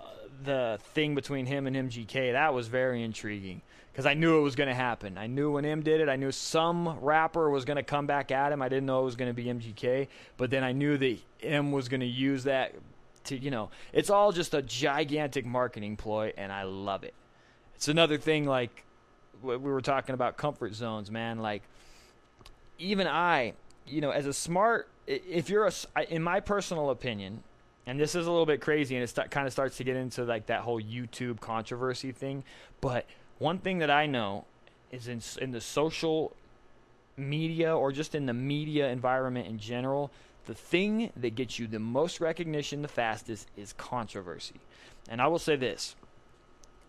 the 0.45 0.79
thing 0.93 1.15
between 1.15 1.47
him 1.47 1.67
and 1.67 1.75
MGK. 1.75 2.33
That 2.33 2.53
was 2.53 2.69
very 2.69 3.03
intriguing 3.03 3.63
because 3.93 4.07
I 4.07 4.15
knew 4.15 4.39
it 4.39 4.43
was 4.43 4.57
going 4.57 4.69
to 4.69 4.75
happen. 4.75 5.19
I 5.19 5.27
knew 5.27 5.53
when 5.53 5.67
M 5.67 5.83
did 5.83 6.01
it, 6.01 6.09
I 6.09 6.17
knew 6.17 6.33
some 6.33 6.99
rapper 7.01 7.51
was 7.51 7.67
going 7.67 7.77
to 7.77 7.83
come 7.83 8.07
back 8.07 8.31
at 8.31 8.51
him. 8.51 8.63
I 8.63 8.69
didn't 8.69 8.87
know 8.87 9.03
it 9.03 9.05
was 9.05 9.17
going 9.17 9.31
to 9.31 9.35
be 9.35 9.45
MGK, 9.45 10.09
but 10.39 10.51
then 10.51 10.65
I 10.65 10.73
knew 10.73 10.97
that 10.97 11.19
M 11.43 11.73
was 11.73 11.89
going 11.89 12.01
to 12.01 12.07
use 12.07 12.45
that 12.45 12.75
to, 13.25 13.37
you 13.37 13.51
know, 13.51 13.69
it's 13.93 14.09
all 14.09 14.33
just 14.33 14.55
a 14.55 14.63
gigantic 14.63 15.45
marketing 15.45 15.97
ploy, 15.97 16.33
and 16.39 16.51
I 16.51 16.63
love 16.63 17.05
it. 17.05 17.15
It's 17.75 17.89
another 17.89 18.17
thing 18.17 18.47
like 18.47 18.85
we 19.43 19.57
were 19.57 19.83
talking 19.83 20.15
about 20.15 20.37
comfort 20.37 20.75
zones, 20.75 21.11
man. 21.11 21.41
Like 21.41 21.63
even 22.79 23.07
I, 23.07 23.53
you 23.87 24.01
know, 24.01 24.11
as 24.11 24.27
a 24.27 24.33
smart, 24.33 24.89
if 25.07 25.51
you're 25.51 25.67
a, 25.67 25.73
in 26.09 26.23
my 26.23 26.41
personal 26.41 26.91
opinion, 26.91 27.43
and 27.87 27.99
this 27.99 28.15
is 28.15 28.27
a 28.27 28.31
little 28.31 28.47
bit 28.47 28.61
crazy, 28.61 28.97
and 28.97 29.05
it 29.05 29.31
kind 29.31 29.47
of 29.47 29.53
starts 29.53 29.77
to 29.79 29.85
get 29.85 29.97
into 29.97 30.25
like 30.25 30.47
that 30.47 30.61
whole 30.61 30.81
YouTube 30.81 31.41
controversy 31.41 32.13
thing, 32.13 32.45
but 32.81 33.07
one 33.43 33.59
thing 33.59 33.79
that 33.79 33.91
I 33.91 34.07
know 34.07 34.45
is 34.93 35.09
in 35.09 35.21
in 35.41 35.51
the 35.51 35.61
social 35.61 36.33
media 37.17 37.77
or 37.77 37.93
just 37.93 38.15
in 38.15 38.27
the 38.27 38.33
media 38.33 38.89
environment 38.89 39.49
in 39.49 39.59
general, 39.59 40.11
the 40.47 40.55
thing 40.55 41.11
that 41.17 41.35
gets 41.35 41.59
you 41.59 41.67
the 41.67 41.79
most 41.79 42.21
recognition 42.21 42.83
the 42.83 42.89
fastest 42.89 43.49
is 43.57 43.73
controversy. 43.75 44.61
And 45.09 45.21
I 45.21 45.27
will 45.27 45.39
say 45.39 45.57
this. 45.57 45.97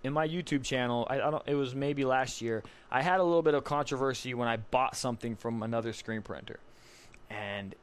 In 0.03 0.11
my 0.11 0.27
YouTube 0.27 0.63
channel, 0.63 1.07
I, 1.09 1.15
I 1.15 1.31
don't 1.31 1.43
it 1.47 1.55
was 1.55 1.73
maybe 1.73 2.05
last 2.05 2.41
year, 2.41 2.61
I 2.91 3.01
had 3.01 3.19
a 3.19 3.23
little 3.23 3.41
bit 3.41 3.55
of 3.55 3.63
controversy 3.63 4.33
when 4.33 4.47
I 4.47 4.57
bought 4.57 4.95
something 4.95 5.35
from 5.35 5.63
another 5.63 5.93
screen 5.93 6.21
printer. 6.21 6.59
And 7.29 7.73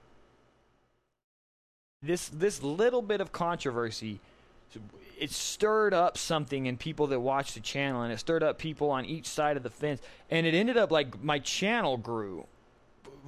this 2.02 2.28
this 2.28 2.62
little 2.62 3.02
bit 3.02 3.20
of 3.20 3.32
controversy 3.32 4.20
it 5.18 5.30
stirred 5.30 5.92
up 5.92 6.16
something 6.16 6.66
in 6.66 6.76
people 6.76 7.06
that 7.08 7.20
watched 7.20 7.54
the 7.54 7.60
channel 7.60 8.02
and 8.02 8.12
it 8.12 8.18
stirred 8.18 8.42
up 8.42 8.58
people 8.58 8.90
on 8.90 9.04
each 9.04 9.26
side 9.26 9.56
of 9.56 9.62
the 9.62 9.70
fence 9.70 10.00
and 10.30 10.46
it 10.46 10.54
ended 10.54 10.76
up 10.76 10.90
like 10.90 11.22
my 11.22 11.38
channel 11.38 11.96
grew 11.96 12.46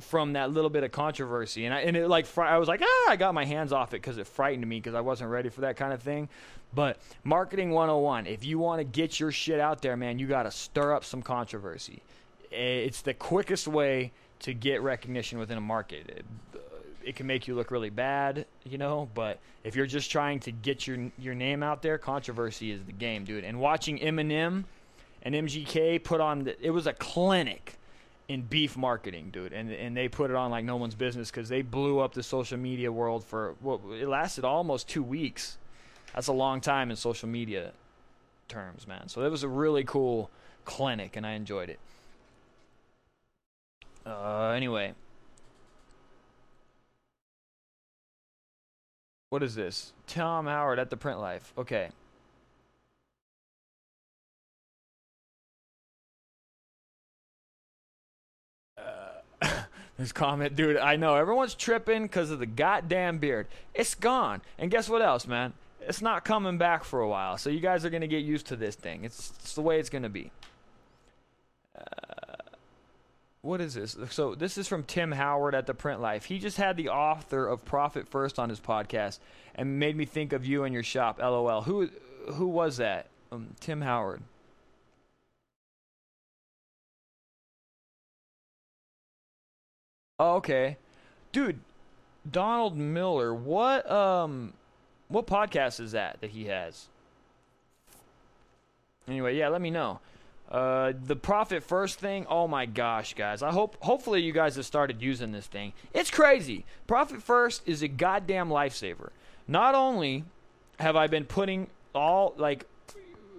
from 0.01 0.33
that 0.33 0.51
little 0.51 0.71
bit 0.71 0.85
of 0.85 0.91
controversy 0.91 1.67
and 1.67 1.75
I 1.75 1.81
and 1.81 1.97
it 1.97 2.09
like 2.09 2.27
I 2.39 2.57
was 2.57 2.67
like 2.67 2.81
ah 2.83 3.11
I 3.11 3.17
got 3.17 3.35
my 3.35 3.45
hands 3.45 3.73
off 3.73 3.93
it 3.93 4.01
cuz 4.01 4.17
it 4.17 4.27
frightened 4.27 4.67
me 4.67 4.81
cuz 4.81 4.95
I 4.95 5.01
wasn't 5.01 5.31
ready 5.31 5.51
for 5.51 5.61
that 5.63 5.77
kind 5.77 5.93
of 5.93 6.03
thing. 6.03 6.29
But 6.75 6.99
marketing 7.25 7.73
101 7.73 8.27
if 8.27 8.43
you 8.45 8.59
want 8.59 8.81
to 8.81 8.85
get 8.85 9.21
your 9.21 9.31
shit 9.31 9.61
out 9.61 9.83
there 9.83 9.97
man 9.97 10.19
you 10.19 10.27
got 10.27 10.45
to 10.45 10.51
stir 10.51 10.95
up 10.95 11.05
some 11.05 11.21
controversy. 11.21 12.03
It's 12.51 13.03
the 13.03 13.15
quickest 13.15 13.69
way 13.69 14.13
to 14.41 14.55
get 14.55 14.83
recognition 14.83 15.39
within 15.39 15.59
a 15.59 15.63
market 15.63 16.25
it 17.05 17.17
can 17.17 17.27
make 17.27 17.47
you 17.49 17.55
look 17.55 17.71
really 17.71 17.91
bad, 17.91 18.47
you 18.65 18.79
know. 18.79 19.09
But 19.15 19.39
if 19.65 19.77
you're 19.77 19.87
just 19.87 20.11
trying 20.11 20.41
to 20.41 20.53
get 20.53 20.87
your 20.87 21.11
your 21.19 21.35
name 21.35 21.63
out 21.63 21.83
there, 21.83 21.99
controversy 21.99 22.71
is 22.71 22.85
the 22.85 22.93
game, 22.93 23.25
dude. 23.25 23.45
And 23.45 23.61
watching 23.61 23.99
Eminem 23.99 24.65
and 25.23 25.35
MGK 25.35 26.03
put 26.03 26.21
on 26.21 26.45
the, 26.45 26.65
it 26.65 26.71
was 26.71 26.87
a 26.87 26.93
clinic 26.93 27.79
in 28.29 28.43
beef 28.43 28.77
marketing, 28.77 29.31
dude. 29.33 29.53
And 29.53 29.71
and 29.71 29.97
they 29.97 30.09
put 30.09 30.31
it 30.31 30.37
on 30.37 30.51
like 30.51 30.65
no 30.65 30.77
one's 30.77 30.95
business 30.95 31.31
because 31.31 31.49
they 31.49 31.63
blew 31.63 31.99
up 32.01 32.15
the 32.15 32.23
social 32.23 32.59
media 32.59 32.91
world 32.91 33.25
for 33.25 33.55
what 33.61 33.83
well, 33.85 33.95
it 33.95 34.09
lasted 34.09 34.45
almost 34.45 34.89
two 34.89 35.03
weeks. 35.03 35.59
That's 36.15 36.29
a 36.29 36.33
long 36.33 36.61
time 36.61 36.91
in 36.91 36.97
social 36.97 37.29
media 37.29 37.73
terms, 38.49 38.87
man. 38.87 39.09
So 39.09 39.23
it 39.23 39.31
was 39.31 39.43
a 39.43 39.49
really 39.49 39.85
cool 39.85 40.31
clinic, 40.65 41.17
and 41.17 41.27
I 41.27 41.33
enjoyed 41.33 41.71
it. 41.71 41.79
Uh, 44.05 44.49
anyway, 44.49 44.95
What 49.33 49.43
is 49.43 49.55
this? 49.55 49.95
Tom 50.07 50.45
Howard 50.45 50.79
at 50.79 50.91
the 50.91 50.97
Print 50.99 51.19
Life. 51.19 51.55
Okay. 51.57 51.89
Uh, 58.77 59.63
this 59.99 60.13
comment, 60.13 60.55
dude, 60.55 60.77
I 60.77 60.97
know 60.97 61.15
everyone's 61.15 61.55
tripping 61.55 62.03
because 62.03 62.31
of 62.31 62.41
the 62.41 62.47
goddamn 62.47 63.17
beard. 63.17 63.47
It's 63.73 63.95
gone. 63.95 64.43
And 64.59 64.71
guess 64.71 64.91
what 64.91 65.01
else, 65.01 65.27
man? 65.27 65.55
It's 65.81 66.03
not 66.03 66.27
coming 66.27 66.59
back 66.59 66.85
for 66.85 67.01
a 67.01 67.09
while. 67.09 67.39
So 67.39 67.49
you 67.49 67.61
guys 67.61 67.87
are 67.87 67.91
going 67.91 68.03
to 68.03 68.07
get 68.07 68.25
used 68.25 68.49
to 68.49 68.57
this 68.57 68.75
thing. 68.75 69.03
It's, 69.03 69.33
it's 69.41 69.55
the 69.55 69.63
way 69.63 69.81
it's 69.81 69.89
going 69.89 70.03
to 70.03 70.11
be. 70.11 70.31
Uh, 71.75 72.22
what 73.43 73.61
is 73.61 73.75
this? 73.75 73.97
So 74.11 74.37
this 74.37 74.57
is 74.57 74.69
from 74.69 74.85
Tim 74.85 75.11
Howard 75.11 75.55
at 75.55 75.67
the 75.67 75.75
Print 75.75 76.01
Life. 76.01 76.25
He 76.27 76.39
just 76.39 76.57
had 76.57 76.77
the 76.77 76.89
author 76.89 77.47
of 77.47 77.65
Profit 77.65 78.09
First 78.09 78.39
on 78.39 78.49
his 78.49 78.61
podcast 78.61 79.19
and 79.55 79.81
made 79.81 79.97
me 79.97 80.05
think 80.05 80.33
of 80.33 80.47
you 80.47 80.63
and 80.63 80.73
your 80.73 80.85
shop. 80.85 81.19
LOL. 81.19 81.63
Who 81.63 81.91
who 82.35 82.47
was 82.47 82.77
that? 82.77 83.07
Um, 83.33 83.49
Tim 83.59 83.81
Howard. 83.81 84.23
Oh, 90.21 90.37
okay, 90.37 90.77
dude. 91.33 91.59
Donald 92.31 92.77
Miller. 92.77 93.35
What 93.35 93.91
um, 93.91 94.53
what 95.09 95.27
podcast 95.27 95.81
is 95.81 95.91
that 95.93 96.21
that 96.21 96.31
he 96.31 96.45
has? 96.45 96.87
Anyway, 99.09 99.37
yeah, 99.37 99.49
let 99.49 99.61
me 99.61 99.71
know. 99.71 99.99
Uh, 100.53 100.93
the 101.07 101.17
profit 101.17 101.63
first 101.63 101.99
thing, 101.99 102.27
oh 102.29 102.47
my 102.47 102.67
gosh, 102.67 103.15
guys. 103.15 103.43
I 103.43 103.51
hope 103.53 103.79
hopefully 103.81 104.21
you 104.21 104.33
guys 104.33 104.57
have 104.57 104.67
started 104.67 105.01
using 105.01 105.33
this 105.33 105.47
thing. 105.47 105.73
It's 105.95 106.11
crazy. 106.11 106.67
Profit 106.87 107.23
first 107.23 107.63
is 107.65 107.83
a 107.83 107.89
goddamn 107.89 108.51
lifesaver. 108.51 109.09
Not 109.49 109.75
only 109.75 110.25
have 110.79 110.95
I 110.95 111.07
been 111.07 111.25
putting 111.25 111.69
all 111.95 112.35
like 112.37 112.67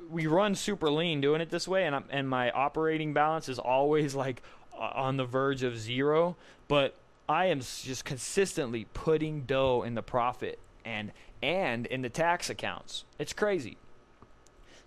we 0.09 0.25
run 0.25 0.55
super 0.55 0.89
lean 0.89 1.21
doing 1.21 1.39
it 1.39 1.51
this 1.51 1.67
way 1.67 1.85
and 1.85 1.95
I'm, 1.95 2.05
and 2.09 2.27
my 2.27 2.49
operating 2.49 3.13
balance 3.13 3.47
is 3.47 3.59
always 3.59 4.15
like 4.15 4.41
on 4.77 5.17
the 5.17 5.25
verge 5.25 5.61
of 5.61 5.77
zero, 5.77 6.35
but 6.67 6.95
I 7.29 7.45
am 7.45 7.59
just 7.59 8.05
consistently 8.05 8.87
putting 8.93 9.41
dough 9.41 9.83
in 9.83 9.93
the 9.93 10.01
profit 10.01 10.57
and 10.83 11.11
and 11.43 11.85
in 11.85 12.01
the 12.01 12.09
tax 12.09 12.49
accounts. 12.49 13.05
It's 13.19 13.33
crazy. 13.33 13.77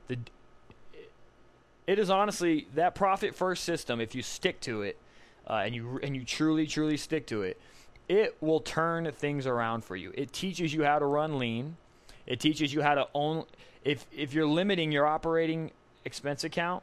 The 0.08 0.18
it 1.86 1.98
is 1.98 2.10
honestly 2.10 2.66
that 2.74 2.94
profit 2.94 3.34
first 3.34 3.64
system. 3.64 4.00
If 4.00 4.14
you 4.14 4.22
stick 4.22 4.60
to 4.62 4.82
it, 4.82 4.98
uh, 5.48 5.62
and 5.64 5.74
you 5.74 6.00
and 6.02 6.16
you 6.16 6.24
truly 6.24 6.66
truly 6.66 6.96
stick 6.96 7.26
to 7.28 7.42
it, 7.42 7.60
it 8.08 8.36
will 8.40 8.60
turn 8.60 9.10
things 9.12 9.46
around 9.46 9.84
for 9.84 9.96
you. 9.96 10.12
It 10.14 10.32
teaches 10.32 10.74
you 10.74 10.84
how 10.84 10.98
to 10.98 11.06
run 11.06 11.38
lean. 11.38 11.76
It 12.26 12.40
teaches 12.40 12.74
you 12.74 12.82
how 12.82 12.94
to 12.94 13.08
own. 13.14 13.44
If 13.84 14.06
if 14.12 14.34
you're 14.34 14.46
limiting 14.46 14.90
your 14.90 15.06
operating 15.06 15.70
expense 16.04 16.44
account 16.44 16.82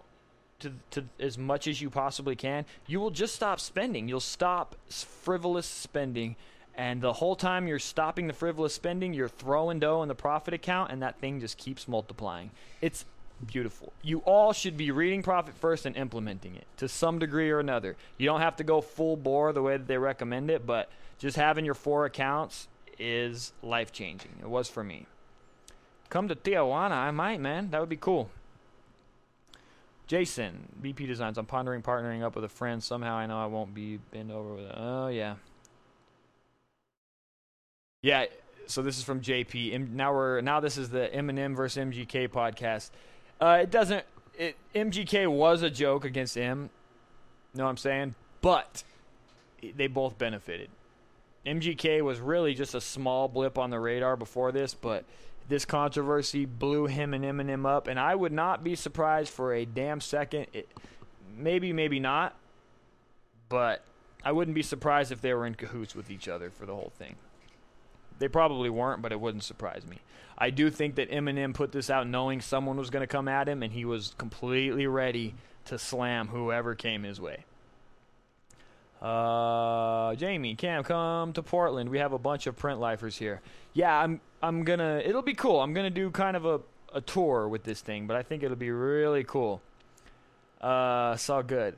to, 0.59 0.71
to 0.91 1.03
as 1.19 1.37
much 1.37 1.67
as 1.67 1.81
you 1.81 1.89
possibly 1.89 2.35
can, 2.35 2.65
you 2.87 2.99
will 2.99 3.11
just 3.11 3.35
stop 3.35 3.59
spending. 3.59 4.07
You'll 4.07 4.19
stop 4.19 4.75
frivolous 4.89 5.65
spending. 5.65 6.35
And 6.75 7.01
the 7.01 7.13
whole 7.13 7.35
time 7.35 7.67
you're 7.67 7.77
stopping 7.77 8.25
the 8.25 8.33
frivolous 8.33 8.73
spending, 8.73 9.13
you're 9.13 9.29
throwing 9.29 9.79
dough 9.79 10.01
in 10.01 10.07
the 10.07 10.15
profit 10.15 10.55
account, 10.55 10.91
and 10.91 11.03
that 11.03 11.19
thing 11.19 11.39
just 11.39 11.59
keeps 11.59 11.87
multiplying. 11.87 12.49
It's 12.81 13.05
beautiful. 13.43 13.93
You 14.01 14.19
all 14.19 14.53
should 14.53 14.77
be 14.77 14.91
reading 14.91 15.23
Profit 15.23 15.55
First 15.55 15.85
and 15.85 15.95
implementing 15.95 16.55
it 16.55 16.65
to 16.77 16.87
some 16.87 17.19
degree 17.19 17.49
or 17.49 17.59
another. 17.59 17.95
You 18.17 18.25
don't 18.25 18.41
have 18.41 18.55
to 18.57 18.63
go 18.63 18.81
full 18.81 19.15
bore 19.17 19.53
the 19.53 19.61
way 19.61 19.77
that 19.77 19.87
they 19.87 19.97
recommend 19.97 20.49
it, 20.49 20.65
but 20.65 20.89
just 21.19 21.37
having 21.37 21.65
your 21.65 21.73
four 21.73 22.05
accounts 22.05 22.67
is 22.99 23.53
life 23.61 23.91
changing. 23.91 24.31
It 24.41 24.49
was 24.49 24.69
for 24.69 24.83
me. 24.83 25.07
Come 26.09 26.27
to 26.27 26.35
Tijuana, 26.35 26.91
I 26.91 27.11
might, 27.11 27.39
man. 27.39 27.71
That 27.71 27.79
would 27.79 27.89
be 27.89 27.97
cool. 27.97 28.29
Jason, 30.05 30.67
BP 30.81 31.07
Designs. 31.07 31.37
I'm 31.37 31.45
pondering 31.45 31.81
partnering 31.81 32.21
up 32.23 32.35
with 32.35 32.43
a 32.43 32.49
friend. 32.49 32.83
Somehow 32.83 33.15
I 33.15 33.25
know 33.25 33.41
I 33.41 33.47
won't 33.47 33.73
be 33.73 33.97
bent 34.11 34.31
over 34.31 34.53
with 34.53 34.65
it. 34.65 34.75
Oh, 34.75 35.07
yeah. 35.07 35.35
Yeah, 38.01 38.25
so 38.67 38.81
this 38.81 38.97
is 38.97 39.03
from 39.03 39.21
JP. 39.21 39.89
Now 39.91 40.13
we're 40.13 40.41
now 40.41 40.59
this 40.59 40.77
is 40.77 40.89
the 40.89 41.09
Eminem 41.13 41.55
versus 41.55 41.83
MGK 41.83 42.27
podcast. 42.29 42.91
Uh, 43.39 43.59
it 43.61 43.71
doesn't. 43.71 44.05
It, 44.37 44.55
MGK 44.73 45.27
was 45.27 45.61
a 45.61 45.69
joke 45.69 46.05
against 46.05 46.37
M. 46.37 46.69
Know 47.53 47.63
what 47.63 47.69
I'm 47.69 47.77
saying? 47.77 48.15
But 48.41 48.83
they 49.75 49.87
both 49.87 50.17
benefited. 50.17 50.69
MGK 51.45 52.01
was 52.01 52.19
really 52.19 52.53
just 52.53 52.73
a 52.73 52.81
small 52.81 53.27
blip 53.27 53.57
on 53.57 53.69
the 53.69 53.79
radar 53.79 54.15
before 54.15 54.51
this, 54.51 54.73
but 54.73 55.03
this 55.49 55.65
controversy 55.65 56.45
blew 56.45 56.87
him 56.87 57.13
and 57.13 57.23
Eminem 57.23 57.65
up, 57.65 57.87
and 57.87 57.99
I 57.99 58.15
would 58.15 58.31
not 58.31 58.63
be 58.63 58.75
surprised 58.75 59.29
for 59.29 59.53
a 59.53 59.65
damn 59.65 59.99
second. 59.99 60.47
It, 60.53 60.69
maybe, 61.37 61.73
maybe 61.73 61.99
not, 61.99 62.35
but 63.49 63.83
I 64.23 64.31
wouldn't 64.31 64.55
be 64.55 64.63
surprised 64.63 65.11
if 65.11 65.21
they 65.21 65.33
were 65.33 65.45
in 65.45 65.55
cahoots 65.55 65.95
with 65.95 66.09
each 66.09 66.27
other 66.29 66.49
for 66.49 66.65
the 66.65 66.73
whole 66.73 66.93
thing. 66.97 67.15
They 68.19 68.27
probably 68.27 68.69
weren't, 68.69 69.01
but 69.01 69.11
it 69.11 69.19
wouldn't 69.19 69.43
surprise 69.43 69.85
me. 69.85 69.99
I 70.37 70.49
do 70.49 70.69
think 70.69 70.95
that 70.95 71.11
Eminem 71.11 71.53
put 71.53 71.71
this 71.71 71.89
out 71.89 72.07
knowing 72.07 72.41
someone 72.41 72.77
was 72.77 72.89
going 72.89 73.01
to 73.01 73.07
come 73.07 73.27
at 73.27 73.47
him, 73.47 73.63
and 73.63 73.71
he 73.71 73.85
was 73.85 74.13
completely 74.17 74.87
ready 74.87 75.35
to 75.65 75.77
slam 75.77 76.27
whoever 76.27 76.75
came 76.75 77.03
his 77.03 77.21
way. 77.21 77.45
Uh, 79.01 80.15
Jamie, 80.15 80.55
Cam, 80.55 80.83
come 80.83 81.33
to 81.33 81.43
Portland. 81.43 81.89
We 81.89 81.99
have 81.99 82.13
a 82.13 82.17
bunch 82.17 82.47
of 82.47 82.55
print 82.57 82.79
lifers 82.79 83.17
here. 83.17 83.41
Yeah, 83.73 83.95
I'm. 83.95 84.21
I'm 84.41 84.63
gonna. 84.63 85.01
It'll 85.03 85.21
be 85.21 85.33
cool. 85.33 85.61
I'm 85.61 85.73
gonna 85.73 85.89
do 85.89 86.09
kind 86.09 86.37
of 86.37 86.45
a 86.45 86.61
a 86.93 87.01
tour 87.01 87.47
with 87.47 87.63
this 87.63 87.81
thing, 87.81 88.07
but 88.07 88.15
I 88.15 88.23
think 88.23 88.43
it'll 88.43 88.55
be 88.55 88.71
really 88.71 89.23
cool. 89.23 89.61
Uh, 90.61 91.15
so 91.17 91.43
good. 91.43 91.77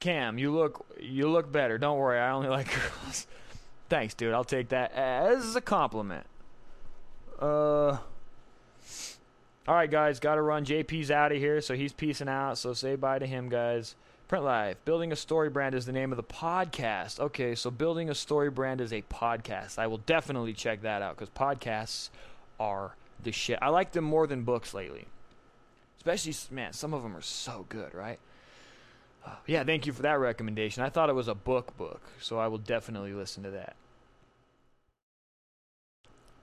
Cam, 0.00 0.38
you 0.38 0.54
look 0.54 0.84
you 1.00 1.30
look 1.30 1.50
better. 1.50 1.78
Don't 1.78 1.98
worry, 1.98 2.18
I 2.18 2.30
only 2.30 2.48
like 2.58 2.68
girls. 2.68 3.26
Thanks, 3.88 4.14
dude. 4.14 4.34
I'll 4.34 4.44
take 4.44 4.68
that 4.68 4.92
as 4.92 5.56
a 5.56 5.60
compliment. 5.60 6.26
Uh. 7.40 7.98
All 9.68 9.74
right, 9.74 9.90
guys, 9.90 10.18
got 10.18 10.36
to 10.36 10.42
run. 10.42 10.64
JP's 10.64 11.10
out 11.10 11.30
of 11.30 11.38
here, 11.38 11.60
so 11.60 11.74
he's 11.74 11.92
peacing 11.92 12.28
out. 12.28 12.56
So 12.56 12.72
say 12.72 12.96
bye 12.96 13.18
to 13.18 13.26
him, 13.26 13.50
guys. 13.50 13.96
Print 14.26 14.44
Life. 14.44 14.76
Building 14.84 15.12
a 15.12 15.16
Story 15.16 15.50
Brand 15.50 15.74
is 15.74 15.84
the 15.86 15.92
name 15.92 16.10
of 16.10 16.16
the 16.16 16.22
podcast. 16.22 17.20
Okay, 17.20 17.54
so 17.54 17.70
Building 17.70 18.08
a 18.10 18.14
Story 18.14 18.50
Brand 18.50 18.80
is 18.80 18.92
a 18.92 19.02
podcast. 19.02 19.78
I 19.78 19.86
will 19.86 19.98
definitely 19.98 20.54
check 20.54 20.82
that 20.82 21.02
out 21.02 21.16
because 21.16 21.30
podcasts 21.30 22.08
are 22.58 22.94
the 23.22 23.32
shit. 23.32 23.58
I 23.60 23.68
like 23.68 23.92
them 23.92 24.04
more 24.04 24.26
than 24.26 24.42
books 24.42 24.72
lately. 24.72 25.06
Especially, 25.98 26.34
man, 26.50 26.72
some 26.72 26.94
of 26.94 27.02
them 27.02 27.16
are 27.16 27.22
so 27.22 27.66
good, 27.68 27.94
right? 27.94 28.18
Yeah, 29.46 29.64
thank 29.64 29.86
you 29.86 29.92
for 29.92 30.02
that 30.02 30.18
recommendation. 30.18 30.82
I 30.82 30.88
thought 30.88 31.08
it 31.08 31.14
was 31.14 31.28
a 31.28 31.34
book 31.34 31.76
book, 31.76 32.00
so 32.20 32.38
I 32.38 32.48
will 32.48 32.58
definitely 32.58 33.12
listen 33.12 33.42
to 33.44 33.50
that. 33.50 33.76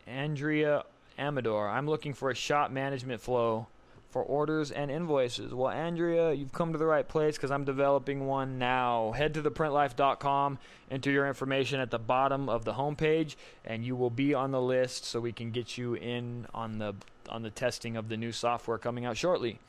Andrea 0.07 0.83
Amador, 1.17 1.69
I'm 1.69 1.88
looking 1.88 2.13
for 2.13 2.29
a 2.29 2.36
shop 2.36 2.71
management 2.71 3.21
flow 3.21 3.67
for 4.15 4.23
orders 4.23 4.71
and 4.71 4.89
invoices. 4.89 5.53
Well, 5.53 5.69
Andrea, 5.69 6.31
you've 6.31 6.53
come 6.53 6.71
to 6.71 6.77
the 6.77 6.86
right 6.86 7.05
place 7.05 7.36
because 7.36 7.51
I'm 7.51 7.65
developing 7.65 8.27
one 8.27 8.57
now. 8.57 9.11
Head 9.11 9.33
to 9.33 9.41
theprintlife.com, 9.41 10.57
enter 10.89 11.11
your 11.11 11.27
information 11.27 11.81
at 11.81 11.91
the 11.91 11.99
bottom 11.99 12.47
of 12.47 12.63
the 12.63 12.73
homepage, 12.73 13.36
and 13.65 13.86
you 13.86 13.93
will 13.95 14.09
be 14.09 14.33
on 14.33 14.51
the 14.51 14.61
list 14.61 15.03
so 15.03 15.19
we 15.19 15.33
can 15.33 15.51
get 15.51 15.77
you 15.77 15.95
in 15.95 16.47
on 16.53 16.77
the 16.77 16.93
on 17.27 17.41
the 17.41 17.49
testing 17.49 17.97
of 17.97 18.07
the 18.07 18.15
new 18.15 18.31
software 18.31 18.77
coming 18.77 19.03
out 19.03 19.17
shortly. 19.17 19.59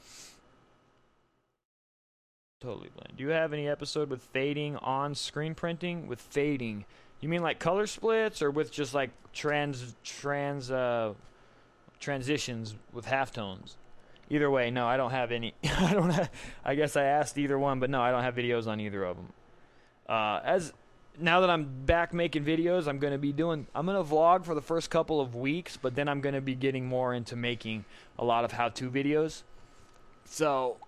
Totally 2.60 2.88
blind. 2.96 3.18
Do 3.18 3.22
you 3.22 3.30
have 3.30 3.52
any 3.52 3.68
episode 3.68 4.08
with 4.08 4.22
fading 4.22 4.76
on 4.76 5.14
screen 5.14 5.54
printing? 5.54 6.06
With 6.06 6.20
fading, 6.20 6.86
you 7.20 7.28
mean 7.28 7.42
like 7.42 7.58
color 7.58 7.86
splits, 7.86 8.40
or 8.40 8.50
with 8.50 8.72
just 8.72 8.94
like 8.94 9.10
trans 9.34 9.94
trans 10.02 10.70
uh, 10.70 11.12
transitions 12.00 12.74
with 12.94 13.04
halftones? 13.04 13.76
Either 14.30 14.50
way, 14.50 14.70
no, 14.70 14.86
I 14.86 14.96
don't 14.96 15.10
have 15.10 15.32
any. 15.32 15.52
I 15.64 15.92
don't 15.92 16.08
have. 16.08 16.30
I 16.64 16.74
guess 16.76 16.96
I 16.96 17.04
asked 17.04 17.36
either 17.36 17.58
one, 17.58 17.78
but 17.78 17.90
no, 17.90 18.00
I 18.00 18.10
don't 18.10 18.22
have 18.22 18.34
videos 18.34 18.66
on 18.66 18.80
either 18.80 19.04
of 19.04 19.16
them. 19.16 19.32
Uh, 20.08 20.40
as 20.42 20.72
now 21.20 21.40
that 21.40 21.50
I'm 21.50 21.84
back 21.84 22.14
making 22.14 22.46
videos, 22.46 22.88
I'm 22.88 22.98
gonna 22.98 23.18
be 23.18 23.32
doing. 23.32 23.66
I'm 23.74 23.84
gonna 23.84 24.02
vlog 24.02 24.46
for 24.46 24.54
the 24.54 24.62
first 24.62 24.88
couple 24.88 25.20
of 25.20 25.34
weeks, 25.34 25.76
but 25.76 25.94
then 25.94 26.08
I'm 26.08 26.22
gonna 26.22 26.40
be 26.40 26.54
getting 26.54 26.86
more 26.86 27.12
into 27.12 27.36
making 27.36 27.84
a 28.18 28.24
lot 28.24 28.46
of 28.46 28.52
how-to 28.52 28.90
videos. 28.90 29.42
So, 30.24 30.78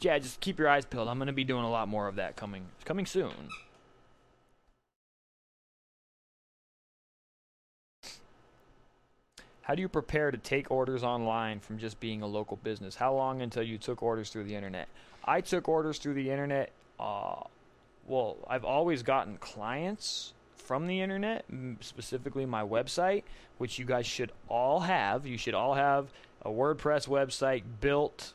yeah, 0.00 0.18
just 0.18 0.40
keep 0.40 0.58
your 0.58 0.68
eyes 0.68 0.84
peeled. 0.84 1.08
I'm 1.08 1.18
gonna 1.18 1.32
be 1.32 1.44
doing 1.44 1.64
a 1.64 1.70
lot 1.70 1.88
more 1.88 2.08
of 2.08 2.16
that 2.16 2.36
coming 2.36 2.64
coming 2.84 3.06
soon. 3.06 3.32
How 9.62 9.76
do 9.76 9.82
you 9.82 9.88
prepare 9.88 10.32
to 10.32 10.38
take 10.38 10.70
orders 10.70 11.04
online 11.04 11.60
from 11.60 11.78
just 11.78 12.00
being 12.00 12.22
a 12.22 12.26
local 12.26 12.56
business? 12.56 12.96
How 12.96 13.14
long 13.14 13.40
until 13.40 13.62
you 13.62 13.78
took 13.78 14.02
orders 14.02 14.30
through 14.30 14.44
the 14.44 14.56
internet? 14.56 14.88
I 15.24 15.40
took 15.42 15.68
orders 15.68 15.98
through 15.98 16.14
the 16.14 16.28
internet. 16.28 16.72
Uh, 16.98 17.44
well, 18.08 18.36
I've 18.48 18.64
always 18.64 19.04
gotten 19.04 19.36
clients 19.36 20.32
from 20.56 20.88
the 20.88 21.00
internet, 21.00 21.44
specifically 21.80 22.46
my 22.46 22.64
website, 22.64 23.22
which 23.58 23.78
you 23.78 23.84
guys 23.84 24.06
should 24.06 24.32
all 24.48 24.80
have. 24.80 25.26
You 25.26 25.38
should 25.38 25.54
all 25.54 25.74
have 25.74 26.08
a 26.42 26.48
WordPress 26.48 27.06
website 27.06 27.62
built, 27.80 28.32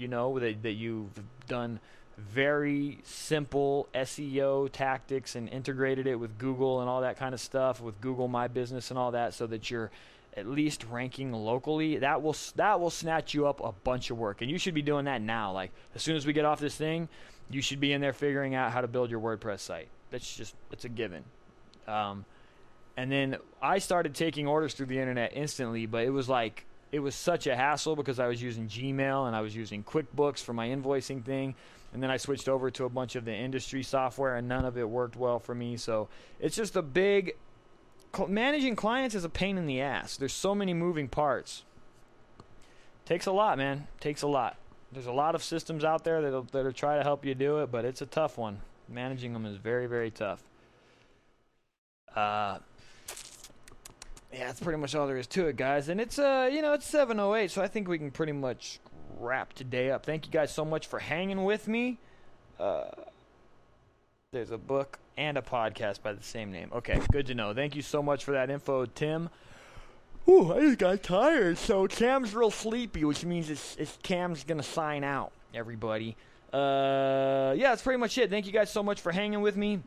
you 0.00 0.08
know, 0.08 0.38
that, 0.38 0.62
that 0.62 0.72
you've 0.72 1.10
done 1.46 1.80
very 2.18 2.98
simple 3.04 3.88
SEO 3.94 4.70
tactics 4.70 5.36
and 5.36 5.48
integrated 5.48 6.06
it 6.06 6.16
with 6.16 6.38
Google 6.38 6.80
and 6.80 6.88
all 6.88 7.00
that 7.00 7.18
kind 7.18 7.34
of 7.34 7.40
stuff, 7.40 7.80
with 7.80 8.00
Google 8.00 8.28
My 8.28 8.48
Business 8.48 8.90
and 8.90 8.98
all 8.98 9.12
that, 9.12 9.34
so 9.34 9.46
that 9.46 9.70
you're 9.70 9.90
at 10.36 10.46
least 10.46 10.84
ranking 10.90 11.32
locally, 11.32 11.98
that 11.98 12.22
will 12.22 12.36
that 12.56 12.80
will 12.80 12.90
snatch 12.90 13.34
you 13.34 13.46
up 13.46 13.60
a 13.64 13.72
bunch 13.72 14.10
of 14.10 14.18
work, 14.18 14.42
and 14.42 14.50
you 14.50 14.58
should 14.58 14.74
be 14.74 14.82
doing 14.82 15.06
that 15.06 15.20
now. 15.20 15.52
Like 15.52 15.72
as 15.94 16.02
soon 16.02 16.16
as 16.16 16.26
we 16.26 16.32
get 16.32 16.44
off 16.44 16.60
this 16.60 16.76
thing, 16.76 17.08
you 17.50 17.60
should 17.60 17.80
be 17.80 17.92
in 17.92 18.00
there 18.00 18.12
figuring 18.12 18.54
out 18.54 18.72
how 18.72 18.80
to 18.80 18.88
build 18.88 19.10
your 19.10 19.20
WordPress 19.20 19.60
site. 19.60 19.88
That's 20.10 20.36
just 20.36 20.54
it's 20.70 20.84
a 20.84 20.88
given. 20.88 21.24
Um, 21.88 22.24
and 22.96 23.10
then 23.10 23.38
I 23.62 23.78
started 23.78 24.14
taking 24.14 24.46
orders 24.46 24.74
through 24.74 24.86
the 24.86 24.98
internet 24.98 25.32
instantly, 25.34 25.86
but 25.86 26.04
it 26.04 26.10
was 26.10 26.28
like 26.28 26.64
it 26.92 27.00
was 27.00 27.14
such 27.14 27.46
a 27.46 27.54
hassle 27.54 27.96
because 27.96 28.18
I 28.18 28.26
was 28.26 28.42
using 28.42 28.68
Gmail 28.68 29.26
and 29.26 29.36
I 29.36 29.40
was 29.40 29.54
using 29.54 29.84
QuickBooks 29.84 30.42
for 30.42 30.52
my 30.52 30.68
invoicing 30.68 31.24
thing. 31.24 31.54
And 31.92 32.02
then 32.02 32.10
I 32.10 32.16
switched 32.16 32.48
over 32.48 32.70
to 32.72 32.84
a 32.84 32.88
bunch 32.88 33.16
of 33.16 33.24
the 33.24 33.34
industry 33.34 33.82
software, 33.82 34.36
and 34.36 34.46
none 34.46 34.64
of 34.64 34.78
it 34.78 34.88
worked 34.88 35.16
well 35.16 35.40
for 35.40 35.56
me. 35.56 35.76
So 35.76 36.08
it's 36.38 36.54
just 36.54 36.76
a 36.76 36.82
big 36.82 37.34
managing 38.28 38.76
clients 38.76 39.14
is 39.14 39.24
a 39.24 39.28
pain 39.28 39.58
in 39.58 39.66
the 39.66 39.80
ass. 39.80 40.16
There's 40.16 40.32
so 40.32 40.54
many 40.54 40.74
moving 40.74 41.08
parts. 41.08 41.64
Takes 43.04 43.26
a 43.26 43.32
lot, 43.32 43.58
man. 43.58 43.88
Takes 43.98 44.22
a 44.22 44.28
lot. 44.28 44.56
There's 44.92 45.06
a 45.06 45.12
lot 45.12 45.34
of 45.34 45.42
systems 45.42 45.84
out 45.84 46.04
there 46.04 46.22
that'll 46.22 46.42
that'll 46.44 46.72
try 46.72 46.96
to 46.96 47.02
help 47.02 47.24
you 47.24 47.34
do 47.34 47.58
it, 47.58 47.70
but 47.70 47.84
it's 47.84 48.02
a 48.02 48.06
tough 48.06 48.38
one. 48.38 48.60
Managing 48.88 49.32
them 49.32 49.46
is 49.46 49.56
very 49.56 49.86
very 49.86 50.10
tough. 50.10 50.42
Uh, 52.14 52.58
yeah, 54.32 54.46
that's 54.46 54.60
pretty 54.60 54.78
much 54.78 54.94
all 54.94 55.06
there 55.06 55.16
is 55.16 55.26
to 55.28 55.46
it, 55.46 55.56
guys. 55.56 55.88
And 55.88 56.00
it's 56.00 56.18
uh, 56.18 56.48
you 56.50 56.62
know, 56.62 56.72
it's 56.72 56.90
7:08, 56.90 57.50
so 57.50 57.62
I 57.62 57.68
think 57.68 57.88
we 57.88 57.98
can 57.98 58.10
pretty 58.10 58.32
much 58.32 58.80
wrap 59.18 59.52
today 59.52 59.90
up. 59.90 60.06
Thank 60.06 60.26
you 60.26 60.32
guys 60.32 60.52
so 60.52 60.64
much 60.64 60.86
for 60.86 60.98
hanging 60.98 61.44
with 61.44 61.68
me. 61.68 61.98
Uh, 62.58 62.90
there's 64.32 64.50
a 64.50 64.58
book 64.58 64.98
and 65.16 65.36
a 65.36 65.42
podcast 65.42 66.02
by 66.02 66.12
the 66.12 66.22
same 66.22 66.52
name. 66.52 66.70
Okay, 66.72 67.00
good 67.10 67.26
to 67.26 67.34
know. 67.34 67.52
Thank 67.52 67.74
you 67.74 67.82
so 67.82 68.02
much 68.02 68.24
for 68.24 68.32
that 68.32 68.50
info, 68.50 68.86
Tim. 68.86 69.28
Ooh, 70.28 70.52
I 70.52 70.60
just 70.60 70.78
got 70.78 71.02
tired. 71.02 71.58
So 71.58 71.86
Cam's 71.88 72.34
real 72.34 72.50
sleepy, 72.50 73.04
which 73.04 73.24
means 73.24 73.50
it's, 73.50 73.76
it's 73.76 73.98
Cam's 74.02 74.44
gonna 74.44 74.62
sign 74.62 75.02
out. 75.02 75.32
Everybody. 75.52 76.16
Uh, 76.52 77.54
yeah, 77.56 77.70
that's 77.70 77.82
pretty 77.82 77.98
much 77.98 78.16
it. 78.18 78.30
Thank 78.30 78.46
you 78.46 78.52
guys 78.52 78.70
so 78.70 78.82
much 78.82 79.00
for 79.00 79.10
hanging 79.12 79.40
with 79.40 79.56
me. 79.56 79.80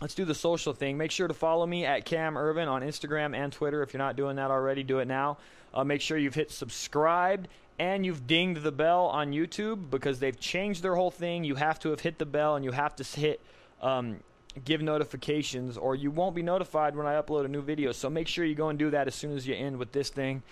Let's 0.00 0.14
do 0.14 0.24
the 0.24 0.34
social 0.34 0.72
thing. 0.72 0.98
Make 0.98 1.10
sure 1.10 1.28
to 1.28 1.34
follow 1.34 1.66
me 1.66 1.84
at 1.84 2.04
Cam 2.04 2.34
Earven 2.34 2.68
on 2.68 2.82
Instagram 2.82 3.34
and 3.34 3.52
Twitter. 3.52 3.82
If 3.82 3.92
you're 3.92 3.98
not 3.98 4.16
doing 4.16 4.36
that 4.36 4.50
already, 4.50 4.82
do 4.82 4.98
it 4.98 5.06
now. 5.06 5.38
Uh, 5.72 5.84
make 5.84 6.00
sure 6.00 6.18
you've 6.18 6.34
hit 6.34 6.50
subscribed 6.50 7.48
and 7.78 8.04
you've 8.04 8.26
dinged 8.26 8.62
the 8.62 8.72
bell 8.72 9.06
on 9.06 9.32
YouTube 9.32 9.90
because 9.90 10.18
they've 10.18 10.38
changed 10.38 10.82
their 10.82 10.94
whole 10.94 11.10
thing. 11.10 11.44
You 11.44 11.54
have 11.56 11.78
to 11.80 11.90
have 11.90 12.00
hit 12.00 12.18
the 12.18 12.26
bell 12.26 12.56
and 12.56 12.64
you 12.64 12.72
have 12.72 12.96
to 12.96 13.04
hit 13.04 13.40
um, 13.82 14.18
give 14.64 14.82
notifications 14.82 15.76
or 15.76 15.94
you 15.94 16.10
won't 16.10 16.34
be 16.34 16.42
notified 16.42 16.96
when 16.96 17.06
I 17.06 17.20
upload 17.20 17.44
a 17.44 17.48
new 17.48 17.62
video. 17.62 17.92
So 17.92 18.08
make 18.08 18.28
sure 18.28 18.44
you 18.44 18.54
go 18.54 18.68
and 18.68 18.78
do 18.78 18.90
that 18.90 19.06
as 19.06 19.14
soon 19.14 19.36
as 19.36 19.46
you 19.46 19.54
end 19.54 19.78
with 19.78 19.92
this 19.92 20.10
thing. 20.10 20.42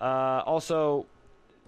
Uh, 0.00 0.42
also, 0.46 1.06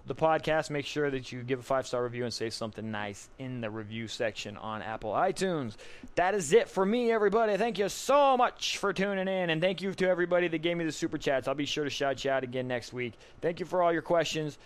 the 0.05 0.15
podcast, 0.15 0.69
make 0.69 0.85
sure 0.85 1.09
that 1.09 1.31
you 1.31 1.43
give 1.43 1.59
a 1.59 1.63
five 1.63 1.87
star 1.87 2.03
review 2.03 2.25
and 2.25 2.33
say 2.33 2.49
something 2.49 2.91
nice 2.91 3.29
in 3.39 3.61
the 3.61 3.69
review 3.69 4.07
section 4.07 4.57
on 4.57 4.81
Apple 4.81 5.11
iTunes. 5.11 5.75
That 6.15 6.35
is 6.35 6.51
it 6.51 6.67
for 6.67 6.85
me, 6.85 7.11
everybody. 7.11 7.55
Thank 7.55 7.79
you 7.79 7.87
so 7.87 8.35
much 8.35 8.77
for 8.77 8.91
tuning 8.91 9.27
in, 9.27 9.49
and 9.49 9.61
thank 9.61 9.81
you 9.81 9.93
to 9.93 10.07
everybody 10.07 10.47
that 10.49 10.57
gave 10.57 10.75
me 10.75 10.83
the 10.83 10.91
super 10.91 11.17
chats. 11.17 11.47
I'll 11.47 11.55
be 11.55 11.65
sure 11.65 11.85
to 11.85 11.89
shout 11.89 12.25
you 12.25 12.31
out 12.31 12.43
again 12.43 12.67
next 12.67 12.91
week. 12.91 13.13
Thank 13.41 13.59
you 13.59 13.65
for 13.65 13.81
all 13.81 13.93
your 13.93 14.01
questions. 14.01 14.57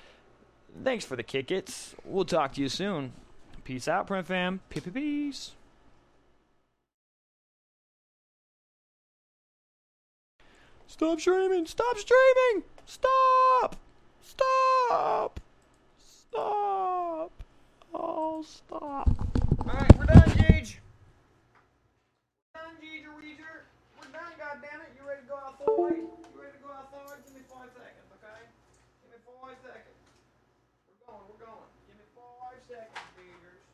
Thanks 0.84 1.06
for 1.06 1.16
the 1.16 1.24
kick 1.24 1.52
its. 1.52 1.96
We'll 2.04 2.26
talk 2.26 2.54
to 2.54 2.62
you 2.62 2.70
soon. 2.70 3.14
Peace 3.64 3.88
out, 3.88 4.08
Print 4.08 4.26
Fam. 4.26 4.62
Peace. 4.70 5.52
Stop 10.88 11.20
streaming! 11.20 11.66
Stop 11.68 11.98
streaming! 11.98 12.64
Stop! 12.86 13.76
Stop! 14.38 15.40
Stop! 15.98 17.34
Oh, 17.90 18.46
stop. 18.46 19.10
Alright, 19.66 19.98
we're 19.98 20.06
done, 20.06 20.30
Gage. 20.38 20.78
We're 22.54 22.62
done, 22.62 22.78
Gage 22.78 23.10
Weezer. 23.18 23.66
We're 23.98 24.14
done, 24.14 24.38
goddammit. 24.38 24.94
You 24.94 25.02
ready 25.10 25.26
to 25.26 25.30
go 25.34 25.42
outside? 25.42 25.66
You 25.66 26.38
ready 26.38 26.54
to 26.54 26.62
go 26.62 26.70
outside? 26.70 27.18
Give 27.26 27.34
me 27.34 27.42
five 27.50 27.74
seconds, 27.74 28.10
okay? 28.22 28.46
Give 29.02 29.10
me 29.10 29.18
five 29.26 29.58
seconds. 29.66 29.98
We're 30.86 31.02
going, 31.02 31.26
we're 31.34 31.42
going. 31.42 31.72
Give 31.90 31.98
me 31.98 32.06
five 32.14 32.62
seconds, 32.62 33.10
Geezers. 33.18 33.66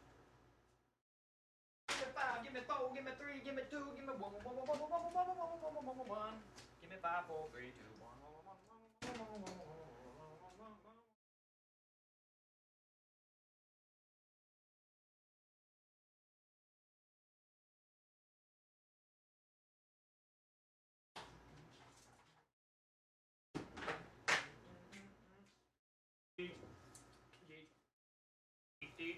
Give 1.91 2.07
me 2.07 2.15
five, 2.15 2.39
give 2.47 2.55
me 2.55 2.63
four, 2.63 2.87
give 2.95 3.03
me 3.03 3.11
three, 3.19 3.43
give 3.43 3.59
me 3.59 3.67
two, 3.67 3.83
give 3.99 4.07
me 4.07 4.15
one, 4.15 4.31
one, 4.31 4.55
one, 4.55 4.63
one, 4.63 4.79
one, 4.79 5.11
one, 5.11 5.11
one, 5.11 5.27
one, 5.27 5.59
one, 5.59 5.83
one, 5.83 5.97
one, 5.99 6.07
one. 6.07 6.35
Give 6.79 6.87
me 6.87 6.95
five, 7.03 7.27
four, 7.27 7.51
three, 7.51 7.75
two, 7.75 7.91
one, 7.99 8.15
one, 8.23 8.31
one, 8.47 8.55
one, 8.63 8.79
one, 8.79 9.19
one, 9.19 9.43
one, 9.43 9.43
one, 9.43 9.59
one. 9.59 9.72